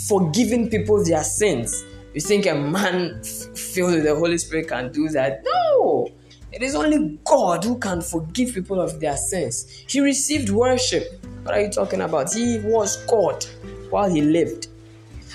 Forgiving 0.07 0.69
people 0.69 1.03
their 1.03 1.23
sins. 1.23 1.83
You 2.13 2.21
think 2.21 2.45
a 2.45 2.53
man 2.53 3.23
filled 3.23 3.95
with 3.95 4.03
the 4.03 4.15
Holy 4.15 4.37
Spirit 4.37 4.67
can 4.67 4.91
do 4.91 5.09
that? 5.09 5.43
No! 5.43 6.11
It 6.51 6.61
is 6.61 6.75
only 6.75 7.17
God 7.25 7.63
who 7.63 7.79
can 7.79 8.01
forgive 8.01 8.53
people 8.53 8.79
of 8.79 8.99
their 8.99 9.17
sins. 9.17 9.83
He 9.87 9.99
received 9.99 10.49
worship. 10.49 11.25
What 11.41 11.55
are 11.55 11.61
you 11.61 11.69
talking 11.71 12.01
about? 12.01 12.31
He 12.31 12.59
was 12.59 13.03
God 13.05 13.43
while 13.89 14.07
he 14.07 14.21
lived. 14.21 14.67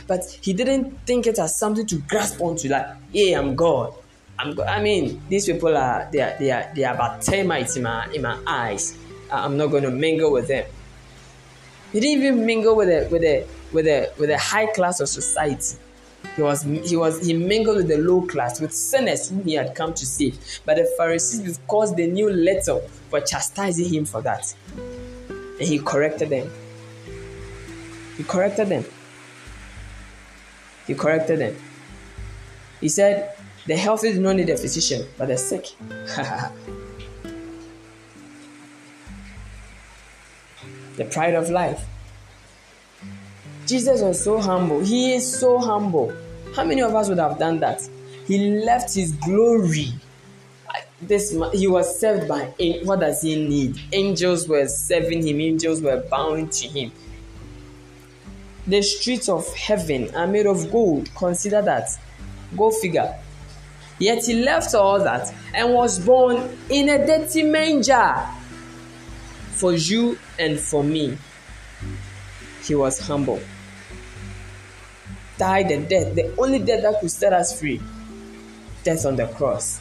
But 0.06 0.24
he 0.40 0.52
didn't 0.52 0.96
think 1.04 1.26
it 1.26 1.40
as 1.40 1.58
something 1.58 1.84
to 1.86 1.96
grasp 2.08 2.40
onto, 2.40 2.68
like, 2.68 2.86
hey, 3.12 3.32
I'm 3.32 3.56
God. 3.56 3.92
I'm 4.38 4.54
God. 4.54 4.68
I 4.68 4.80
mean, 4.80 5.20
these 5.28 5.46
people 5.46 5.76
are 5.76 6.08
they 6.12 6.20
are 6.20 6.36
they 6.38 6.52
are 6.52 6.70
they 6.74 6.84
are 6.84 6.94
about 6.94 7.22
termites 7.22 7.76
in 7.76 7.82
my 7.82 8.06
in 8.12 8.22
my 8.22 8.38
eyes. 8.46 8.96
I'm 9.32 9.56
not 9.56 9.66
going 9.66 9.82
to 9.82 9.90
mingle 9.90 10.30
with 10.30 10.46
them. 10.46 10.64
He 11.92 11.98
didn't 11.98 12.22
even 12.22 12.46
mingle 12.46 12.76
with 12.76 12.88
a 12.88 13.08
with 13.10 13.24
a 13.24 13.44
with 13.72 13.88
a 13.88 14.12
with 14.16 14.30
a 14.30 14.38
high 14.38 14.66
class 14.66 15.00
of 15.00 15.08
society. 15.08 15.76
He 16.38 16.42
was 16.44 16.62
he 16.62 16.96
was 16.96 17.26
he 17.26 17.34
mingled 17.34 17.78
with 17.78 17.88
the 17.88 17.98
low 17.98 18.22
class, 18.22 18.60
with 18.60 18.72
sinners 18.72 19.28
whom 19.28 19.42
he 19.42 19.54
had 19.54 19.74
come 19.74 19.92
to 19.92 20.06
save. 20.06 20.38
But 20.64 20.76
the 20.76 20.84
Pharisees, 20.96 21.58
because 21.58 21.96
they 21.96 22.06
knew 22.06 22.30
little, 22.30 22.88
were 23.10 23.22
chastising 23.22 23.92
him 23.92 24.04
for 24.04 24.22
that. 24.22 24.54
And 24.78 25.62
he 25.62 25.80
corrected 25.80 26.30
them. 26.30 26.48
He 28.16 28.22
corrected 28.22 28.68
them. 28.68 28.84
He 30.86 30.94
corrected 30.94 31.40
them. 31.40 31.56
He 32.80 32.88
said, 32.88 33.34
The 33.66 33.74
healthy 33.74 34.12
do 34.12 34.20
not 34.20 34.36
need 34.36 34.48
a 34.48 34.56
physician, 34.56 35.08
but 35.18 35.26
the 35.26 35.36
sick. 35.36 35.66
the 40.96 41.04
pride 41.06 41.34
of 41.34 41.50
life. 41.50 41.84
Jesus 43.66 44.02
was 44.02 44.22
so 44.22 44.38
humble. 44.38 44.78
He 44.78 45.14
is 45.14 45.40
so 45.40 45.58
humble. 45.58 46.14
How 46.58 46.64
many 46.64 46.82
of 46.82 46.92
us 46.92 47.08
would 47.08 47.20
have 47.20 47.38
done 47.38 47.60
that? 47.60 47.88
He 48.26 48.50
left 48.64 48.92
his 48.92 49.12
glory. 49.12 49.92
This 51.00 51.30
he 51.52 51.68
was 51.68 52.00
served 52.00 52.26
by 52.26 52.52
what 52.82 52.98
does 52.98 53.22
he 53.22 53.36
need? 53.48 53.80
Angels 53.92 54.48
were 54.48 54.66
serving 54.66 55.24
him. 55.24 55.40
Angels 55.40 55.80
were 55.80 56.02
bowing 56.10 56.48
to 56.48 56.66
him. 56.66 56.90
The 58.66 58.82
streets 58.82 59.28
of 59.28 59.46
heaven 59.54 60.12
are 60.16 60.26
made 60.26 60.46
of 60.46 60.72
gold. 60.72 61.08
Consider 61.14 61.62
that. 61.62 61.90
Go 62.56 62.72
figure. 62.72 63.14
Yet 64.00 64.24
he 64.24 64.42
left 64.42 64.74
all 64.74 64.98
that 64.98 65.32
and 65.54 65.72
was 65.72 66.00
born 66.00 66.58
in 66.70 66.88
a 66.88 67.06
dirty 67.06 67.44
manger 67.44 68.26
for 69.52 69.74
you 69.74 70.18
and 70.40 70.58
for 70.58 70.82
me. 70.82 71.16
He 72.64 72.74
was 72.74 72.98
humble. 72.98 73.40
Died 75.38 75.68
the 75.68 75.78
death, 75.78 76.14
the 76.14 76.34
only 76.36 76.58
death 76.58 76.82
that 76.82 77.00
could 77.00 77.10
set 77.10 77.32
us 77.32 77.58
free. 77.58 77.80
Death 78.82 79.06
on 79.06 79.16
the 79.16 79.26
cross. 79.28 79.80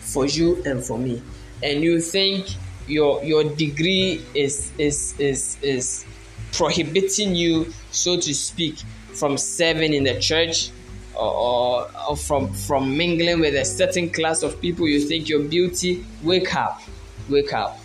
For 0.00 0.26
you 0.26 0.62
and 0.64 0.82
for 0.82 0.98
me. 0.98 1.22
And 1.62 1.82
you 1.82 2.00
think 2.00 2.46
your 2.86 3.22
your 3.24 3.44
degree 3.44 4.24
is 4.34 4.72
is 4.78 5.18
is 5.18 5.58
is 5.60 6.06
prohibiting 6.52 7.34
you, 7.34 7.72
so 7.90 8.16
to 8.16 8.34
speak, 8.34 8.78
from 9.14 9.36
serving 9.36 9.92
in 9.92 10.04
the 10.04 10.18
church 10.18 10.70
or, 11.18 11.90
or, 12.08 12.16
from 12.16 12.52
from 12.52 12.96
mingling 12.96 13.40
with 13.40 13.54
a 13.54 13.64
certain 13.64 14.08
class 14.08 14.42
of 14.42 14.60
people 14.60 14.86
you 14.86 15.00
think 15.00 15.28
your 15.28 15.40
beauty 15.40 16.04
wake 16.22 16.54
up 16.54 16.80
wake 17.28 17.52
up 17.52 17.78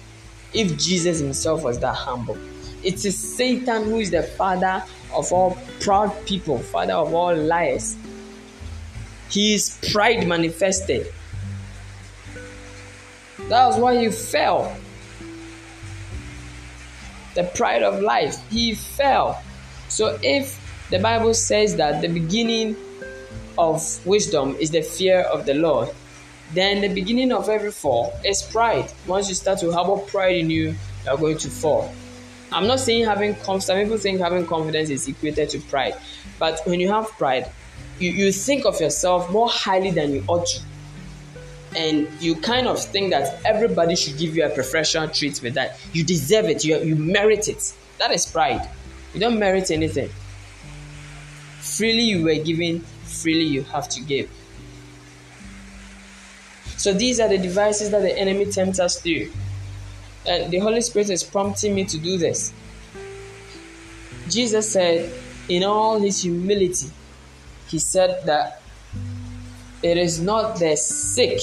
if 0.53 0.77
jesus 0.77 1.19
himself 1.19 1.63
was 1.63 1.79
that 1.79 1.95
humble 1.95 2.37
it 2.83 3.03
is 3.05 3.17
satan 3.17 3.85
who 3.85 3.97
is 3.97 4.11
the 4.11 4.21
father 4.21 4.83
of 5.16 5.32
all 5.32 5.57
proud 5.80 6.11
people 6.26 6.59
father 6.59 6.93
of 6.93 7.14
all 7.14 7.36
liars 7.36 7.95
his 9.30 9.80
pride 9.91 10.28
manifested 10.28 11.07
that 13.49 13.66
was 13.68 13.78
why 13.78 13.97
he 13.97 14.09
fell 14.09 14.76
the 17.36 17.43
pride 17.43 17.84
of 17.84 18.01
life. 18.01 18.38
He 18.49 18.76
fell. 18.76 19.41
So 19.89 20.18
if 20.22 20.59
the 20.89 20.99
Bible 20.99 21.34
says 21.34 21.76
that 21.78 22.01
the 22.01 22.07
beginning 22.07 22.76
of 23.57 24.05
wisdom 24.05 24.55
is 24.59 24.72
the 24.72 24.82
fear 24.82 25.22
of 25.22 25.45
the 25.45 25.53
Lord, 25.53 25.89
then 26.53 26.82
the 26.82 26.93
beginning 26.93 27.32
of 27.32 27.49
every 27.49 27.72
fall 27.72 28.14
is 28.24 28.41
pride. 28.41 28.91
Once 29.07 29.30
you 29.30 29.36
start 29.36 29.59
to 29.59 29.72
harbor 29.72 30.01
pride 30.05 30.38
in 30.38 30.49
you, 30.49 30.76
you 31.05 31.11
are 31.11 31.18
going 31.18 31.38
to 31.39 31.49
fall. 31.49 31.93
I'm 32.53 32.67
not 32.67 32.79
saying 32.79 33.05
having 33.05 33.33
confidence. 33.35 33.65
Some 33.65 33.77
people 33.79 33.97
think 33.97 34.19
having 34.21 34.45
confidence 34.45 34.89
is 34.89 35.07
equated 35.07 35.49
to 35.49 35.59
pride, 35.59 35.95
but 36.39 36.61
when 36.65 36.79
you 36.79 36.89
have 36.89 37.09
pride, 37.11 37.49
you, 37.99 38.11
you 38.11 38.31
think 38.31 38.65
of 38.65 38.79
yourself 38.79 39.29
more 39.31 39.49
highly 39.49 39.91
than 39.91 40.13
you 40.13 40.23
ought 40.27 40.45
to. 40.45 40.61
And 41.75 42.07
you 42.21 42.35
kind 42.35 42.67
of 42.67 42.83
think 42.83 43.09
that 43.11 43.43
everybody 43.45 43.95
should 43.95 44.17
give 44.17 44.35
you 44.35 44.45
a 44.45 44.49
preferential 44.49 45.07
treatment 45.07 45.55
that. 45.55 45.79
You 45.91 46.03
deserve 46.03 46.45
it. 46.45 46.63
You, 46.63 46.77
you 46.79 46.95
merit 46.95 47.47
it. 47.47 47.73
That 47.97 48.11
is 48.11 48.27
pride. 48.27 48.69
You 49.13 49.19
don't 49.19 49.39
merit 49.39 49.71
anything. 49.71 50.09
Freely 51.59 52.01
you 52.01 52.25
were 52.25 52.35
given 52.35 52.83
freely 53.13 53.43
you 53.43 53.63
have 53.63 53.87
to 53.89 54.01
give. 54.01 54.29
So 56.77 56.93
these 56.93 57.19
are 57.19 57.29
the 57.29 57.37
devices 57.37 57.91
that 57.91 58.01
the 58.01 58.17
enemy 58.17 58.45
tempts 58.45 58.79
us 58.79 58.99
through 58.99 59.31
and 60.26 60.51
the 60.51 60.59
holy 60.59 60.82
spirit 60.82 61.09
is 61.09 61.24
prompting 61.24 61.76
me 61.76 61.84
to 61.84 61.97
do 61.97 62.17
this 62.17 62.53
jesus 64.30 64.71
said 64.71 65.11
in 65.49 65.63
all 65.63 65.99
his 65.99 66.21
humility 66.21 66.89
he 67.67 67.80
said 67.80 68.26
that 68.26 68.61
it 69.82 69.97
is 69.97 70.21
not 70.21 70.57
the 70.59 70.76
sick 70.76 71.41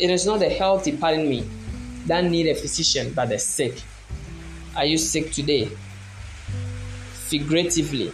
it 0.00 0.10
is 0.10 0.26
not 0.26 0.38
the 0.38 0.48
healthy, 0.48 0.96
pardon 0.96 1.28
me, 1.28 1.44
that 2.06 2.24
need 2.24 2.46
a 2.46 2.54
physician, 2.54 3.12
but 3.14 3.30
the 3.30 3.38
sick. 3.38 3.82
Are 4.76 4.84
you 4.84 4.96
sick 4.96 5.32
today? 5.32 5.68
Figuratively 7.26 8.12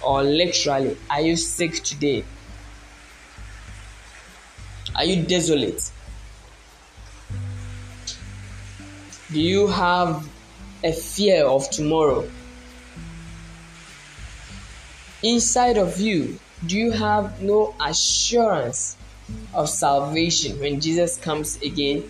or 0.00 0.22
literally, 0.22 0.96
are 1.10 1.20
you 1.20 1.34
sick 1.34 1.82
today? 1.82 2.24
Are 4.94 5.04
you 5.04 5.24
desolate? 5.24 5.90
Do 9.32 9.40
you 9.40 9.66
have 9.66 10.28
a 10.82 10.92
fear 10.92 11.44
of 11.44 11.68
tomorrow? 11.70 12.28
Inside 15.22 15.76
of 15.76 16.00
you, 16.00 16.38
do 16.66 16.76
you 16.76 16.92
have 16.92 17.42
no 17.42 17.74
assurance 17.80 18.96
of 19.54 19.68
salvation 19.68 20.58
when 20.60 20.80
Jesus 20.80 21.16
comes 21.16 21.60
again. 21.62 22.04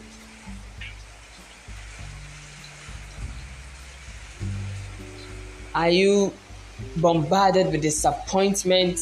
Are 5.74 5.90
you 5.90 6.32
bombarded 6.96 7.70
with 7.70 7.82
disappointment, 7.82 8.98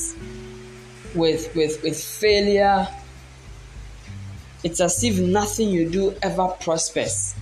with, 1.14 1.54
with, 1.54 1.82
with 1.82 2.02
failure, 2.02 2.88
It's 4.64 4.80
as 4.80 5.04
if 5.04 5.20
nothing 5.20 5.68
you 5.68 5.88
do 5.88 6.14
ever 6.22 6.48
prospers. 6.48 7.36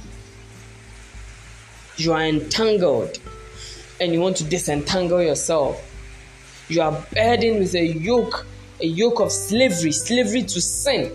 You 1.96 2.12
are 2.12 2.22
entangled 2.22 3.18
and 4.00 4.12
you 4.12 4.20
want 4.20 4.36
to 4.38 4.44
disentangle 4.44 5.22
yourself. 5.22 5.80
You 6.68 6.82
are 6.82 7.06
burdened 7.14 7.60
with 7.60 7.74
a 7.74 7.86
yoke, 7.86 8.46
a 8.80 8.86
yoke 8.86 9.20
of 9.20 9.30
slavery, 9.30 9.92
slavery 9.92 10.42
to 10.42 10.60
sin. 10.60 11.12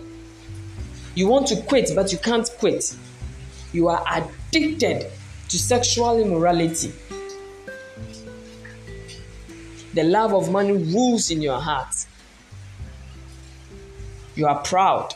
You 1.16 1.28
want 1.28 1.48
to 1.48 1.62
quit, 1.64 1.92
but 1.96 2.12
you 2.12 2.18
can't 2.18 2.50
quit. 2.60 2.96
You 3.74 3.90
are 3.90 4.04
addicted 4.10 5.12
to 5.50 5.58
sexual 5.58 6.20
immorality. 6.20 6.94
The 9.94 10.04
love 10.04 10.34
of 10.34 10.52
money 10.52 10.72
rules 10.72 11.30
in 11.30 11.42
your 11.42 11.60
heart. 11.60 12.06
You 14.36 14.48
are 14.48 14.60
proud. 14.60 15.14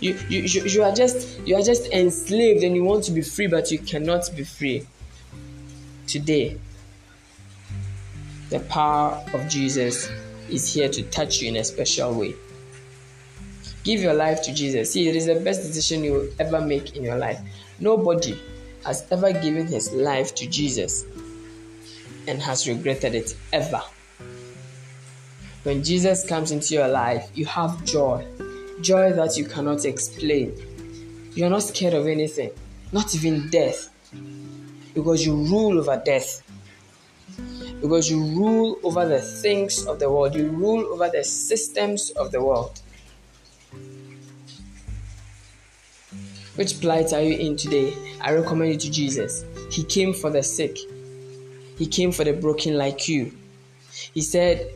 You, 0.00 0.18
you, 0.28 0.42
you, 0.42 0.62
you 0.62 0.82
are 0.84 0.94
just 0.94 1.40
you 1.40 1.56
are 1.56 1.62
just 1.62 1.92
enslaved 1.92 2.62
and 2.62 2.76
you 2.76 2.84
want 2.84 3.04
to 3.04 3.12
be 3.12 3.22
free, 3.22 3.48
but 3.48 3.70
you 3.70 3.78
cannot 3.78 4.30
be 4.36 4.44
free. 4.44 4.86
Today, 6.06 6.58
the 8.50 8.60
power 8.60 9.22
of 9.34 9.48
Jesus 9.48 10.10
is 10.48 10.72
here 10.72 10.88
to 10.88 11.02
touch 11.04 11.42
you 11.42 11.48
in 11.48 11.56
a 11.56 11.64
special 11.64 12.14
way. 12.14 12.34
Give 13.84 14.00
your 14.00 14.14
life 14.14 14.42
to 14.42 14.54
Jesus. 14.54 14.92
See, 14.92 15.08
it 15.08 15.16
is 15.16 15.26
the 15.26 15.36
best 15.36 15.62
decision 15.62 16.04
you 16.04 16.12
will 16.12 16.28
ever 16.38 16.60
make 16.60 16.96
in 16.96 17.02
your 17.02 17.16
life. 17.16 17.40
Nobody 17.80 18.38
has 18.84 19.06
ever 19.10 19.32
given 19.32 19.66
his 19.66 19.92
life 19.92 20.34
to 20.36 20.46
Jesus 20.46 21.04
and 22.26 22.40
has 22.40 22.68
regretted 22.68 23.14
it 23.14 23.36
ever. 23.52 23.82
When 25.64 25.82
Jesus 25.82 26.26
comes 26.26 26.50
into 26.52 26.74
your 26.74 26.88
life, 26.88 27.30
you 27.34 27.46
have 27.46 27.84
joy, 27.84 28.24
joy 28.80 29.12
that 29.12 29.36
you 29.36 29.44
cannot 29.44 29.84
explain. 29.84 30.54
You're 31.34 31.50
not 31.50 31.62
scared 31.62 31.94
of 31.94 32.06
anything, 32.06 32.50
not 32.92 33.14
even 33.14 33.48
death, 33.50 33.90
because 34.94 35.24
you 35.24 35.34
rule 35.34 35.78
over 35.78 36.00
death. 36.04 36.42
Because 37.80 38.10
you 38.10 38.20
rule 38.20 38.78
over 38.82 39.06
the 39.06 39.20
things 39.20 39.86
of 39.86 40.00
the 40.00 40.10
world, 40.10 40.34
you 40.34 40.48
rule 40.48 40.92
over 40.92 41.08
the 41.08 41.22
systems 41.22 42.10
of 42.10 42.32
the 42.32 42.42
world. 42.42 42.80
Which 46.56 46.80
plight 46.80 47.12
are 47.12 47.22
you 47.22 47.38
in 47.38 47.56
today? 47.56 47.94
I 48.20 48.34
recommend 48.34 48.72
you 48.72 48.78
to 48.78 48.90
Jesus. 48.90 49.44
He 49.70 49.84
came 49.84 50.12
for 50.12 50.28
the 50.28 50.42
sick, 50.42 50.76
He 51.76 51.86
came 51.86 52.10
for 52.10 52.24
the 52.24 52.32
broken 52.32 52.76
like 52.76 53.06
you. 53.06 53.30
He 54.12 54.20
said, 54.22 54.68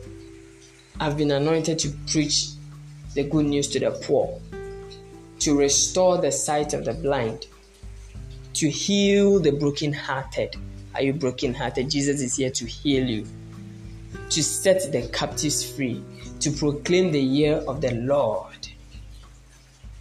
I've 1.01 1.17
been 1.17 1.31
anointed 1.31 1.79
to 1.79 1.89
preach 2.07 2.52
the 3.13 3.23
good 3.23 3.45
news 3.45 3.67
to 3.69 3.79
the 3.79 3.91
poor, 3.91 4.39
to 5.39 5.57
restore 5.57 6.17
the 6.17 6.31
sight 6.31 6.73
of 6.73 6.85
the 6.85 6.93
blind, 6.93 7.47
to 8.53 8.69
heal 8.69 9.39
the 9.39 9.51
brokenhearted. 9.51 10.55
Are 10.95 11.01
you 11.01 11.13
brokenhearted? 11.13 11.89
Jesus 11.89 12.21
is 12.21 12.37
here 12.37 12.51
to 12.51 12.65
heal 12.65 13.07
you, 13.07 13.25
to 14.29 14.43
set 14.43 14.91
the 14.91 15.07
captives 15.09 15.63
free, 15.75 16.03
to 16.39 16.51
proclaim 16.51 17.11
the 17.11 17.21
year 17.21 17.57
of 17.67 17.81
the 17.81 17.93
Lord. 17.95 18.67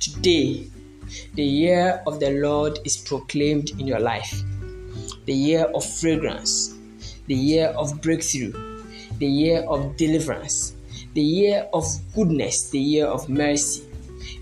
Today, 0.01 0.67
the 1.35 1.45
year 1.45 2.03
of 2.07 2.21
the 2.21 2.31
Lord 2.31 2.79
is 2.85 2.97
proclaimed 2.97 3.71
in 3.79 3.87
your 3.87 4.01
life. 4.01 4.43
The 5.27 5.33
year 5.33 5.65
of 5.75 5.85
fragrance, 5.85 6.75
the 7.27 7.35
year 7.35 7.69
of 7.69 8.01
breakthrough, 8.03 8.53
the 9.19 9.27
year 9.27 9.63
of 9.69 9.97
deliverance, 9.97 10.75
the 11.15 11.23
year 11.23 11.69
of 11.73 11.85
goodness, 12.15 12.71
the 12.71 12.79
year 12.79 13.07
of 13.07 13.29
mercy. 13.29 13.85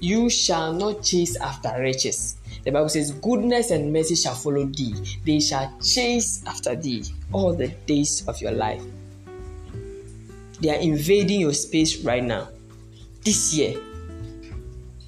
You 0.01 0.31
shall 0.31 0.73
not 0.73 1.03
chase 1.03 1.37
after 1.37 1.71
riches. 1.81 2.37
The 2.65 2.71
Bible 2.71 2.89
says, 2.89 3.13
Goodness 3.13 3.71
and 3.71 3.93
mercy 3.93 4.15
shall 4.15 4.35
follow 4.35 4.65
thee. 4.65 4.95
They 5.25 5.41
shall 5.41 5.73
chase 5.83 6.43
after 6.47 6.77
thee 6.77 7.05
all 7.33 7.55
the 7.55 7.69
days 7.87 8.27
of 8.29 8.41
your 8.41 8.53
life. 8.53 8.83
They 10.61 10.71
are 10.71 10.81
invading 10.81 11.41
your 11.41 11.55
space 11.55 12.05
right 12.05 12.23
now. 12.23 12.49
This 13.25 13.55
year, 13.55 13.81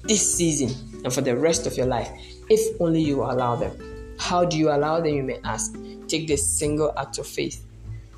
this 0.03 0.35
season, 0.35 0.75
and 1.03 1.13
for 1.13 1.21
the 1.21 1.35
rest 1.35 1.67
of 1.67 1.77
your 1.77 1.85
life, 1.85 2.09
if 2.49 2.81
only 2.81 3.01
you 3.01 3.23
allow 3.23 3.55
them. 3.55 4.15
How 4.19 4.45
do 4.45 4.57
you 4.57 4.69
allow 4.69 4.99
them, 4.99 5.13
you 5.13 5.23
may 5.23 5.39
ask? 5.43 5.75
Take 6.07 6.27
this 6.27 6.47
single 6.47 6.93
act 6.97 7.17
of 7.17 7.27
faith. 7.27 7.65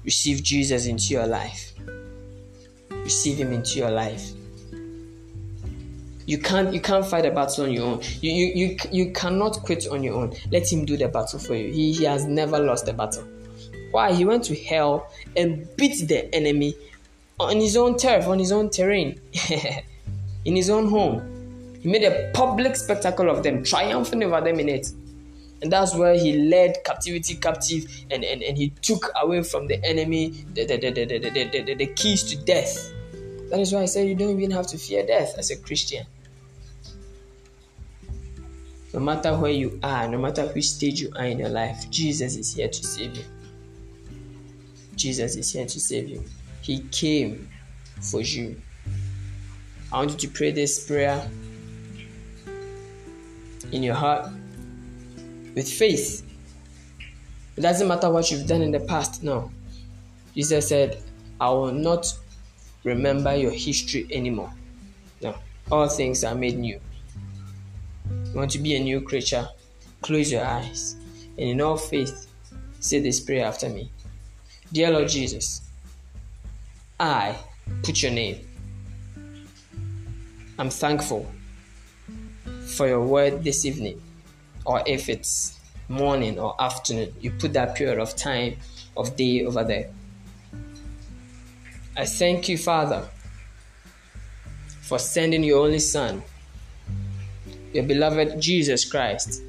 Receive 0.03 0.43
Jesus 0.43 0.87
into 0.87 1.13
your 1.13 1.27
life. 1.27 1.73
Receive 3.05 3.37
him 3.37 3.53
into 3.53 3.77
your 3.77 3.91
life. 3.91 4.31
You 6.25 6.39
can't 6.39 6.73
you 6.73 6.81
can't 6.81 7.05
fight 7.05 7.25
a 7.25 7.31
battle 7.31 7.65
on 7.65 7.71
your 7.71 7.85
own. 7.85 8.01
You, 8.19 8.31
you 8.31 8.45
you 8.55 8.77
you 8.91 9.11
cannot 9.11 9.59
quit 9.63 9.87
on 9.87 10.03
your 10.03 10.15
own. 10.15 10.33
Let 10.51 10.71
him 10.71 10.83
do 10.83 10.97
the 10.97 11.07
battle 11.07 11.37
for 11.37 11.53
you. 11.53 11.71
He, 11.71 11.93
he 11.93 12.03
has 12.05 12.25
never 12.25 12.57
lost 12.57 12.87
a 12.87 12.93
battle. 12.93 13.23
Why? 13.91 14.11
He 14.11 14.25
went 14.25 14.43
to 14.45 14.55
hell 14.55 15.07
and 15.37 15.67
beat 15.77 16.07
the 16.07 16.33
enemy 16.33 16.73
on 17.39 17.57
his 17.57 17.77
own 17.77 17.95
turf, 17.95 18.25
on 18.25 18.39
his 18.39 18.51
own 18.51 18.71
terrain, 18.71 19.21
in 20.45 20.55
his 20.55 20.71
own 20.71 20.89
home. 20.89 21.21
He 21.81 21.89
made 21.89 22.03
a 22.03 22.31
public 22.33 22.75
spectacle 22.75 23.29
of 23.29 23.43
them, 23.43 23.63
triumphing 23.63 24.23
over 24.23 24.41
them 24.41 24.59
in 24.59 24.67
it. 24.67 24.87
And 25.61 25.71
that's 25.71 25.95
where 25.95 26.17
he 26.17 26.49
led 26.49 26.83
captivity 26.83 27.35
captive 27.35 27.85
and, 28.11 28.23
and, 28.23 28.43
and 28.43 28.57
he 28.57 28.69
took 28.81 29.11
away 29.21 29.41
from 29.43 29.67
the 29.67 29.83
enemy 29.85 30.45
the, 30.53 30.65
the, 30.65 30.77
the, 30.77 30.91
the, 30.91 31.05
the, 31.05 31.29
the, 31.29 31.61
the, 31.61 31.73
the 31.75 31.87
keys 31.87 32.23
to 32.23 32.37
death. 32.43 32.91
That 33.49 33.59
is 33.59 33.73
why 33.73 33.81
I 33.81 33.85
say 33.85 34.07
you 34.07 34.15
don't 34.15 34.37
even 34.37 34.51
have 34.51 34.67
to 34.67 34.77
fear 34.77 35.05
death 35.05 35.37
as 35.37 35.51
a 35.51 35.57
Christian. 35.57 36.05
No 38.93 38.99
matter 38.99 39.37
where 39.37 39.51
you 39.51 39.79
are, 39.83 40.07
no 40.07 40.17
matter 40.17 40.45
which 40.47 40.69
stage 40.69 41.01
you 41.01 41.11
are 41.15 41.25
in 41.25 41.39
your 41.39 41.49
life, 41.49 41.89
Jesus 41.89 42.35
is 42.35 42.53
here 42.55 42.69
to 42.69 42.83
save 42.83 43.15
you. 43.15 43.23
Jesus 44.95 45.35
is 45.35 45.51
here 45.51 45.65
to 45.65 45.79
save 45.79 46.09
you. 46.09 46.23
He 46.61 46.79
came 46.91 47.49
for 48.01 48.21
you. 48.21 48.61
I 49.91 49.97
want 49.97 50.11
you 50.11 50.17
to 50.17 50.27
pray 50.29 50.51
this 50.51 50.85
prayer 50.85 51.29
in 53.71 53.83
your 53.83 53.95
heart 53.95 54.31
with 55.55 55.71
faith. 55.71 56.23
It 57.57 57.61
doesn't 57.61 57.87
matter 57.87 58.09
what 58.09 58.29
you've 58.29 58.47
done 58.47 58.61
in 58.61 58.71
the 58.71 58.81
past, 58.81 59.23
no. 59.23 59.49
Jesus 60.35 60.67
said, 60.67 61.01
I 61.39 61.49
will 61.49 61.71
not 61.71 62.13
remember 62.83 63.35
your 63.35 63.51
history 63.51 64.05
anymore. 64.11 64.51
No, 65.21 65.35
all 65.71 65.87
things 65.87 66.23
are 66.23 66.35
made 66.35 66.59
new. 66.59 66.79
You 68.25 68.33
want 68.33 68.51
to 68.51 68.59
be 68.59 68.75
a 68.75 68.79
new 68.79 69.01
creature? 69.01 69.47
Close 70.01 70.31
your 70.31 70.45
eyes 70.45 70.95
and 71.37 71.49
in 71.49 71.61
all 71.61 71.77
faith 71.77 72.27
say 72.79 72.99
this 72.99 73.19
prayer 73.19 73.45
after 73.45 73.69
me. 73.69 73.89
Dear 74.71 74.91
Lord 74.91 75.09
Jesus, 75.09 75.61
I 76.99 77.37
put 77.83 78.03
your 78.03 78.11
name. 78.11 78.47
I'm 80.59 80.69
thankful 80.69 81.25
for 82.75 82.87
your 82.87 83.01
word 83.01 83.43
this 83.43 83.65
evening, 83.65 84.01
or 84.65 84.83
if 84.85 85.09
it's 85.09 85.59
morning 85.87 86.39
or 86.39 86.55
afternoon, 86.61 87.13
you 87.19 87.31
put 87.31 87.53
that 87.53 87.75
period 87.75 87.99
of 87.99 88.15
time 88.15 88.57
of 88.97 89.15
day 89.15 89.45
over 89.45 89.63
there. 89.63 89.89
I 91.95 92.05
thank 92.05 92.49
you, 92.49 92.57
Father, 92.57 93.07
for 94.81 94.99
sending 94.99 95.43
your 95.43 95.65
only 95.65 95.79
Son, 95.79 96.21
your 97.73 97.83
beloved 97.83 98.41
Jesus 98.41 98.83
Christ, 98.83 99.41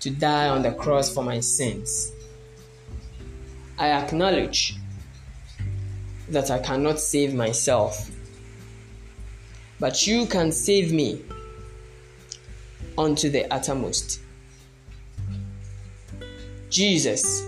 to 0.00 0.10
die 0.10 0.48
on 0.48 0.62
the 0.62 0.72
cross 0.72 1.12
for 1.12 1.24
my 1.24 1.40
sins. 1.40 2.12
I 3.78 3.90
acknowledge 3.90 4.74
that 6.28 6.50
I 6.50 6.58
cannot 6.58 7.00
save 7.00 7.34
myself, 7.34 8.10
but 9.80 10.06
you 10.06 10.26
can 10.26 10.52
save 10.52 10.92
me 10.92 11.22
unto 12.98 13.30
the 13.30 13.50
uttermost. 13.54 14.20
Jesus, 16.68 17.46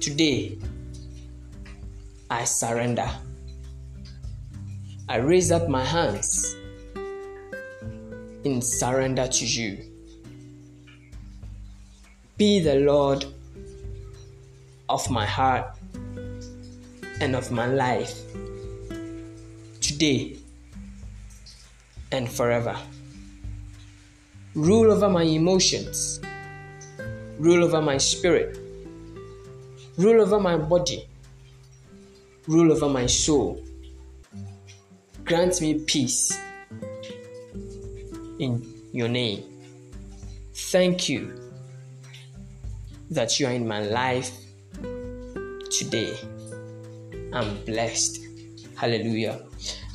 today 0.00 0.58
I 2.30 2.44
surrender. 2.44 3.10
I 5.08 5.16
raise 5.16 5.50
up 5.50 5.68
my 5.68 5.82
hands 5.82 6.54
in 8.44 8.60
surrender 8.60 9.26
to 9.26 9.46
you. 9.46 9.78
Be 12.36 12.60
the 12.60 12.76
Lord 12.76 13.24
of 14.88 15.10
my 15.10 15.24
heart 15.24 15.78
and 17.20 17.34
of 17.34 17.50
my 17.50 17.66
life 17.66 18.20
today 19.80 20.36
and 22.12 22.30
forever. 22.30 22.76
Rule 24.54 24.92
over 24.92 25.08
my 25.08 25.24
emotions, 25.24 26.20
rule 27.38 27.64
over 27.64 27.82
my 27.82 27.98
spirit, 27.98 28.56
rule 29.98 30.20
over 30.20 30.38
my 30.38 30.56
body, 30.56 31.08
rule 32.46 32.70
over 32.70 32.88
my 32.88 33.06
soul. 33.06 33.60
grant 35.24 35.60
me 35.60 35.78
peace 35.80 36.38
in 38.38 38.62
your 38.92 39.08
name. 39.08 39.42
Thank 40.52 41.08
you 41.08 41.34
that 43.10 43.40
you 43.40 43.46
are 43.46 43.52
in 43.52 43.66
my 43.66 43.80
life 43.80 44.30
today. 45.70 46.14
I'm 47.32 47.64
blessed. 47.64 48.23
Hallelujah. 48.84 49.40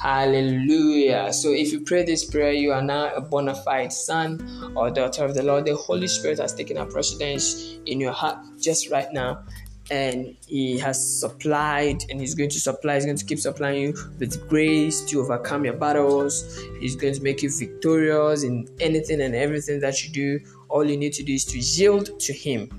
Hallelujah. 0.01 1.31
So 1.31 1.51
if 1.51 1.71
you 1.71 1.81
pray 1.81 2.03
this 2.03 2.25
prayer, 2.25 2.53
you 2.53 2.71
are 2.71 2.81
now 2.81 3.13
a 3.13 3.21
bona 3.21 3.53
fide 3.53 3.93
son 3.93 4.73
or 4.75 4.89
daughter 4.89 5.23
of 5.23 5.35
the 5.35 5.43
Lord. 5.43 5.65
The 5.65 5.75
Holy 5.75 6.07
Spirit 6.07 6.39
has 6.39 6.55
taken 6.55 6.75
up 6.75 6.89
precedence 6.89 7.77
in 7.85 7.99
your 7.99 8.13
heart 8.13 8.39
just 8.59 8.89
right 8.89 9.13
now. 9.13 9.43
And 9.91 10.35
he 10.47 10.79
has 10.79 10.97
supplied, 11.19 12.03
and 12.09 12.19
he's 12.19 12.33
going 12.33 12.49
to 12.49 12.59
supply, 12.59 12.95
he's 12.95 13.05
going 13.05 13.17
to 13.17 13.25
keep 13.25 13.37
supplying 13.37 13.79
you 13.79 13.93
with 14.17 14.49
grace 14.49 15.01
to 15.05 15.19
overcome 15.21 15.65
your 15.65 15.75
battles. 15.75 16.59
He's 16.79 16.95
going 16.95 17.13
to 17.13 17.21
make 17.21 17.43
you 17.43 17.51
victorious 17.55 18.43
in 18.43 18.67
anything 18.79 19.21
and 19.21 19.35
everything 19.35 19.79
that 19.81 20.03
you 20.03 20.11
do. 20.11 20.39
All 20.67 20.83
you 20.83 20.97
need 20.97 21.13
to 21.13 21.23
do 21.23 21.33
is 21.33 21.45
to 21.45 21.59
yield 21.59 22.19
to 22.21 22.33
him 22.33 22.71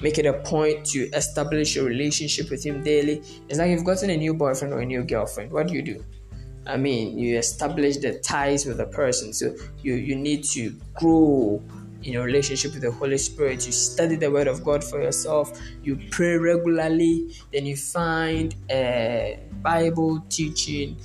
make 0.00 0.18
it 0.18 0.26
a 0.26 0.34
point 0.34 0.84
to 0.86 1.08
establish 1.10 1.76
a 1.76 1.82
relationship 1.82 2.50
with 2.50 2.64
him 2.64 2.82
daily. 2.82 3.22
It's 3.48 3.58
like 3.58 3.70
you've 3.70 3.84
gotten 3.84 4.10
a 4.10 4.16
new 4.16 4.34
boyfriend 4.34 4.74
or 4.74 4.80
a 4.80 4.86
new 4.86 5.02
girlfriend. 5.02 5.52
What 5.52 5.68
do 5.68 5.74
you 5.74 5.82
do? 5.82 6.04
I 6.66 6.76
mean, 6.76 7.18
you 7.18 7.38
establish 7.38 7.96
the 7.98 8.18
ties 8.18 8.66
with 8.66 8.76
the 8.76 8.86
person. 8.86 9.32
So 9.32 9.54
you, 9.82 9.94
you 9.94 10.16
need 10.16 10.44
to 10.44 10.74
grow 10.94 11.62
in 12.02 12.12
your 12.12 12.24
relationship 12.24 12.72
with 12.72 12.82
the 12.82 12.92
Holy 12.92 13.18
Spirit. 13.18 13.66
You 13.66 13.72
study 13.72 14.16
the 14.16 14.30
Word 14.30 14.46
of 14.46 14.64
God 14.64 14.82
for 14.82 15.02
yourself. 15.02 15.58
You 15.82 15.98
pray 16.10 16.36
regularly. 16.36 17.34
Then 17.52 17.66
you 17.66 17.76
find 17.76 18.54
a 18.70 19.40
Bible 19.62 20.24
teaching, 20.28 20.96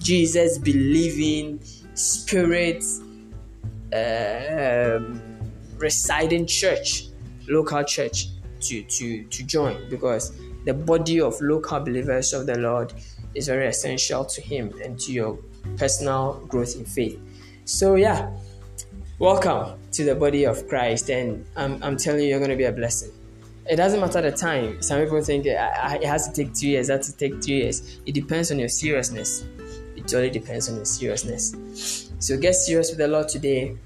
Jesus 0.00 0.58
believing, 0.58 1.60
Spirit 1.94 2.82
um, 3.94 5.20
residing 5.76 6.46
church 6.46 7.11
local 7.48 7.82
church 7.84 8.28
to 8.60 8.82
to 8.82 9.24
to 9.24 9.42
join 9.42 9.88
because 9.88 10.32
the 10.64 10.74
body 10.74 11.20
of 11.20 11.40
local 11.40 11.80
believers 11.80 12.32
of 12.32 12.46
the 12.46 12.58
Lord 12.58 12.92
is 13.34 13.48
very 13.48 13.66
essential 13.66 14.24
to 14.24 14.40
him 14.40 14.72
and 14.84 14.98
to 15.00 15.12
your 15.12 15.38
personal 15.76 16.44
growth 16.48 16.76
in 16.76 16.84
faith. 16.84 17.18
So 17.64 17.96
yeah, 17.96 18.30
welcome 19.18 19.78
to 19.92 20.04
the 20.04 20.14
body 20.14 20.44
of 20.44 20.68
Christ, 20.68 21.10
and 21.10 21.44
I'm, 21.56 21.82
I'm 21.82 21.96
telling 21.96 22.22
you, 22.22 22.28
you're 22.28 22.38
going 22.38 22.50
to 22.50 22.56
be 22.56 22.64
a 22.64 22.72
blessing. 22.72 23.10
It 23.70 23.76
doesn't 23.76 24.00
matter 24.00 24.20
the 24.20 24.32
time. 24.32 24.82
Some 24.82 25.00
people 25.00 25.22
think 25.22 25.46
it 25.46 25.56
has 26.04 26.28
to 26.28 26.34
take 26.34 26.54
two 26.54 26.68
years, 26.68 26.88
it 26.88 26.96
has 26.96 27.10
to 27.10 27.16
take 27.16 27.40
two 27.40 27.54
years. 27.54 28.00
It 28.06 28.12
depends 28.12 28.50
on 28.50 28.58
your 28.58 28.68
seriousness. 28.68 29.44
It 29.96 30.02
totally 30.02 30.30
depends 30.30 30.68
on 30.68 30.76
your 30.76 30.84
seriousness. 30.84 32.10
So 32.18 32.36
get 32.36 32.54
serious 32.54 32.90
with 32.90 32.98
the 32.98 33.08
Lord 33.08 33.28
today, 33.28 33.76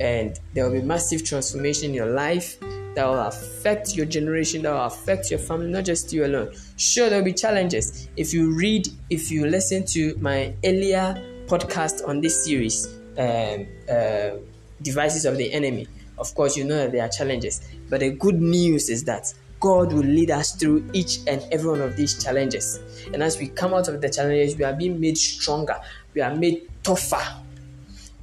and 0.00 0.38
there 0.54 0.64
will 0.64 0.80
be 0.80 0.86
massive 0.86 1.24
transformation 1.24 1.90
in 1.90 1.94
your 1.94 2.06
life 2.06 2.58
that 2.96 3.06
will 3.06 3.20
affect 3.20 3.94
your 3.94 4.06
generation, 4.06 4.62
that 4.62 4.72
will 4.72 4.86
affect 4.86 5.30
your 5.30 5.38
family, 5.38 5.68
not 5.68 5.84
just 5.84 6.12
you 6.14 6.24
alone. 6.24 6.50
Sure, 6.78 7.10
there 7.10 7.18
will 7.18 7.26
be 7.26 7.34
challenges. 7.34 8.08
If 8.16 8.32
you 8.32 8.56
read, 8.56 8.88
if 9.10 9.30
you 9.30 9.46
listen 9.46 9.84
to 9.88 10.16
my 10.18 10.54
earlier 10.64 11.22
podcast 11.46 12.08
on 12.08 12.22
this 12.22 12.44
series, 12.46 12.86
um, 13.18 13.66
uh, 13.88 14.38
Devices 14.80 15.26
of 15.26 15.36
the 15.36 15.52
Enemy, 15.52 15.86
of 16.16 16.34
course, 16.34 16.56
you 16.56 16.64
know 16.64 16.76
that 16.76 16.92
there 16.92 17.02
are 17.02 17.10
challenges. 17.10 17.60
But 17.90 18.00
the 18.00 18.10
good 18.12 18.40
news 18.40 18.88
is 18.88 19.04
that 19.04 19.32
God 19.60 19.92
will 19.92 20.00
lead 20.00 20.30
us 20.30 20.56
through 20.56 20.88
each 20.94 21.18
and 21.26 21.44
every 21.52 21.70
one 21.70 21.82
of 21.82 21.96
these 21.96 22.22
challenges. 22.22 22.80
And 23.12 23.22
as 23.22 23.38
we 23.38 23.48
come 23.48 23.74
out 23.74 23.88
of 23.88 24.00
the 24.00 24.08
challenges, 24.08 24.56
we 24.56 24.64
are 24.64 24.72
being 24.72 24.98
made 24.98 25.18
stronger, 25.18 25.78
we 26.14 26.22
are 26.22 26.34
made 26.34 26.66
tougher, 26.82 27.22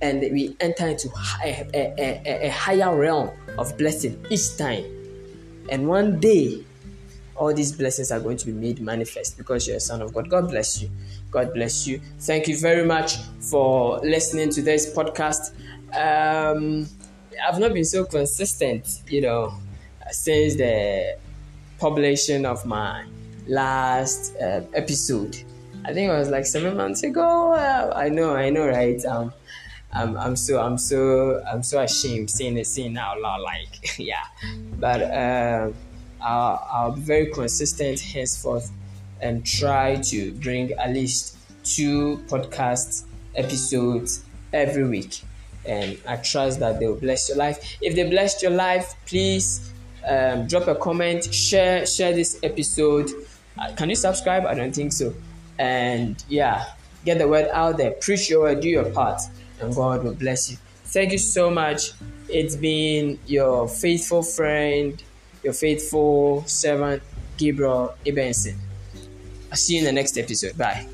and 0.02 0.20
we 0.20 0.56
enter 0.60 0.88
into 0.88 1.10
a, 1.44 1.68
a, 1.76 1.94
a, 2.26 2.48
a 2.48 2.50
higher 2.50 2.96
realm 2.96 3.30
of 3.58 3.78
blessing 3.78 4.24
each 4.30 4.58
time. 4.58 4.84
And 5.70 5.88
one 5.88 6.20
day, 6.20 6.64
all 7.36 7.54
these 7.54 7.72
blessings 7.72 8.12
are 8.12 8.20
going 8.20 8.38
to 8.38 8.46
be 8.46 8.52
made 8.52 8.80
manifest 8.80 9.38
because 9.38 9.68
you're 9.68 9.78
a 9.78 9.80
son 9.80 10.02
of 10.02 10.14
God. 10.14 10.30
God 10.30 10.50
bless 10.50 10.82
you. 10.82 10.90
God 11.32 11.54
bless 11.54 11.88
you. 11.88 12.00
Thank 12.20 12.48
you 12.48 12.58
very 12.58 12.86
much 12.86 13.18
for 13.40 14.00
listening 14.00 14.50
to 14.52 14.62
this 14.62 14.94
podcast. 14.94 15.52
Um, 15.96 16.88
I've 17.46 17.60
not 17.60 17.74
been 17.74 17.86
so 17.86 18.06
consistent, 18.06 19.02
you 19.08 19.22
know, 19.22 19.54
since 20.12 20.56
the 20.56 21.18
publication 21.80 22.46
of 22.46 22.66
my 22.66 23.06
last 23.48 24.36
uh, 24.38 24.62
episode. 24.74 25.38
I 25.86 25.94
think 25.94 26.10
it 26.10 26.14
was 26.14 26.30
like 26.30 26.46
seven 26.46 26.78
months 26.78 27.04
ago. 27.04 27.54
Uh, 27.54 27.92
I 27.96 28.10
know, 28.10 28.36
I 28.36 28.50
know, 28.50 28.68
right? 28.68 29.04
Um, 29.06 29.34
I'm, 29.94 30.18
I'm 30.18 30.36
so 30.36 30.60
I'm 30.60 30.78
so 30.78 31.42
I'm 31.52 31.62
so 31.62 31.82
ashamed 31.82 32.30
saying 32.32 32.58
it 32.58 32.66
saying 32.66 32.98
out 32.98 33.22
loud 33.22 33.42
like 33.42 33.98
yeah. 34.00 34.24
But 34.80 35.02
uh, 35.02 35.72
I'll, 36.22 36.68
I'll 36.72 36.92
be 36.92 37.02
very 37.02 37.28
consistent 37.28 38.00
henceforth 38.00 38.72
and 39.22 39.46
try 39.46 39.96
to 39.96 40.32
bring 40.34 40.72
at 40.74 40.92
least 40.92 41.38
two 41.64 42.24
podcast 42.28 43.06
episodes 43.36 44.24
every 44.52 44.84
week. 44.86 45.22
And 45.66 45.98
I 46.08 46.18
trust 46.18 46.60
that 46.60 46.80
they 46.80 46.88
will 46.88 46.96
bless 46.96 47.30
your 47.30 47.38
life. 47.38 47.78
If 47.82 47.96
they 47.96 48.10
blessed 48.10 48.42
your 48.42 48.52
life 48.52 48.96
please 49.06 49.72
um, 50.08 50.48
drop 50.48 50.68
a 50.68 50.76
comment 50.76 51.32
share 51.34 51.86
share 51.86 52.14
this 52.14 52.40
episode. 52.42 53.12
Uh, 53.60 53.72
can 53.76 53.90
you 53.90 53.96
subscribe? 53.96 54.46
I 54.46 54.56
don't 54.56 54.74
think 54.74 54.92
so. 54.92 55.14
And 55.60 56.22
yeah 56.28 56.66
get 57.06 57.18
the 57.18 57.28
word 57.28 57.50
out 57.52 57.78
there. 57.78 57.92
Preach 57.92 58.30
your 58.30 58.42
word 58.42 58.62
do 58.62 58.70
your 58.70 58.86
part 58.92 59.22
and 59.64 59.76
God 59.76 60.04
will 60.04 60.14
bless 60.14 60.52
you. 60.52 60.58
Thank 60.86 61.12
you 61.12 61.18
so 61.18 61.50
much. 61.50 61.94
It's 62.30 62.56
been 62.56 63.20
your 63.26 63.68
faithful 63.68 64.22
friend, 64.22 65.02
your 65.44 65.54
faithful 65.54 66.44
servant, 66.46 67.02
Gabriel 67.38 67.96
Ibenson. 68.06 68.56
I'll 69.52 69.58
see 69.58 69.76
you 69.76 69.80
in 69.80 69.86
the 69.86 69.92
next 69.92 70.18
episode. 70.18 70.58
Bye. 70.58 70.93